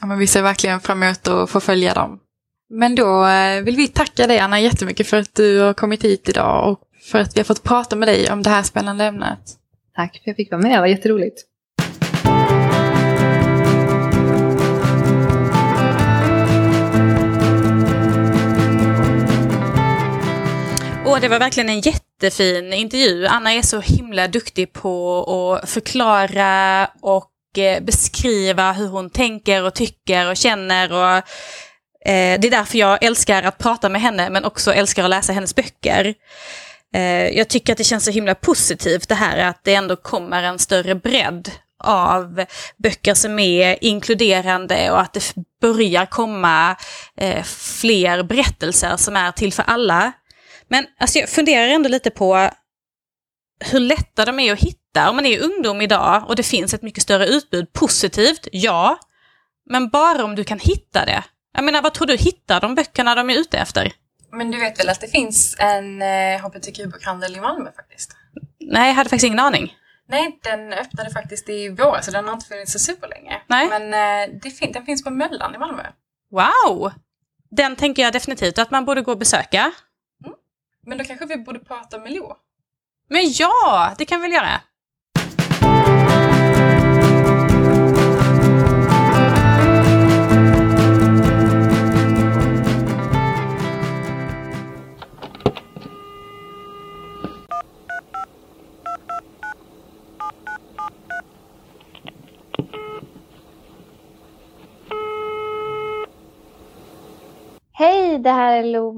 Ja, 0.01 0.07
men 0.07 0.19
vi 0.19 0.27
ser 0.27 0.41
verkligen 0.41 0.79
fram 0.79 1.03
emot 1.03 1.27
att 1.27 1.49
få 1.49 1.59
följa 1.59 1.93
dem. 1.93 2.19
Men 2.69 2.95
då 2.95 3.25
eh, 3.25 3.61
vill 3.61 3.75
vi 3.75 3.87
tacka 3.87 4.27
dig 4.27 4.39
Anna 4.39 4.59
jättemycket 4.59 5.07
för 5.07 5.17
att 5.17 5.35
du 5.35 5.59
har 5.59 5.73
kommit 5.73 6.03
hit 6.03 6.29
idag 6.29 6.71
och 6.71 6.79
för 7.11 7.19
att 7.19 7.35
vi 7.35 7.39
har 7.39 7.45
fått 7.45 7.63
prata 7.63 7.95
med 7.95 8.07
dig 8.07 8.31
om 8.31 8.43
det 8.43 8.49
här 8.49 8.63
spännande 8.63 9.05
ämnet. 9.05 9.39
Tack 9.95 10.11
för 10.11 10.17
att 10.19 10.27
jag 10.27 10.35
fick 10.35 10.51
vara 10.51 10.61
med, 10.61 10.71
det 10.71 10.79
var 10.79 10.87
jätteroligt. 10.87 11.45
Och 21.05 21.21
det 21.21 21.27
var 21.27 21.39
verkligen 21.39 21.69
en 21.69 21.81
jättefin 22.23 22.73
intervju. 22.73 23.25
Anna 23.25 23.53
är 23.53 23.61
så 23.61 23.79
himla 23.79 24.27
duktig 24.27 24.73
på 24.73 25.23
att 25.63 25.69
förklara 25.69 26.87
och 27.01 27.57
eh, 27.57 27.83
beskriva 27.83 28.71
hur 28.71 28.87
hon 28.87 29.09
tänker 29.09 29.63
och 29.63 29.73
tycker 29.73 30.29
och 30.29 30.37
känner. 30.37 30.91
Och, 30.91 31.15
eh, 32.09 32.39
det 32.39 32.47
är 32.47 32.51
därför 32.51 32.77
jag 32.77 33.03
älskar 33.03 33.43
att 33.43 33.57
prata 33.57 33.89
med 33.89 34.01
henne 34.01 34.29
men 34.29 34.45
också 34.45 34.73
älskar 34.73 35.03
att 35.03 35.09
läsa 35.09 35.33
hennes 35.33 35.55
böcker. 35.55 36.13
Eh, 36.95 37.29
jag 37.37 37.47
tycker 37.47 37.73
att 37.73 37.77
det 37.77 37.83
känns 37.83 38.05
så 38.05 38.11
himla 38.11 38.35
positivt 38.35 39.09
det 39.09 39.15
här 39.15 39.37
att 39.37 39.63
det 39.63 39.73
ändå 39.73 39.95
kommer 39.95 40.43
en 40.43 40.59
större 40.59 40.95
bredd 40.95 41.51
av 41.83 42.45
böcker 42.77 43.13
som 43.13 43.39
är 43.39 43.83
inkluderande 43.83 44.91
och 44.91 45.01
att 45.01 45.13
det 45.13 45.33
börjar 45.61 46.05
komma 46.05 46.75
eh, 47.17 47.43
fler 47.43 48.23
berättelser 48.23 48.97
som 48.97 49.15
är 49.15 49.31
till 49.31 49.53
för 49.53 49.63
alla. 49.67 50.11
Men 50.71 50.87
alltså, 50.99 51.19
jag 51.19 51.29
funderar 51.29 51.67
ändå 51.67 51.89
lite 51.89 52.09
på 52.09 52.49
hur 53.71 53.79
lätta 53.79 54.25
de 54.25 54.39
är 54.39 54.53
att 54.53 54.59
hitta. 54.59 55.09
Om 55.09 55.15
man 55.15 55.25
är 55.25 55.43
ungdom 55.43 55.81
idag 55.81 56.23
och 56.27 56.35
det 56.35 56.43
finns 56.43 56.73
ett 56.73 56.81
mycket 56.81 57.03
större 57.03 57.27
utbud, 57.27 57.73
positivt, 57.73 58.47
ja. 58.51 58.99
Men 59.69 59.89
bara 59.89 60.23
om 60.23 60.35
du 60.35 60.43
kan 60.43 60.59
hitta 60.59 61.05
det. 61.05 61.23
Jag 61.53 61.63
menar, 61.63 61.81
vad 61.81 61.93
tror 61.93 62.07
du 62.07 62.17
hittar 62.17 62.61
de 62.61 62.75
böckerna 62.75 63.15
de 63.15 63.29
är 63.29 63.33
ute 63.33 63.57
efter? 63.57 63.91
Men 64.31 64.51
du 64.51 64.59
vet 64.59 64.79
väl 64.79 64.89
att 64.89 65.01
det 65.01 65.07
finns 65.07 65.55
en 65.59 66.01
eh, 66.01 66.41
hbtq-bokhandel 66.41 67.35
i 67.35 67.39
Malmö 67.39 67.71
faktiskt? 67.75 68.15
Nej, 68.59 68.87
jag 68.87 68.95
hade 68.95 69.09
faktiskt 69.09 69.27
ingen 69.27 69.39
aning. 69.39 69.73
Nej, 70.07 70.39
den 70.43 70.73
öppnade 70.73 71.11
faktiskt 71.11 71.49
i 71.49 71.69
våras 71.69 72.05
så 72.05 72.11
den 72.11 72.25
har 72.25 72.33
inte 72.33 72.45
funnits 72.45 72.73
så 72.73 72.79
superlänge. 72.79 73.41
Nej. 73.47 73.69
Men 73.69 73.93
eh, 73.93 74.35
det 74.43 74.49
fin 74.49 74.71
den 74.71 74.85
finns 74.85 75.03
på 75.03 75.09
Möllan 75.09 75.55
i 75.55 75.57
Malmö. 75.57 75.83
Wow! 76.31 76.91
Den 77.49 77.75
tänker 77.75 78.03
jag 78.03 78.13
definitivt 78.13 78.57
att 78.57 78.71
man 78.71 78.85
borde 78.85 79.01
gå 79.01 79.11
och 79.11 79.17
besöka. 79.17 79.71
Men 80.81 80.97
då 80.97 81.03
kanske 81.03 81.25
vi 81.25 81.37
borde 81.37 81.59
prata 81.59 81.97
med 81.97 82.11
Lo? 82.11 82.37
Men 83.07 83.31
ja, 83.31 83.95
det 83.97 84.05
kan 84.05 84.21
vi 84.21 84.27
väl 84.27 84.35
göra. 84.35 84.61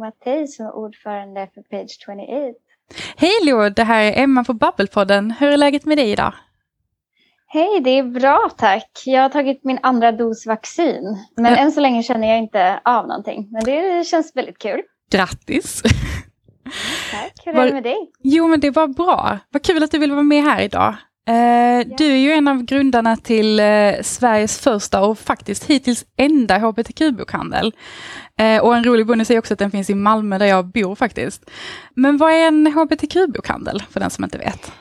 Mattei 0.04 0.48
som 0.48 0.66
är 0.66 0.76
ordförande 0.76 1.50
för 1.54 1.62
Page 1.62 1.98
28. 2.06 2.60
Hej 3.18 3.32
Lo, 3.46 3.70
det 3.70 3.84
här 3.84 4.04
är 4.04 4.24
Emma 4.24 4.44
på 4.44 4.54
Babbelpodden. 4.54 5.32
Hur 5.32 5.48
är 5.50 5.58
läget 5.58 5.86
med 5.86 5.98
dig 5.98 6.12
idag? 6.12 6.34
Hej, 7.48 7.80
det 7.84 7.90
är 7.90 8.04
bra 8.04 8.50
tack. 8.58 9.04
Jag 9.06 9.22
har 9.22 9.30
tagit 9.30 9.64
min 9.64 9.80
andra 9.84 10.12
dos 10.12 10.46
vaccin. 10.48 11.18
Men 11.36 11.52
Ja. 11.54 11.58
än 11.58 11.72
så 11.72 11.80
länge 11.80 12.04
känner 12.04 12.28
jag 12.28 12.38
inte 12.38 12.80
av 12.86 13.08
någonting. 13.08 13.48
Men 13.52 13.64
det 13.64 14.08
känns 14.08 14.36
väldigt 14.36 14.58
kul. 14.58 14.82
Grattis! 15.12 15.82
Tack. 17.12 17.34
Hur 17.46 17.56
är 17.56 17.66
det 17.66 17.74
med 17.74 17.84
dig? 17.84 18.12
Jo, 18.24 18.48
men 18.48 18.60
det 18.60 18.70
var 18.72 18.88
bra. 18.88 19.38
Vad 19.50 19.64
kul 19.64 19.84
att 19.84 19.92
du 19.92 19.98
ville 20.00 20.14
vara 20.14 20.24
med 20.24 20.44
här 20.44 20.62
idag. 20.62 20.96
Eh, 21.28 21.88
Du 21.98 22.12
är 22.12 22.18
ju 22.18 22.32
en 22.32 22.48
av 22.48 22.64
grundarna 22.64 23.16
till 23.18 23.60
eh, 23.60 24.02
Sveriges 24.02 24.60
första 24.60 25.06
och 25.06 25.20
faktiskt 25.20 25.64
hittills 25.70 26.06
enda 26.18 26.58
hbtq-bokhandel. 26.58 27.72
Eh, 28.40 28.64
och 28.64 28.76
en 28.76 28.84
rolig 28.84 29.08
bonus 29.08 29.32
är 29.32 29.40
också 29.40 29.54
att 29.54 29.60
den 29.60 29.72
finns 29.72 29.90
i 29.90 29.96
Malmö 29.96 30.38
där 30.38 30.46
jag 30.46 30.66
bor 30.66 30.96
faktiskt. 30.96 31.50
Men 31.96 32.18
vad 32.18 32.32
är 32.32 32.48
en 32.48 32.68
hbtq-bokhandel 32.68 33.82
för 33.90 34.00
den 34.00 34.10
som 34.10 34.24
inte 34.24 34.38
vet? 34.38 34.72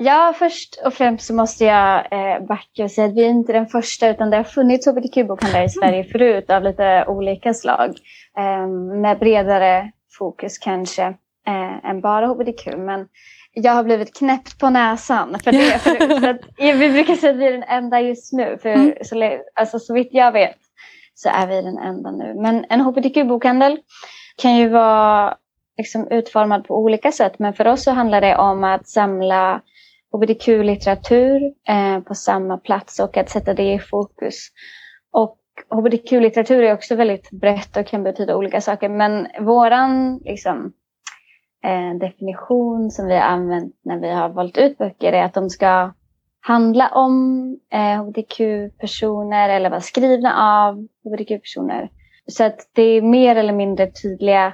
Ja, 0.00 0.34
först 0.38 0.82
och 0.84 0.94
främst 0.94 1.26
så 1.26 1.34
måste 1.34 1.64
jag 1.64 1.96
eh, 2.12 2.46
backa 2.46 2.84
och 2.84 2.90
säga 2.90 3.06
att 3.06 3.14
vi 3.14 3.24
är 3.24 3.28
inte 3.30 3.52
den 3.52 3.66
första 3.66 4.08
utan 4.08 4.30
det 4.30 4.36
har 4.36 4.44
funnits 4.44 4.86
hbtq-bokhandlare 4.86 5.64
i 5.64 5.68
Sverige 5.68 6.04
förut 6.04 6.50
av 6.50 6.62
lite 6.62 7.04
olika 7.08 7.54
slag. 7.54 7.90
Eh, 8.38 8.66
med 9.02 9.18
bredare 9.18 9.90
fokus 10.18 10.58
kanske 10.58 11.02
eh, 11.46 11.90
än 11.90 12.00
bara 12.00 12.26
hbtq. 12.26 12.66
Men 12.76 13.06
jag 13.62 13.72
har 13.72 13.84
blivit 13.84 14.18
knäppt 14.18 14.58
på 14.58 14.70
näsan. 14.70 15.36
För 15.44 15.52
det, 15.52 15.78
för, 15.78 16.20
för 16.20 16.28
att, 16.28 16.40
vi 16.56 16.92
brukar 16.92 17.14
säga 17.14 17.32
att 17.32 17.38
vi 17.38 17.46
är 17.46 17.52
den 17.52 17.62
enda 17.62 18.00
just 18.00 18.32
nu. 18.32 18.58
För 18.62 18.68
Mm. 18.68 18.92
så, 19.02 19.38
alltså, 19.54 19.78
så 19.78 19.94
vitt 19.94 20.08
jag 20.12 20.32
vet 20.32 20.56
så 21.14 21.28
är 21.28 21.46
vi 21.46 21.62
den 21.62 21.78
enda 21.78 22.10
nu. 22.10 22.34
Men 22.34 22.64
en 22.68 22.80
hbtq-bokhandel 22.80 23.78
kan 24.42 24.56
ju 24.56 24.68
vara 24.68 25.36
liksom, 25.78 26.08
utformad 26.10 26.66
på 26.66 26.76
olika 26.76 27.12
sätt. 27.12 27.38
Men 27.38 27.54
för 27.54 27.66
oss 27.66 27.84
så 27.84 27.90
handlar 27.90 28.20
det 28.20 28.36
om 28.36 28.64
att 28.64 28.88
samla 28.88 29.60
hbtq-litteratur 30.12 31.42
eh, 31.68 32.00
på 32.00 32.14
samma 32.14 32.58
plats 32.58 33.00
och 33.00 33.16
att 33.16 33.30
sätta 33.30 33.54
det 33.54 33.72
i 33.72 33.78
fokus. 33.78 34.48
Och 35.12 35.38
hbtq-litteratur 35.70 36.62
är 36.62 36.74
också 36.74 36.94
väldigt 36.94 37.30
brett 37.30 37.76
och 37.76 37.86
kan 37.86 38.02
betyda 38.02 38.36
olika 38.36 38.60
saker. 38.60 38.88
Men 38.88 39.26
våran 39.40 40.20
liksom, 40.24 40.72
eh, 41.64 41.98
definition 41.98 42.90
som 42.90 43.06
vi 43.06 43.14
har 43.14 43.22
använt 43.22 43.74
när 43.84 43.98
vi 43.98 44.10
har 44.10 44.28
valt 44.28 44.58
ut 44.58 44.78
böcker 44.78 45.12
är 45.12 45.24
att 45.24 45.34
de 45.34 45.50
ska 45.50 45.92
handla 46.40 46.88
om 46.88 47.56
eh, 47.72 48.02
hbtq-personer 48.02 49.48
eller 49.48 49.70
vara 49.70 49.80
skrivna 49.80 50.34
av 50.34 50.86
hbtq-personer. 51.04 51.90
Så 52.26 52.44
att 52.44 52.70
det 52.72 52.82
är 52.82 53.02
mer 53.02 53.36
eller 53.36 53.52
mindre 53.52 53.86
tydliga 53.86 54.52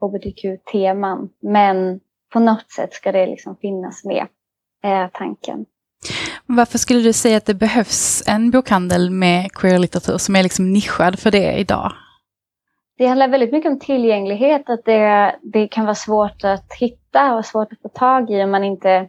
hbtq-teman. 0.00 1.28
Men 1.42 2.00
på 2.32 2.40
något 2.40 2.70
sätt 2.70 2.92
ska 2.92 3.12
det 3.12 3.26
liksom 3.26 3.56
finnas 3.56 4.04
med, 4.04 4.26
eh, 4.84 5.10
tanken. 5.12 5.66
Varför 6.46 6.78
skulle 6.78 7.00
du 7.00 7.12
säga 7.12 7.36
att 7.36 7.46
det 7.46 7.54
behövs 7.54 8.22
en 8.26 8.50
bokhandel 8.50 9.10
med 9.10 9.52
queer-litteratur 9.52 10.18
som 10.18 10.36
är 10.36 10.42
liksom 10.42 10.72
nischad 10.72 11.18
för 11.18 11.30
det 11.30 11.52
idag? 11.52 11.92
Det 12.98 13.06
handlar 13.06 13.28
väldigt 13.28 13.52
mycket 13.52 13.70
om 13.70 13.78
tillgänglighet, 13.78 14.70
att 14.70 14.84
det, 14.84 15.36
det 15.42 15.68
kan 15.68 15.84
vara 15.84 15.94
svårt 15.94 16.44
att 16.44 16.72
hitta 16.80 17.34
och 17.34 17.44
svårt 17.44 17.72
att 17.72 17.82
få 17.82 17.88
tag 17.88 18.30
i 18.30 18.42
om 18.42 18.50
man 18.50 18.64
inte 18.64 19.08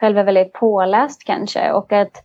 själv 0.00 0.18
är 0.18 0.24
väldigt 0.24 0.52
påläst 0.52 1.24
kanske. 1.24 1.72
Och 1.72 1.92
att 1.92 2.24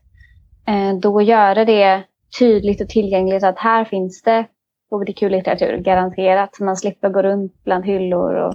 eh, 0.68 0.98
då 1.02 1.22
göra 1.22 1.66
det 1.66 2.04
tydligt 2.40 2.82
och 2.82 2.90
tillgängligt 2.90 3.44
att 3.44 3.60
här 3.60 3.86
finns 3.86 4.22
det 4.22 4.46
hbtq-litteratur, 4.92 5.78
garanterat. 5.78 6.56
Så 6.56 6.64
man 6.64 6.78
slipper 6.78 7.10
gå 7.10 7.22
runt 7.22 7.64
bland 7.64 7.86
hyllor 7.86 8.34
och, 8.34 8.54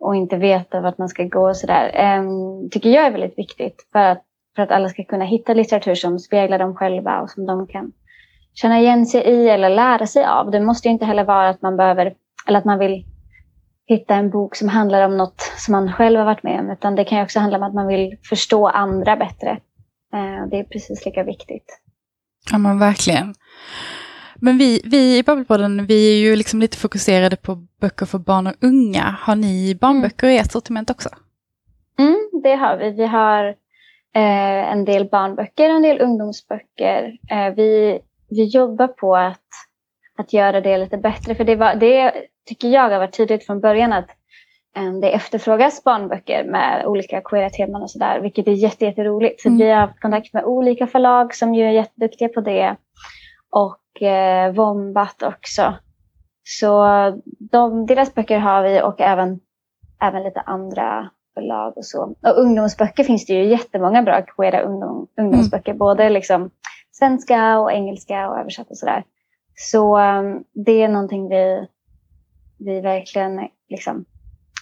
och 0.00 0.16
inte 0.16 0.36
veta 0.36 0.80
vart 0.80 0.98
man 0.98 1.08
ska 1.08 1.24
gå 1.24 1.48
och 1.48 1.56
sådär. 1.56 1.90
Eh, 1.94 2.22
tycker 2.70 2.90
jag 2.90 3.06
är 3.06 3.10
väldigt 3.10 3.38
viktigt 3.38 3.88
för 3.92 3.98
att, 3.98 4.22
för 4.56 4.62
att 4.62 4.70
alla 4.70 4.88
ska 4.88 5.04
kunna 5.04 5.24
hitta 5.24 5.54
litteratur 5.54 5.94
som 5.94 6.18
speglar 6.18 6.58
dem 6.58 6.76
själva 6.76 7.20
och 7.20 7.30
som 7.30 7.46
de 7.46 7.66
kan 7.66 7.92
känna 8.54 8.80
igen 8.80 9.06
sig 9.06 9.22
i 9.22 9.48
eller 9.48 9.68
lära 9.68 10.06
sig 10.06 10.24
av. 10.24 10.50
Det 10.50 10.60
måste 10.60 10.88
ju 10.88 10.92
inte 10.92 11.04
heller 11.04 11.24
vara 11.24 11.48
att 11.48 11.62
man 11.62 11.76
behöver, 11.76 12.14
eller 12.46 12.58
att 12.58 12.64
man 12.64 12.78
vill 12.78 13.04
hitta 13.86 14.14
en 14.14 14.30
bok 14.30 14.56
som 14.56 14.68
handlar 14.68 15.02
om 15.06 15.16
något 15.16 15.40
som 15.56 15.72
man 15.72 15.92
själv 15.92 16.18
har 16.18 16.24
varit 16.26 16.42
med 16.42 16.60
om, 16.60 16.70
utan 16.70 16.94
det 16.94 17.04
kan 17.04 17.18
ju 17.18 17.24
också 17.24 17.40
handla 17.40 17.56
om 17.58 17.62
att 17.62 17.74
man 17.74 17.86
vill 17.86 18.16
förstå 18.28 18.68
andra 18.68 19.16
bättre. 19.16 19.50
Eh, 20.14 20.46
Det 20.50 20.58
är 20.58 20.64
precis 20.64 21.04
lika 21.06 21.22
viktigt. 21.22 21.78
Ja 22.50 22.58
men 22.58 22.78
verkligen. 22.78 23.34
Men 24.36 24.58
vi, 24.58 24.82
vi 24.84 25.18
i 25.18 25.22
Babbelpodden, 25.22 25.86
vi 25.86 26.12
är 26.12 26.16
ju 26.30 26.36
liksom 26.36 26.60
lite 26.60 26.76
fokuserade 26.76 27.36
på 27.36 27.54
böcker 27.80 28.06
för 28.06 28.18
barn 28.18 28.46
och 28.46 28.54
unga. 28.60 29.16
Har 29.20 29.36
ni 29.36 29.74
barnböcker 29.80 30.28
i 30.28 30.38
ert 30.38 30.52
sortiment 30.52 30.90
också? 30.90 31.08
Mm, 31.98 32.16
det 32.42 32.54
har 32.54 32.76
vi. 32.76 32.90
Vi 32.90 33.06
har 33.06 33.44
eh, 34.14 34.72
en 34.72 34.84
del 34.84 35.04
barnböcker 35.08 35.70
och 35.70 35.76
en 35.76 35.82
del 35.82 36.00
ungdomsböcker. 36.00 37.18
Eh, 37.30 37.54
vi, 37.56 37.98
vi 38.36 38.44
jobbar 38.44 38.88
på 38.88 39.16
att, 39.16 39.40
att 40.18 40.32
göra 40.32 40.60
det 40.60 40.78
lite 40.78 40.96
bättre. 40.96 41.34
För 41.34 41.44
det, 41.44 41.56
var, 41.56 41.74
det 41.74 42.12
tycker 42.48 42.68
jag 42.68 42.90
har 42.90 42.98
varit 42.98 43.16
tydligt 43.16 43.46
från 43.46 43.60
början 43.60 43.92
att 43.92 44.08
eh, 44.76 44.92
det 44.92 45.10
efterfrågas 45.12 45.84
barnböcker 45.84 46.44
med 46.44 46.86
olika 46.86 47.20
queera 47.20 47.50
teman 47.50 47.82
och 47.82 47.90
sådär. 47.90 48.20
Vilket 48.20 48.46
är 48.48 48.52
jätte, 48.52 48.84
jätteroligt. 48.84 49.40
Så 49.40 49.48
Mm. 49.48 49.58
vi 49.58 49.70
har 49.70 49.80
haft 49.80 50.00
kontakt 50.00 50.32
med 50.32 50.44
olika 50.44 50.86
förlag 50.86 51.34
som 51.34 51.54
ju 51.54 51.64
är 51.64 51.70
jätteduktiga 51.70 52.28
på 52.28 52.40
det. 52.40 52.76
Och 53.50 54.02
eh, 54.02 54.52
Wombat 54.52 55.22
också. 55.22 55.74
Så 56.44 56.84
de, 57.38 57.86
deras 57.86 58.14
böcker 58.14 58.38
har 58.38 58.62
vi 58.62 58.82
och 58.82 59.00
även, 59.00 59.40
även 60.02 60.22
lite 60.22 60.40
andra 60.40 61.10
förlag 61.34 61.76
och 61.76 61.84
så. 61.84 62.02
Och 62.22 62.38
ungdomsböcker 62.40 63.04
finns 63.04 63.26
det 63.26 63.32
ju 63.32 63.44
jättemånga 63.44 64.02
bra 64.02 64.22
queera 64.22 64.60
ungdom, 64.62 65.06
ungdomsböcker. 65.20 65.74
Både 65.74 66.10
liksom 66.10 66.50
svenska 67.02 67.58
och 67.58 67.72
engelska 67.72 68.28
och 68.28 68.38
översatt 68.38 68.70
och 68.70 68.78
sådär. 68.78 69.04
Så 69.54 69.98
um, 69.98 70.44
det 70.52 70.82
är 70.82 70.88
någonting 70.88 71.28
vi, 71.28 71.66
vi 72.58 72.80
verkligen 72.80 73.48
liksom 73.68 74.04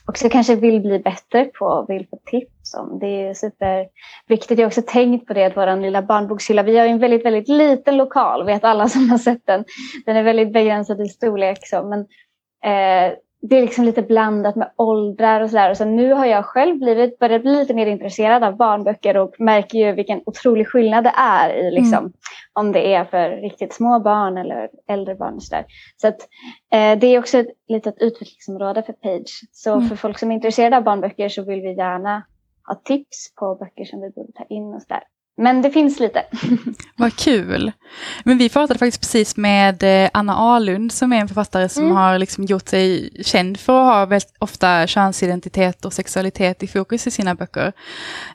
också 0.06 0.28
kanske 0.28 0.54
vill 0.56 0.80
bli 0.80 0.98
bättre 0.98 1.44
på 1.44 1.64
och 1.64 1.90
vill 1.90 2.06
få 2.10 2.18
tips 2.24 2.74
om. 2.74 2.98
Det 2.98 3.06
är 3.06 3.34
superviktigt. 3.34 4.58
Jag 4.58 4.66
har 4.66 4.66
också 4.66 4.82
tänkt 4.86 5.26
på 5.26 5.34
det 5.34 5.44
att 5.44 5.56
vår 5.56 5.80
lilla 5.80 6.02
barnbokshylla, 6.02 6.62
vi 6.62 6.78
har 6.78 6.86
en 6.86 6.98
väldigt, 6.98 7.24
väldigt 7.24 7.48
liten 7.48 7.96
lokal, 7.96 8.46
vet 8.46 8.64
alla 8.64 8.88
som 8.88 9.10
har 9.10 9.18
sett 9.18 9.46
den. 9.46 9.64
Den 10.06 10.16
är 10.16 10.22
väldigt 10.22 10.52
begränsad 10.52 11.00
i 11.00 11.08
storlek. 11.08 11.58
Så, 11.62 11.82
men, 11.82 12.00
eh, 12.64 13.12
det 13.42 13.56
är 13.56 13.62
liksom 13.62 13.84
lite 13.84 14.02
blandat 14.02 14.56
med 14.56 14.70
åldrar 14.76 15.40
och 15.40 15.50
sådär. 15.50 15.74
Så 15.74 15.84
nu 15.84 16.12
har 16.12 16.26
jag 16.26 16.44
själv 16.44 16.78
blivit, 16.78 17.18
börjat 17.18 17.42
bli 17.42 17.56
lite 17.56 17.74
mer 17.74 17.86
intresserad 17.86 18.44
av 18.44 18.56
barnböcker 18.56 19.16
och 19.16 19.34
märker 19.38 19.78
ju 19.78 19.92
vilken 19.92 20.22
otrolig 20.26 20.68
skillnad 20.68 21.04
det 21.04 21.12
är 21.16 21.54
i 21.54 21.70
liksom, 21.70 21.98
mm. 21.98 22.12
om 22.52 22.72
det 22.72 22.94
är 22.94 23.04
för 23.04 23.30
riktigt 23.30 23.72
små 23.72 24.00
barn 24.00 24.38
eller 24.38 24.70
äldre 24.88 25.14
barn. 25.14 25.34
Och 25.34 25.42
så 25.42 25.54
där. 25.54 25.64
så 25.96 26.08
att, 26.08 26.20
eh, 26.72 26.98
det 26.98 27.06
är 27.06 27.18
också 27.18 27.38
ett 27.38 27.48
litet 27.68 27.94
utvecklingsområde 27.98 28.82
för 28.82 28.92
Page. 28.92 29.40
Så 29.52 29.74
mm. 29.74 29.88
för 29.88 29.96
folk 29.96 30.18
som 30.18 30.30
är 30.30 30.34
intresserade 30.34 30.76
av 30.76 30.84
barnböcker 30.84 31.28
så 31.28 31.42
vill 31.42 31.60
vi 31.60 31.76
gärna 31.76 32.22
ha 32.66 32.74
tips 32.74 33.34
på 33.34 33.54
böcker 33.54 33.84
som 33.84 34.00
vi 34.00 34.10
borde 34.10 34.32
ta 34.32 34.44
in 34.44 34.74
och 34.74 34.82
sådär. 34.82 35.02
Men 35.40 35.62
det 35.62 35.70
finns 35.70 36.00
lite. 36.00 36.22
Vad 36.96 37.16
kul. 37.16 37.72
Men 38.24 38.38
vi 38.38 38.48
pratade 38.48 38.78
faktiskt 38.78 39.00
precis 39.00 39.36
med 39.36 39.82
eh, 39.82 40.10
Anna 40.14 40.34
Alund 40.34 40.92
som 40.92 41.12
är 41.12 41.16
en 41.16 41.28
författare 41.28 41.68
som 41.68 41.84
mm. 41.84 41.96
har 41.96 42.18
liksom 42.18 42.44
gjort 42.44 42.68
sig 42.68 43.10
känd 43.22 43.60
för 43.60 43.80
att 43.80 43.94
ha 43.94 44.06
väldigt 44.06 44.34
ofta 44.38 44.86
könsidentitet 44.86 45.84
och 45.84 45.92
sexualitet 45.92 46.62
i 46.62 46.66
fokus 46.66 47.06
i 47.06 47.10
sina 47.10 47.34
böcker. 47.34 47.72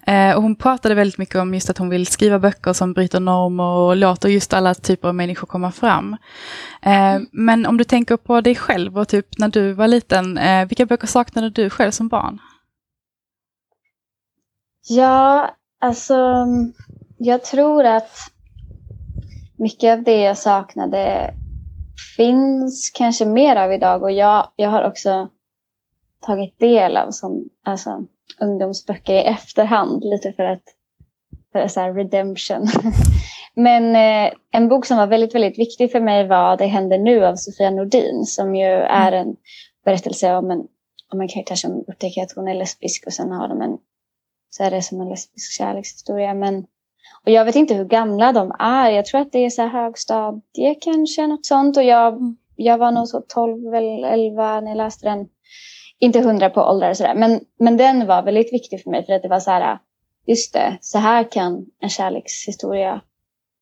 Eh, 0.07 0.35
och 0.35 0.41
hon 0.41 0.55
pratade 0.55 0.95
väldigt 0.95 1.17
mycket 1.17 1.35
om 1.35 1.53
just 1.53 1.69
att 1.69 1.77
hon 1.77 1.89
vill 1.89 2.07
skriva 2.07 2.39
böcker 2.39 2.73
som 2.73 2.93
bryter 2.93 3.19
normer 3.19 3.63
och 3.63 3.95
låter 3.95 4.29
just 4.29 4.53
alla 4.53 4.73
typer 4.73 5.07
av 5.07 5.15
människor 5.15 5.47
komma 5.47 5.71
fram. 5.71 6.13
Eh, 6.81 7.15
mm. 7.15 7.27
Men 7.31 7.65
om 7.65 7.77
du 7.77 7.83
tänker 7.83 8.17
på 8.17 8.41
dig 8.41 8.55
själv 8.55 8.97
och 8.97 9.07
typ 9.07 9.37
när 9.37 9.47
du 9.47 9.73
var 9.73 9.87
liten, 9.87 10.37
eh, 10.37 10.67
vilka 10.67 10.85
böcker 10.85 11.07
saknade 11.07 11.49
du 11.49 11.69
själv 11.69 11.91
som 11.91 12.07
barn? 12.07 12.39
Ja, 14.87 15.55
alltså 15.81 16.45
jag 17.17 17.43
tror 17.43 17.85
att 17.85 18.11
mycket 19.57 19.97
av 19.97 20.03
det 20.03 20.21
jag 20.21 20.37
saknade 20.37 21.33
finns 22.17 22.91
kanske 22.95 23.25
mer 23.25 23.55
av 23.55 23.73
idag 23.73 24.03
och 24.03 24.11
jag, 24.11 24.47
jag 24.55 24.69
har 24.69 24.83
också 24.83 25.29
tagit 26.21 26.59
del 26.59 26.97
av 26.97 27.11
som, 27.11 27.49
alltså, 27.63 28.05
ungdomsböcker 28.39 29.13
i 29.13 29.23
efterhand 29.23 30.03
lite 30.03 30.33
för 30.33 30.43
att 30.43 30.63
för 31.51 31.67
så 31.67 31.79
här 31.79 31.93
redemption. 31.93 32.67
Men 33.53 33.95
eh, 33.95 34.33
en 34.51 34.67
bok 34.67 34.85
som 34.85 34.97
var 34.97 35.07
väldigt, 35.07 35.35
väldigt 35.35 35.59
viktig 35.59 35.91
för 35.91 35.99
mig 35.99 36.27
var 36.27 36.57
Det 36.57 36.65
händer 36.65 36.97
nu 36.97 37.25
av 37.25 37.35
Sofia 37.35 37.69
Nordin 37.69 38.25
som 38.25 38.55
ju 38.55 38.65
är 38.65 39.11
mm. 39.11 39.27
en 39.27 39.35
berättelse 39.85 40.35
om 40.35 40.51
en, 40.51 40.67
om 41.13 41.21
en 41.21 41.27
karaktär 41.27 41.55
som 41.55 41.83
upptäcker 41.87 42.23
att 42.23 42.35
hon 42.35 42.47
är 42.47 42.53
lesbisk 42.53 43.07
och 43.07 43.13
sen 43.13 43.31
har 43.31 43.47
de 43.47 43.61
en, 43.61 43.77
så 44.49 44.63
är 44.63 44.71
det 44.71 44.81
som 44.81 45.01
en 45.01 45.09
lesbisk 45.09 45.57
kärlekshistoria. 45.57 46.33
Men 46.33 46.65
och 47.25 47.31
jag 47.31 47.45
vet 47.45 47.55
inte 47.55 47.73
hur 47.73 47.85
gamla 47.85 48.31
de 48.31 48.51
är. 48.59 48.89
Jag 48.89 49.05
tror 49.05 49.21
att 49.21 49.31
det 49.31 49.45
är 49.45 49.49
så 49.49 49.67
högstadie 49.67 50.75
kanske, 50.81 51.27
något 51.27 51.45
sånt. 51.45 51.77
Och 51.77 51.83
jag, 51.83 52.35
jag 52.55 52.77
var 52.77 52.91
nog 52.91 53.07
så 53.07 53.21
12 53.27 53.73
eller 53.73 54.07
11 54.07 54.61
när 54.61 54.67
jag 54.67 54.77
läste 54.77 55.09
den. 55.09 55.27
Inte 55.99 56.19
hundra 56.21 56.49
på 56.49 56.61
ålder 56.61 56.89
och 56.89 56.97
sådär. 56.97 57.15
Men, 57.15 57.39
men 57.59 57.77
den 57.77 58.07
var 58.07 58.23
väldigt 58.23 58.53
viktig 58.53 58.83
för 58.83 58.89
mig 58.89 59.05
för 59.05 59.13
att 59.13 59.21
det 59.21 59.27
var 59.27 59.39
så 59.39 59.51
här, 59.51 59.79
just 60.27 60.53
det, 60.53 60.77
så 60.81 60.97
här 60.97 61.31
kan 61.31 61.65
en 61.79 61.89
kärlekshistoria 61.89 63.01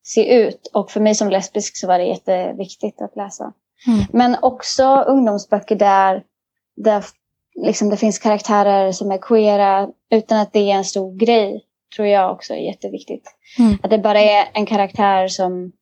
se 0.02 0.34
ut. 0.34 0.70
Och 0.74 0.90
för 0.90 1.00
mig 1.00 1.14
som 1.14 1.30
lesbisk 1.30 1.76
så 1.76 1.86
var 1.86 1.98
det 1.98 2.04
jätteviktigt 2.04 3.02
att 3.02 3.16
läsa. 3.16 3.52
Mm. 3.86 4.04
Men 4.12 4.36
också 4.42 4.84
ungdomsböcker 5.06 5.76
där, 5.76 6.22
där 6.76 7.04
liksom 7.54 7.90
det 7.90 7.96
finns 7.96 8.18
karaktärer 8.18 8.92
som 8.92 9.12
är 9.12 9.18
queera 9.18 9.88
utan 10.10 10.38
att 10.38 10.52
det 10.52 10.70
är 10.70 10.74
en 10.74 10.84
stor 10.84 11.16
grej 11.16 11.63
tror 11.96 12.08
jag 12.08 12.32
också 12.32 12.54
är 12.54 12.58
jätteviktigt. 12.58 13.34
Mm. 13.58 13.78
Att 13.82 13.90
det 13.90 13.98
bara 13.98 14.20
är 14.20 14.48
en 14.54 14.66
karaktär 14.66 15.28
som, 15.28 15.72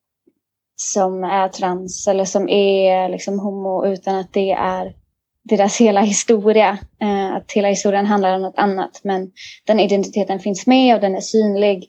som 0.75 1.23
är 1.23 1.49
trans 1.49 2.07
eller 2.07 2.25
som 2.25 2.49
är 2.49 3.09
liksom 3.09 3.39
homo 3.39 3.85
utan 3.85 4.15
att 4.15 4.33
det 4.33 4.51
är 4.51 4.95
deras 5.43 5.81
hela 5.81 6.01
historia. 6.01 6.77
Eh, 7.01 7.35
att 7.35 7.51
hela 7.51 7.67
historien 7.67 8.05
handlar 8.05 8.35
om 8.35 8.41
något 8.41 8.57
annat. 8.57 9.01
Men 9.03 9.31
den 9.65 9.79
identiteten 9.79 10.39
finns 10.39 10.67
med 10.67 10.95
och 10.95 11.01
den 11.01 11.15
är 11.15 11.21
synlig. 11.21 11.83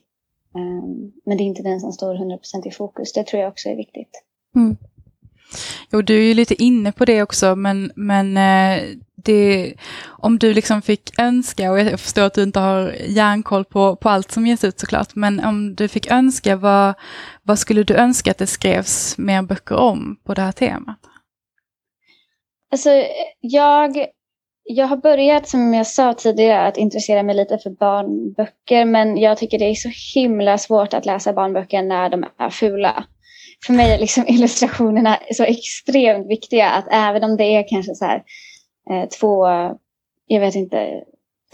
Eh, 0.55 0.87
men 1.25 1.37
det 1.37 1.43
är 1.43 1.45
inte 1.45 1.63
den 1.63 1.79
som 1.79 1.91
står 1.91 2.15
100% 2.15 2.67
i 2.67 2.71
fokus. 2.71 3.13
Det 3.13 3.23
tror 3.23 3.41
jag 3.41 3.51
också 3.51 3.69
är 3.69 3.75
viktigt. 3.75 4.23
Mm. 4.55 4.77
Jo, 5.91 6.01
du 6.01 6.15
är 6.15 6.27
ju 6.27 6.33
lite 6.33 6.63
inne 6.63 6.91
på 6.91 7.05
det 7.05 7.23
också, 7.23 7.55
men, 7.55 7.91
men 7.95 8.37
eh, 8.37 8.83
det, 9.25 9.73
om 10.07 10.39
du 10.39 10.53
liksom 10.53 10.81
fick 10.81 11.19
önska, 11.19 11.71
och 11.71 11.79
jag 11.79 11.99
förstår 11.99 12.21
att 12.21 12.33
du 12.33 12.43
inte 12.43 12.59
har 12.59 12.95
järnkoll 13.07 13.65
på, 13.65 13.95
på 13.95 14.09
allt 14.09 14.31
som 14.31 14.47
ges 14.47 14.63
ut 14.63 14.79
såklart, 14.79 15.15
men 15.15 15.45
om 15.45 15.75
du 15.75 15.87
fick 15.87 16.11
önska, 16.11 16.55
vad, 16.55 16.93
vad 17.43 17.59
skulle 17.59 17.83
du 17.83 17.95
önska 17.95 18.31
att 18.31 18.37
det 18.37 18.47
skrevs 18.47 19.17
mer 19.17 19.41
böcker 19.41 19.75
om 19.75 20.17
på 20.23 20.33
det 20.33 20.41
här 20.41 20.51
temat? 20.51 20.99
Alltså, 22.71 22.89
jag, 23.39 24.05
jag 24.63 24.87
har 24.87 24.97
börjat, 24.97 25.47
som 25.47 25.73
jag 25.73 25.87
sa 25.87 26.13
tidigare, 26.13 26.67
att 26.67 26.77
intressera 26.77 27.23
mig 27.23 27.35
lite 27.35 27.57
för 27.57 27.69
barnböcker, 27.69 28.85
men 28.85 29.17
jag 29.17 29.37
tycker 29.37 29.59
det 29.59 29.65
är 29.65 29.75
så 29.75 30.19
himla 30.19 30.57
svårt 30.57 30.93
att 30.93 31.05
läsa 31.05 31.33
barnböcker 31.33 31.81
när 31.81 32.09
de 32.09 32.25
är 32.37 32.49
fula 32.49 33.05
för 33.65 33.73
mig 33.73 33.93
är 33.93 33.97
liksom 33.97 34.27
illustrationerna 34.27 35.19
så 35.31 35.43
extremt 35.43 36.27
viktiga 36.27 36.69
att 36.69 36.85
även 36.91 37.23
om 37.23 37.37
det 37.37 37.43
är 37.43 37.67
kanske 37.67 37.95
så 37.95 38.05
här 38.05 38.23
eh, 38.89 39.09
två, 39.09 39.47
jag 40.27 40.39
vet 40.39 40.55
inte, 40.55 41.03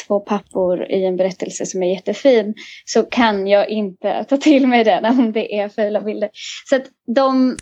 två 0.07 0.19
pappor 0.19 0.91
i 0.91 1.05
en 1.05 1.17
berättelse 1.17 1.65
som 1.65 1.83
är 1.83 1.93
jättefin 1.93 2.55
så 2.85 3.03
kan 3.03 3.47
jag 3.47 3.69
inte 3.69 4.25
ta 4.29 4.37
till 4.37 4.67
mig 4.67 4.83
den 4.83 5.05
om 5.05 5.31
det 5.31 5.59
är 5.59 5.69
fula 5.69 6.01
bilder. 6.01 6.29
Så 6.69 6.75
att 6.75 6.83
de, 7.15 7.57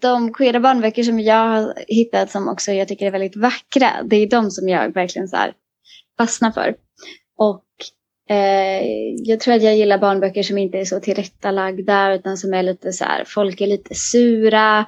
de 0.00 0.32
queera 0.32 0.60
barnböcker 0.60 1.02
som 1.02 1.20
jag 1.20 1.48
har 1.48 1.74
hittat 1.88 2.30
som 2.30 2.48
också 2.48 2.72
jag 2.72 2.88
tycker 2.88 3.06
är 3.06 3.10
väldigt 3.10 3.36
vackra, 3.36 3.90
det 4.04 4.16
är 4.16 4.26
de 4.26 4.50
som 4.50 4.68
jag 4.68 4.94
verkligen 4.94 5.28
så 5.28 5.36
här 5.36 5.52
fastnar 6.18 6.50
för. 6.50 6.74
Och 7.38 7.64
Eh, 8.30 8.82
jag 9.16 9.40
tror 9.40 9.54
att 9.54 9.62
jag 9.62 9.76
gillar 9.76 9.98
barnböcker 9.98 10.42
som 10.42 10.58
inte 10.58 10.78
är 10.78 10.84
så 10.84 11.00
tillrättalagda 11.00 12.14
utan 12.14 12.36
som 12.36 12.54
är 12.54 12.62
lite 12.62 12.92
så 12.92 13.04
här, 13.04 13.24
folk 13.26 13.60
är 13.60 13.66
lite 13.66 13.94
sura. 13.94 14.86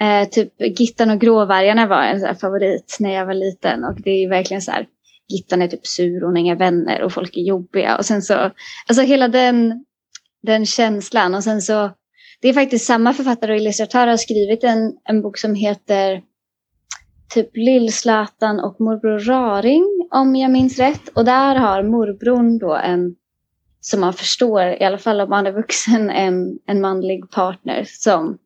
Eh, 0.00 0.28
typ 0.28 0.52
Gittan 0.58 1.10
och 1.10 1.20
gråvargarna 1.20 1.86
var 1.86 2.02
en 2.02 2.20
så 2.20 2.34
favorit 2.34 2.96
när 3.00 3.14
jag 3.14 3.26
var 3.26 3.34
liten 3.34 3.84
och 3.84 4.00
det 4.00 4.10
är 4.10 4.28
verkligen 4.28 4.62
så 4.62 4.70
här, 4.70 4.86
Gittan 5.28 5.62
är 5.62 5.68
typ 5.68 5.86
sur, 5.86 6.20
hon 6.20 6.30
har 6.30 6.40
inga 6.40 6.54
vänner 6.54 7.02
och 7.02 7.12
folk 7.12 7.36
är 7.36 7.40
jobbiga 7.40 7.96
och 7.96 8.04
sen 8.04 8.22
så, 8.22 8.50
alltså 8.88 9.02
hela 9.02 9.28
den, 9.28 9.84
den 10.42 10.66
känslan 10.66 11.34
och 11.34 11.44
sen 11.44 11.62
så, 11.62 11.90
det 12.42 12.48
är 12.48 12.52
faktiskt 12.52 12.86
samma 12.86 13.14
författare 13.14 13.52
och 13.52 13.58
illustratör 13.58 14.06
har 14.06 14.16
skrivit 14.16 14.64
en, 14.64 14.92
en 15.08 15.22
bok 15.22 15.38
som 15.38 15.54
heter 15.54 16.22
typ 17.30 17.56
Lill-Zlatan 17.56 18.60
och 18.60 18.80
morbror 18.80 19.18
Raring 19.18 20.08
om 20.10 20.36
jag 20.36 20.50
minns 20.50 20.78
rätt. 20.78 21.08
Och 21.08 21.24
där 21.24 21.56
har 21.56 21.82
morbrorn 21.82 22.58
då 22.58 22.74
en, 22.74 23.14
som 23.80 24.00
man 24.00 24.12
förstår, 24.12 24.62
i 24.62 24.84
alla 24.84 24.98
fall 24.98 25.20
om 25.20 25.30
man 25.30 25.46
är 25.46 25.52
vuxen, 25.52 26.10
en, 26.10 26.58
en 26.66 26.80
manlig 26.80 27.30
partner 27.30 27.84
som 27.86 28.38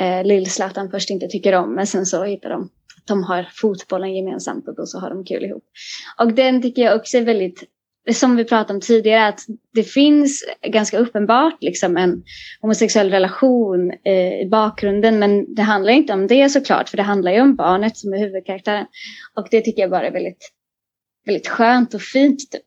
eh, 0.00 0.24
Lill-Zlatan 0.24 0.90
först 0.90 1.10
inte 1.10 1.26
tycker 1.26 1.52
om. 1.52 1.74
Men 1.74 1.86
sen 1.86 2.06
så 2.06 2.24
hittar 2.24 2.50
de 2.50 2.62
att 2.96 3.06
de 3.06 3.22
har 3.22 3.48
fotbollen 3.52 4.14
gemensamt 4.14 4.68
och 4.68 4.76
då 4.76 4.86
så 4.86 4.98
har 4.98 5.10
de 5.10 5.24
kul 5.24 5.44
ihop. 5.44 5.64
Och 6.18 6.32
den 6.32 6.62
tycker 6.62 6.82
jag 6.82 6.96
också 6.96 7.16
är 7.16 7.22
väldigt 7.22 7.64
som 8.12 8.36
vi 8.36 8.44
pratade 8.44 8.74
om 8.74 8.80
tidigare, 8.80 9.26
att 9.26 9.40
det 9.74 9.82
finns 9.82 10.44
ganska 10.66 10.98
uppenbart 10.98 11.56
liksom 11.60 11.96
en 11.96 12.22
homosexuell 12.60 13.10
relation 13.10 13.92
eh, 14.04 14.40
i 14.40 14.48
bakgrunden. 14.50 15.18
Men 15.18 15.54
det 15.54 15.62
handlar 15.62 15.92
inte 15.92 16.12
om 16.12 16.26
det 16.26 16.48
såklart, 16.48 16.88
för 16.88 16.96
det 16.96 17.02
handlar 17.02 17.32
ju 17.32 17.40
om 17.40 17.56
barnet 17.56 17.96
som 17.96 18.12
är 18.12 18.18
huvudkaraktären. 18.18 18.86
Och 19.34 19.48
det 19.50 19.60
tycker 19.60 19.82
jag 19.82 19.90
bara 19.90 20.06
är 20.06 20.12
väldigt, 20.12 20.52
väldigt 21.26 21.48
skönt 21.48 21.94
och 21.94 22.02
fint. 22.02 22.50
Typ. 22.52 22.62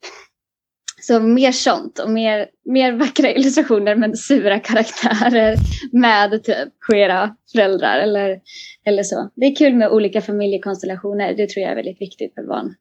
Så 1.01 1.19
mer 1.19 1.51
sånt 1.51 1.99
och 1.99 2.09
mer, 2.09 2.47
mer 2.65 2.91
vackra 2.91 3.31
illustrationer 3.35 3.95
men 3.95 4.17
sura 4.17 4.59
karaktärer 4.59 5.55
med 5.91 6.43
typ 6.43 6.69
queera 6.87 7.35
föräldrar 7.51 7.99
eller, 7.99 8.39
eller 8.85 9.03
så. 9.03 9.29
Det 9.35 9.45
är 9.45 9.55
kul 9.55 9.75
med 9.75 9.89
olika 9.89 10.21
familjekonstellationer. 10.21 11.33
Det 11.33 11.49
tror 11.49 11.61
jag 11.61 11.71
är 11.71 11.75
väldigt 11.75 12.01
viktigt 12.01 12.33
för 12.33 12.47
barn. 12.47 12.75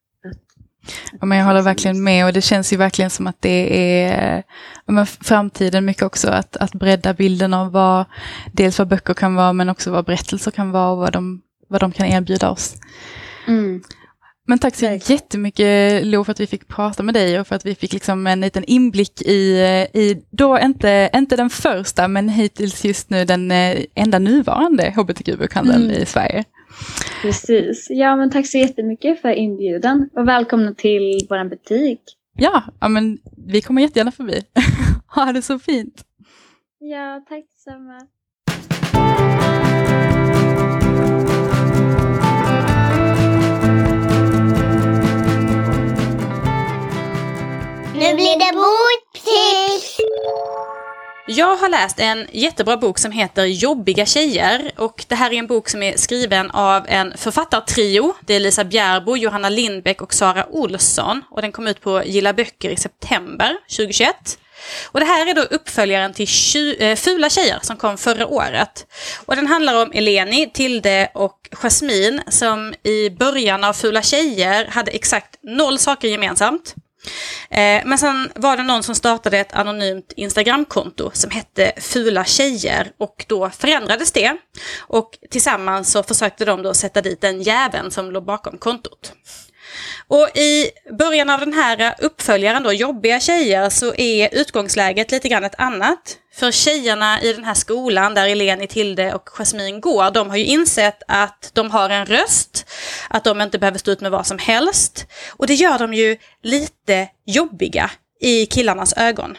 Ja, 1.20 1.26
men 1.26 1.39
jag 1.39 1.45
håller 1.45 1.62
verkligen 1.62 2.05
med 2.05 2.26
och 2.26 2.33
det 2.33 2.41
känns 2.41 2.72
ju 2.72 2.76
verkligen 2.76 3.11
som 3.11 3.26
att 3.26 3.37
det 3.41 4.03
är 4.03 4.43
men, 4.87 5.07
framtiden 5.07 5.85
mycket 5.85 6.03
också. 6.03 6.29
Att, 6.29 6.57
att 6.57 6.72
bredda 6.74 7.14
bilden 7.14 7.55
av 7.55 7.72
vad 7.72 8.05
dels 8.53 8.79
vad 8.79 8.89
böcker 8.89 9.14
kan 9.14 9.35
vara 9.35 9.53
men 9.53 9.68
också 9.68 9.91
vad 9.91 10.05
berättelser 10.05 10.51
kan 10.51 10.70
vara 10.70 10.91
och 10.91 10.99
vad 10.99 11.12
de, 11.12 11.43
vad 11.68 11.81
de 11.81 11.93
kan 11.93 12.07
erbjuda 12.07 12.51
oss. 12.51 12.76
Mm. 13.47 13.83
Men 14.49 14.59
tack 14.59 14.74
så 14.74 14.84
jättemycket 14.84 16.07
Lo 16.07 16.24
för 16.24 16.32
att 16.32 16.40
vi 16.40 16.46
fick 16.46 16.68
prata 16.68 17.03
med 17.03 17.14
dig 17.14 17.40
och 17.40 17.46
för 17.46 17.57
att 17.57 17.66
vi 17.66 17.74
fick 17.74 17.92
liksom 17.92 18.26
en 18.26 18.40
liten 18.40 18.64
inblick 18.64 19.22
i, 19.22 19.59
i 19.94 20.22
då 20.30 20.59
inte, 20.59 21.11
inte 21.14 21.36
den 21.36 21.51
första 21.51 22.09
men 22.09 22.28
hittills 22.28 22.84
just 22.84 23.11
nu 23.11 23.24
den 23.24 23.51
eh, 23.51 23.84
enda 23.94 24.18
nuvarande 24.18 24.92
hbtq-bokhandeln 24.96 25.84
mm. 25.84 26.03
i 26.03 26.07
Sverige. 26.07 26.44
Precis. 27.22 27.86
Ja 27.90 28.16
men 28.16 28.30
tack 28.30 28.46
så 28.46 28.59
jättemycket 28.59 29.20
för 29.20 29.28
inbjudan 29.28 30.11
och 30.12 30.28
välkomna 30.28 30.74
till 30.74 31.26
vår 31.30 31.49
butik. 31.49 32.01
Ja, 32.36 32.62
ja 32.80 32.88
men 32.88 33.18
vi 33.46 33.61
kommer 33.61 33.82
jättegärna 33.82 34.12
förbi. 34.12 34.42
ha 35.07 35.32
det 35.32 35.42
så 35.42 35.59
fint. 35.59 36.05
Ja, 36.78 37.24
tack 37.28 37.44
detsamma. 37.44 38.07
Nu 48.09 48.14
blir 48.14 48.38
det 48.38 48.52
boktips! 48.52 49.96
Jag 51.26 51.56
har 51.56 51.68
läst 51.68 52.00
en 52.00 52.26
jättebra 52.32 52.76
bok 52.76 52.98
som 52.98 53.12
heter 53.12 53.44
Jobbiga 53.44 54.06
tjejer. 54.06 54.72
Och 54.76 55.04
det 55.09 55.14
här 55.14 55.30
är 55.32 55.34
en 55.34 55.46
bok 55.46 55.68
som 55.68 55.82
är 55.82 55.96
skriven 55.96 56.50
av 56.50 56.84
en 56.88 57.16
författartrio. 57.16 58.14
Det 58.20 58.34
är 58.34 58.40
Lisa 58.40 58.64
Bjärbo, 58.64 59.16
Johanna 59.16 59.48
Lindbäck 59.48 60.02
och 60.02 60.14
Sara 60.14 60.46
Olsson. 60.50 61.22
Och 61.30 61.42
den 61.42 61.52
kom 61.52 61.66
ut 61.66 61.80
på 61.80 62.02
Gilla 62.04 62.32
Böcker 62.32 62.70
i 62.70 62.76
september 62.76 63.56
2021. 63.76 64.38
Och 64.86 65.00
det 65.00 65.06
här 65.06 65.26
är 65.26 65.34
då 65.34 65.42
uppföljaren 65.42 66.12
till 66.12 66.28
eh, 66.78 66.96
Fula 66.96 67.30
tjejer 67.30 67.59
som 67.62 67.76
kom 67.76 67.98
förra 67.98 68.26
året. 68.26 68.86
Och 69.26 69.36
den 69.36 69.46
handlar 69.46 69.82
om 69.82 69.92
Eleni, 69.92 70.50
Tilde 70.54 71.11
och 71.14 71.48
Jasmine 71.52 72.22
som 72.28 72.74
i 72.82 73.11
början 73.11 73.64
av 73.64 73.72
Fula 73.72 74.02
tjejer 74.02 74.66
hade 74.66 74.90
exakt 74.90 75.38
noll 75.42 75.78
saker 75.78 76.09
gemensamt. 76.09 76.74
Eh, 77.51 77.82
men 77.84 77.99
sen 77.99 78.32
var 78.34 78.57
det 78.57 78.62
någon 78.62 78.82
som 78.82 78.94
startade 78.94 79.38
ett 79.38 79.53
anonymt 79.53 80.12
Instagramkonto 80.16 81.11
som 81.12 81.30
hette 81.30 81.72
Fula 81.76 82.24
tjejer 82.24 82.90
och 82.99 83.24
då 83.28 83.51
förändrades 83.51 84.12
det. 84.12 84.36
Och 84.78 85.18
tillsammans 85.30 85.92
så 85.92 86.03
försökte 86.03 86.44
de 86.44 86.62
då 86.62 86.74
sätta 86.74 87.01
dit 87.01 87.20
den 87.20 87.42
jäveln 87.42 87.90
som 87.90 88.11
låg 88.11 88.24
bakom 88.24 88.59
kontot. 88.59 89.12
Och 90.09 90.36
i 90.36 90.70
början 90.98 91.30
av 91.30 91.40
den 91.40 91.52
här 91.52 91.94
uppföljaren 91.98 92.62
då, 92.62 92.72
Jobbiga 92.72 93.20
tjejer, 93.20 93.70
så 93.70 93.94
är 93.94 94.28
utgångsläget 94.32 95.11
lite 95.11 95.28
grann 95.28 95.44
ett 95.44 95.61
annat. 95.61 96.16
För 96.34 96.52
tjejerna 96.52 97.22
i 97.22 97.32
den 97.32 97.44
här 97.44 97.54
skolan 97.54 98.14
där 98.14 98.28
Eleni, 98.28 98.66
Tilde 98.66 99.14
och 99.14 99.28
Jasmin 99.28 99.80
går, 99.80 100.11
de 100.11 100.30
har 100.30 100.36
ju 100.36 100.44
insett 100.44 101.02
att 101.09 101.50
de 101.52 101.70
har 101.70 101.90
en 101.90 102.06
röst, 102.06 102.66
att 103.11 103.24
de 103.24 103.40
inte 103.40 103.59
behöver 103.59 103.78
stå 103.78 103.90
ut 103.90 104.00
med 104.00 104.11
vad 104.11 104.26
som 104.26 104.38
helst. 104.38 105.06
Och 105.36 105.46
det 105.46 105.54
gör 105.54 105.78
de 105.78 105.94
ju 105.94 106.16
lite 106.42 107.09
jobbiga 107.26 107.90
i 108.20 108.46
killarnas 108.46 108.92
ögon. 108.96 109.36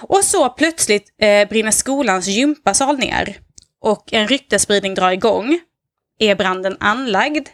Och 0.00 0.24
så 0.24 0.48
plötsligt 0.48 1.14
eh, 1.20 1.48
brinner 1.48 1.70
skolans 1.70 2.26
gympasal 2.26 2.98
ner 2.98 3.36
och 3.80 4.12
en 4.12 4.28
ryktesspridning 4.28 4.94
drar 4.94 5.10
igång. 5.10 5.60
Är 6.18 6.34
branden 6.34 6.76
anlagd? 6.80 7.48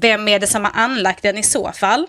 Vem 0.00 0.28
är 0.28 0.38
det 0.38 0.46
som 0.46 0.64
har 0.64 0.72
anlagt 0.74 1.22
den 1.22 1.38
i 1.38 1.42
så 1.42 1.72
fall? 1.72 2.06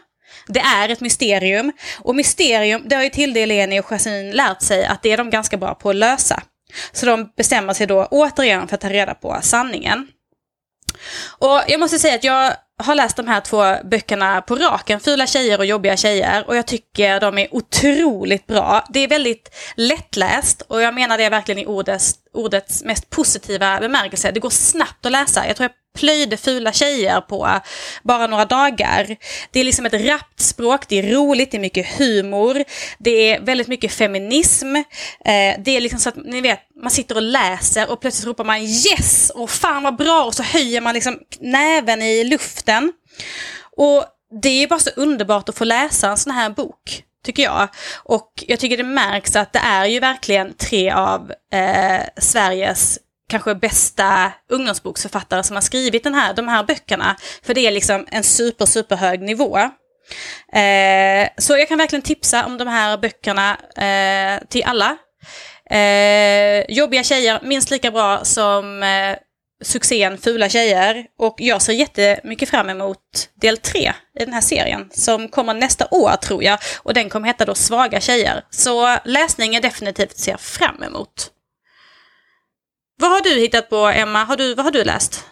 Det 0.47 0.59
är 0.59 0.89
ett 0.89 1.01
mysterium. 1.01 1.71
Och 1.99 2.15
mysterium, 2.15 2.83
det 2.85 2.95
har 2.95 3.03
ju 3.03 3.09
Tilde, 3.09 3.39
Eleni 3.39 3.79
och 3.79 3.85
Jasmin 3.85 4.31
lärt 4.31 4.61
sig 4.61 4.85
att 4.85 5.03
det 5.03 5.11
är 5.11 5.17
de 5.17 5.29
ganska 5.29 5.57
bra 5.57 5.75
på 5.75 5.89
att 5.89 5.95
lösa. 5.95 6.43
Så 6.91 7.05
de 7.05 7.31
bestämmer 7.37 7.73
sig 7.73 7.87
då 7.87 8.05
återigen 8.11 8.67
för 8.67 8.75
att 8.75 8.81
ta 8.81 8.89
reda 8.89 9.13
på 9.13 9.39
sanningen. 9.41 10.07
Och 11.39 11.61
jag 11.67 11.79
måste 11.79 11.99
säga 11.99 12.15
att 12.15 12.23
jag 12.23 12.53
har 12.77 12.95
läst 12.95 13.17
de 13.17 13.27
här 13.27 13.41
två 13.41 13.75
böckerna 13.83 14.41
på 14.41 14.55
raken, 14.55 14.99
Fula 14.99 15.27
tjejer 15.27 15.57
och 15.57 15.65
jobbiga 15.65 15.97
tjejer, 15.97 16.47
och 16.47 16.55
jag 16.55 16.67
tycker 16.67 17.19
de 17.19 17.37
är 17.37 17.55
otroligt 17.55 18.47
bra. 18.47 18.85
Det 18.89 18.99
är 18.99 19.07
väldigt 19.07 19.55
lättläst 19.75 20.61
och 20.61 20.81
jag 20.81 20.93
menar 20.93 21.17
det 21.17 21.29
verkligen 21.29 21.59
i 21.59 21.65
ordets, 21.65 22.15
ordets 22.33 22.83
mest 22.83 23.09
positiva 23.09 23.79
bemärkelse. 23.79 24.31
Det 24.31 24.39
går 24.39 24.49
snabbt 24.49 25.05
att 25.05 25.11
läsa. 25.11 25.47
Jag 25.47 25.55
tror 25.55 25.63
jag 25.63 25.99
plöjde 25.99 26.37
fula 26.37 26.71
tjejer 26.71 27.21
på 27.21 27.59
bara 28.03 28.27
några 28.27 28.45
dagar. 28.45 29.17
Det 29.51 29.59
är 29.59 29.63
liksom 29.63 29.85
ett 29.85 29.93
rappt 29.93 30.39
språk, 30.39 30.87
det 30.87 30.99
är 30.99 31.13
roligt, 31.13 31.51
det 31.51 31.57
är 31.57 31.59
mycket 31.59 31.97
humor, 31.97 32.63
det 32.97 33.31
är 33.31 33.41
väldigt 33.41 33.67
mycket 33.67 33.93
feminism. 33.93 34.75
Eh, 34.75 35.55
det 35.59 35.71
är 35.71 35.81
liksom 35.81 35.99
så 35.99 36.09
att 36.09 36.15
ni 36.15 36.41
vet, 36.41 36.59
man 36.81 36.91
sitter 36.91 37.15
och 37.15 37.21
läser 37.21 37.91
och 37.91 38.01
plötsligt 38.01 38.27
ropar 38.27 38.43
man 38.43 38.61
yes 38.61 39.29
och 39.35 39.49
fan 39.49 39.83
vad 39.83 39.95
bra 39.95 40.25
och 40.25 40.35
så 40.35 40.43
höjer 40.43 40.81
man 40.81 40.93
liksom 40.93 41.19
näven 41.39 42.01
i 42.01 42.23
luften. 42.23 42.93
Och 43.77 44.05
det 44.41 44.63
är 44.63 44.67
bara 44.67 44.79
så 44.79 44.89
underbart 44.95 45.49
att 45.49 45.57
få 45.57 45.63
läsa 45.63 46.09
en 46.09 46.17
sån 46.17 46.33
här 46.33 46.49
bok 46.49 47.03
tycker 47.23 47.43
jag. 47.43 47.67
Och 48.03 48.31
jag 48.47 48.59
tycker 48.59 48.77
det 48.77 48.83
märks 48.83 49.35
att 49.35 49.53
det 49.53 49.59
är 49.59 49.85
ju 49.85 49.99
verkligen 49.99 50.53
tre 50.53 50.91
av 50.91 51.31
eh, 51.53 52.01
Sveriges 52.17 52.99
kanske 53.29 53.55
bästa 53.55 54.31
ungdomsboksförfattare 54.49 55.43
som 55.43 55.55
har 55.55 55.61
skrivit 55.61 56.03
den 56.03 56.13
här, 56.13 56.33
de 56.33 56.47
här 56.47 56.63
böckerna. 56.63 57.15
För 57.43 57.53
det 57.53 57.67
är 57.67 57.71
liksom 57.71 58.05
en 58.11 58.23
super, 58.23 58.65
super 58.65 58.95
hög 58.95 59.21
nivå. 59.21 59.57
Eh, 60.53 61.29
så 61.37 61.57
jag 61.57 61.67
kan 61.67 61.77
verkligen 61.77 62.01
tipsa 62.01 62.45
om 62.45 62.57
de 62.57 62.67
här 62.67 62.97
böckerna 62.97 63.57
eh, 63.77 64.47
till 64.47 64.63
alla. 64.63 64.97
Eh, 65.69 66.65
jobbiga 66.69 67.03
tjejer, 67.03 67.39
minst 67.43 67.71
lika 67.71 67.91
bra 67.91 68.25
som 68.25 68.83
eh, 68.83 69.17
succén 69.63 70.17
Fula 70.17 70.49
tjejer. 70.49 71.05
Och 71.19 71.35
jag 71.37 71.61
ser 71.61 71.73
jättemycket 71.73 72.49
fram 72.49 72.69
emot 72.69 72.99
del 73.41 73.57
tre 73.57 73.93
i 74.19 74.25
den 74.25 74.33
här 74.33 74.41
serien 74.41 74.89
som 74.93 75.29
kommer 75.29 75.53
nästa 75.53 75.87
år 75.91 76.15
tror 76.15 76.43
jag. 76.43 76.59
Och 76.77 76.93
den 76.93 77.09
kommer 77.09 77.27
heta 77.27 77.45
då 77.45 77.55
Svaga 77.55 77.99
tjejer. 77.99 78.43
Så 78.49 78.97
läsning 79.05 79.55
är 79.55 79.61
definitivt 79.61 80.17
ser 80.17 80.37
fram 80.37 80.83
emot. 80.83 81.29
Vad 82.99 83.11
har 83.11 83.21
du 83.21 83.39
hittat 83.39 83.69
på 83.69 83.87
Emma? 83.87 84.23
Har 84.23 84.37
du, 84.37 84.55
vad 84.55 84.65
har 84.65 84.71
du 84.71 84.83
läst? 84.83 85.25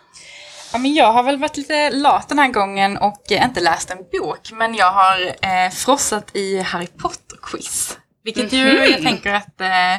Ja, 0.73 0.77
men 0.77 0.93
jag 0.93 1.13
har 1.13 1.23
väl 1.23 1.37
varit 1.37 1.57
lite 1.57 1.89
lat 1.89 2.29
den 2.29 2.39
här 2.39 2.47
gången 2.47 2.97
och 2.97 3.23
inte 3.29 3.59
läst 3.59 3.91
en 3.91 3.97
bok. 3.97 4.51
Men 4.51 4.75
jag 4.75 4.91
har 4.91 5.21
eh, 5.21 5.71
frossat 5.71 6.35
i 6.35 6.59
Harry 6.59 6.87
Potter-quiz. 6.87 7.97
Vilket 8.23 8.53
mm 8.53 8.67
-hmm. 8.67 8.71
ju 8.71 8.79
mhm. 8.79 8.91
jag 8.91 9.01
tänker 9.01 9.33
att 9.33 9.61
eh, 9.61 9.95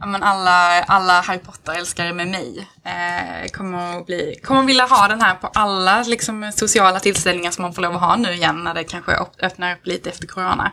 ja, 0.00 0.06
men 0.06 0.22
alla, 0.22 0.82
alla 0.82 1.20
Harry 1.20 1.38
Potter-älskare 1.38 2.12
med 2.12 2.28
mig 2.28 2.68
eh, 2.84 3.50
kommer, 3.52 3.98
att 3.98 4.06
bli, 4.06 4.40
kommer 4.44 4.60
att 4.60 4.66
vilja 4.66 4.84
ha 4.84 5.08
den 5.08 5.20
här 5.20 5.34
på 5.34 5.50
alla 5.54 6.02
liksom, 6.02 6.52
sociala 6.54 7.00
tillställningar 7.00 7.50
som 7.50 7.62
man 7.62 7.74
får 7.74 7.82
lov 7.82 7.94
att 7.94 8.00
ha 8.00 8.16
nu 8.16 8.32
igen 8.32 8.64
när 8.64 8.74
det 8.74 8.84
kanske 8.84 9.12
öppnar 9.40 9.74
upp 9.74 9.86
lite 9.86 10.10
efter 10.10 10.26
corona. 10.26 10.72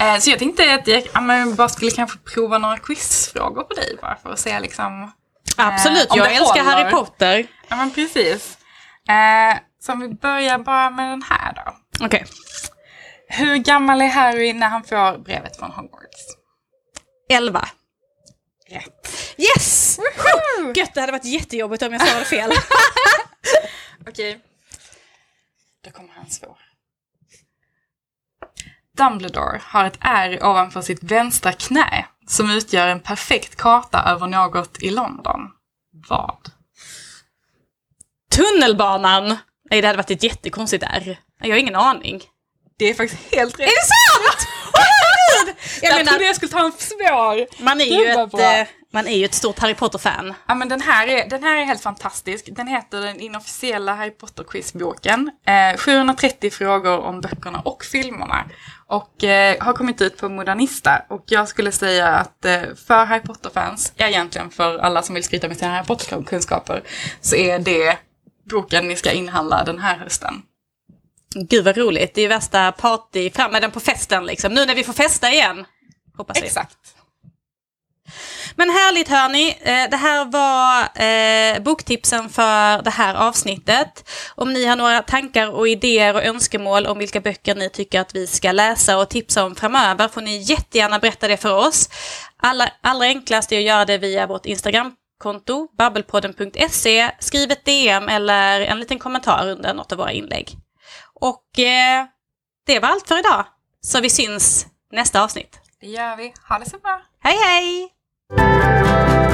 Eh, 0.00 0.18
så 0.18 0.30
jag 0.30 0.38
tänkte 0.38 0.74
att 0.74 0.86
jag 0.86 1.02
ja, 1.14 1.54
bara 1.56 1.68
skulle 1.68 1.90
kanske 1.90 2.18
prova 2.18 2.58
några 2.58 2.78
quizfrågor 2.78 3.62
på 3.62 3.74
dig 3.74 3.98
bara 4.00 4.16
för 4.16 4.32
att 4.32 4.38
se 4.38 4.60
liksom 4.60 5.12
Absolut, 5.56 6.10
eh, 6.10 6.16
jag 6.16 6.34
älskar 6.34 6.64
håller. 6.64 6.76
Harry 6.76 6.90
Potter. 6.90 7.46
Ja 7.68 7.76
men 7.76 7.90
precis. 7.90 8.58
Eh, 9.08 9.58
så 9.82 9.92
om 9.92 10.00
vi 10.00 10.08
börjar 10.08 10.58
bara 10.58 10.90
med 10.90 11.10
den 11.10 11.22
här 11.22 11.52
då. 11.52 11.74
Okej. 12.04 12.06
Okay. 12.06 12.26
Hur 13.28 13.56
gammal 13.56 14.00
är 14.00 14.08
Harry 14.08 14.52
när 14.52 14.68
han 14.68 14.84
får 14.84 15.18
brevet 15.18 15.56
från 15.56 15.70
Hogwarts? 15.70 16.26
Elva. 17.30 17.68
Rätt. 18.70 19.34
Yes! 19.36 19.98
Woho! 19.98 20.72
Gött, 20.74 20.94
det 20.94 21.00
hade 21.00 21.12
varit 21.12 21.24
jättejobbigt 21.24 21.82
om 21.82 21.92
jag 21.92 22.08
svarade 22.08 22.24
fel. 22.24 22.50
Okej. 24.08 24.30
Okay. 24.30 24.40
Då 25.84 25.90
kommer 25.90 26.12
han 26.12 26.30
svår. 26.30 26.58
Dumbledore 28.96 29.60
har 29.64 29.84
ett 29.84 29.98
ärr 30.00 30.44
ovanför 30.44 30.82
sitt 30.82 31.02
vänstra 31.02 31.52
knä 31.52 32.06
som 32.26 32.50
utgör 32.50 32.88
en 32.88 33.00
perfekt 33.00 33.56
karta 33.56 34.02
över 34.06 34.26
något 34.26 34.82
i 34.82 34.90
London. 34.90 35.40
Vad? 36.08 36.50
Tunnelbanan! 38.34 39.36
Nej, 39.70 39.80
det 39.80 39.86
hade 39.86 39.96
varit 39.96 40.10
ett 40.10 40.22
jättekonstigt 40.22 40.84
ärr. 40.84 41.20
Jag 41.40 41.50
har 41.50 41.56
ingen 41.56 41.76
aning. 41.76 42.22
Det 42.78 42.84
är 42.84 42.94
faktiskt 42.94 43.34
helt 43.34 43.60
rätt. 43.60 43.68
Är 43.68 43.72
det 43.72 43.86
sant? 43.86 44.59
Jag, 46.00 46.08
trodde 46.08 46.24
jag 46.24 46.36
skulle 46.36 46.52
ta 46.52 46.64
en 46.64 46.72
svår. 46.72 47.62
Man 47.64 47.80
är 47.80 47.84
ju 47.84 48.06
ett, 48.06 48.34
eh, 48.34 48.74
man 48.92 49.06
är 49.06 49.16
ju 49.16 49.24
ett 49.24 49.34
stort 49.34 49.58
Harry 49.58 49.74
Potter-fan. 49.74 50.34
Ja 50.48 50.54
men 50.54 50.68
den 50.68 50.80
här, 50.80 51.06
är, 51.06 51.28
den 51.28 51.42
här 51.42 51.56
är 51.56 51.64
helt 51.64 51.82
fantastisk. 51.82 52.48
Den 52.52 52.66
heter 52.66 53.00
den 53.00 53.20
inofficiella 53.20 53.94
Harry 53.94 54.10
Potter-quizboken. 54.10 55.30
Eh, 55.46 55.78
730 55.78 56.50
frågor 56.50 56.98
om 56.98 57.20
böckerna 57.20 57.60
och 57.60 57.84
filmerna. 57.84 58.44
Och 58.86 59.24
eh, 59.24 59.64
har 59.64 59.72
kommit 59.72 60.00
ut 60.00 60.16
på 60.16 60.28
Modernista. 60.28 61.02
Och 61.08 61.24
jag 61.26 61.48
skulle 61.48 61.72
säga 61.72 62.08
att 62.08 62.44
eh, 62.44 62.60
för 62.86 63.04
Harry 63.04 63.22
Potter-fans, 63.22 63.92
egentligen 63.96 64.50
för 64.50 64.78
alla 64.78 65.02
som 65.02 65.14
vill 65.14 65.24
skryta 65.24 65.48
med 65.48 65.56
sina 65.56 65.70
Harry 65.70 65.86
Potter-kunskaper, 65.86 66.82
så 67.20 67.36
är 67.36 67.58
det 67.58 67.98
boken 68.50 68.88
ni 68.88 68.96
ska 68.96 69.12
inhandla 69.12 69.64
den 69.64 69.78
här 69.78 69.96
hösten. 69.96 70.42
Gud 71.34 71.64
vad 71.64 71.76
roligt, 71.76 72.14
det 72.14 72.22
är 72.22 72.28
värsta 72.28 72.72
party, 72.72 73.30
fram 73.30 73.52
med 73.52 73.62
den 73.62 73.70
på 73.70 73.80
festen 73.80 74.26
liksom. 74.26 74.54
Nu 74.54 74.66
när 74.66 74.74
vi 74.74 74.84
får 74.84 74.92
festa 74.92 75.30
igen. 75.30 75.66
Hoppas 76.16 76.42
Exakt. 76.42 76.76
Men 78.54 78.70
härligt 78.70 79.08
hörni, 79.08 79.58
eh, 79.62 79.90
det 79.90 79.96
här 79.96 80.24
var 80.24 80.82
eh, 81.02 81.62
boktipsen 81.62 82.28
för 82.28 82.82
det 82.82 82.90
här 82.90 83.14
avsnittet. 83.14 84.10
Om 84.34 84.52
ni 84.52 84.64
har 84.64 84.76
några 84.76 85.02
tankar 85.02 85.48
och 85.48 85.68
idéer 85.68 86.14
och 86.14 86.24
önskemål 86.24 86.86
om 86.86 86.98
vilka 86.98 87.20
böcker 87.20 87.54
ni 87.54 87.70
tycker 87.70 88.00
att 88.00 88.14
vi 88.14 88.26
ska 88.26 88.52
läsa 88.52 88.98
och 88.98 89.08
tipsa 89.08 89.44
om 89.44 89.54
framöver 89.54 90.08
får 90.08 90.20
ni 90.20 90.36
jättegärna 90.36 90.98
berätta 90.98 91.28
det 91.28 91.36
för 91.36 91.54
oss. 91.54 91.88
Alla, 92.36 92.72
allra 92.80 93.06
enklast 93.06 93.52
är 93.52 93.58
att 93.58 93.64
göra 93.64 93.84
det 93.84 93.98
via 93.98 94.26
vårt 94.26 94.46
Instagramkonto, 94.46 95.68
babbelpodden.se. 95.78 97.10
Skriv 97.18 97.50
ett 97.50 97.64
DM 97.64 98.08
eller 98.08 98.60
en 98.60 98.80
liten 98.80 98.98
kommentar 98.98 99.48
under 99.48 99.74
något 99.74 99.92
av 99.92 99.98
våra 99.98 100.12
inlägg. 100.12 100.56
Och 101.14 101.58
eh, 101.58 102.06
det 102.66 102.80
var 102.80 102.88
allt 102.88 103.08
för 103.08 103.18
idag. 103.18 103.46
Så 103.80 104.00
vi 104.00 104.10
syns 104.10 104.66
nästa 104.92 105.22
avsnitt. 105.22 105.59
Det 105.80 105.86
gör 105.86 106.16
vi. 106.16 106.32
Ha 106.48 106.58
det 106.58 106.70
så 106.70 106.78
bra. 106.78 107.02
Hej 107.20 107.36
hej! 107.36 109.29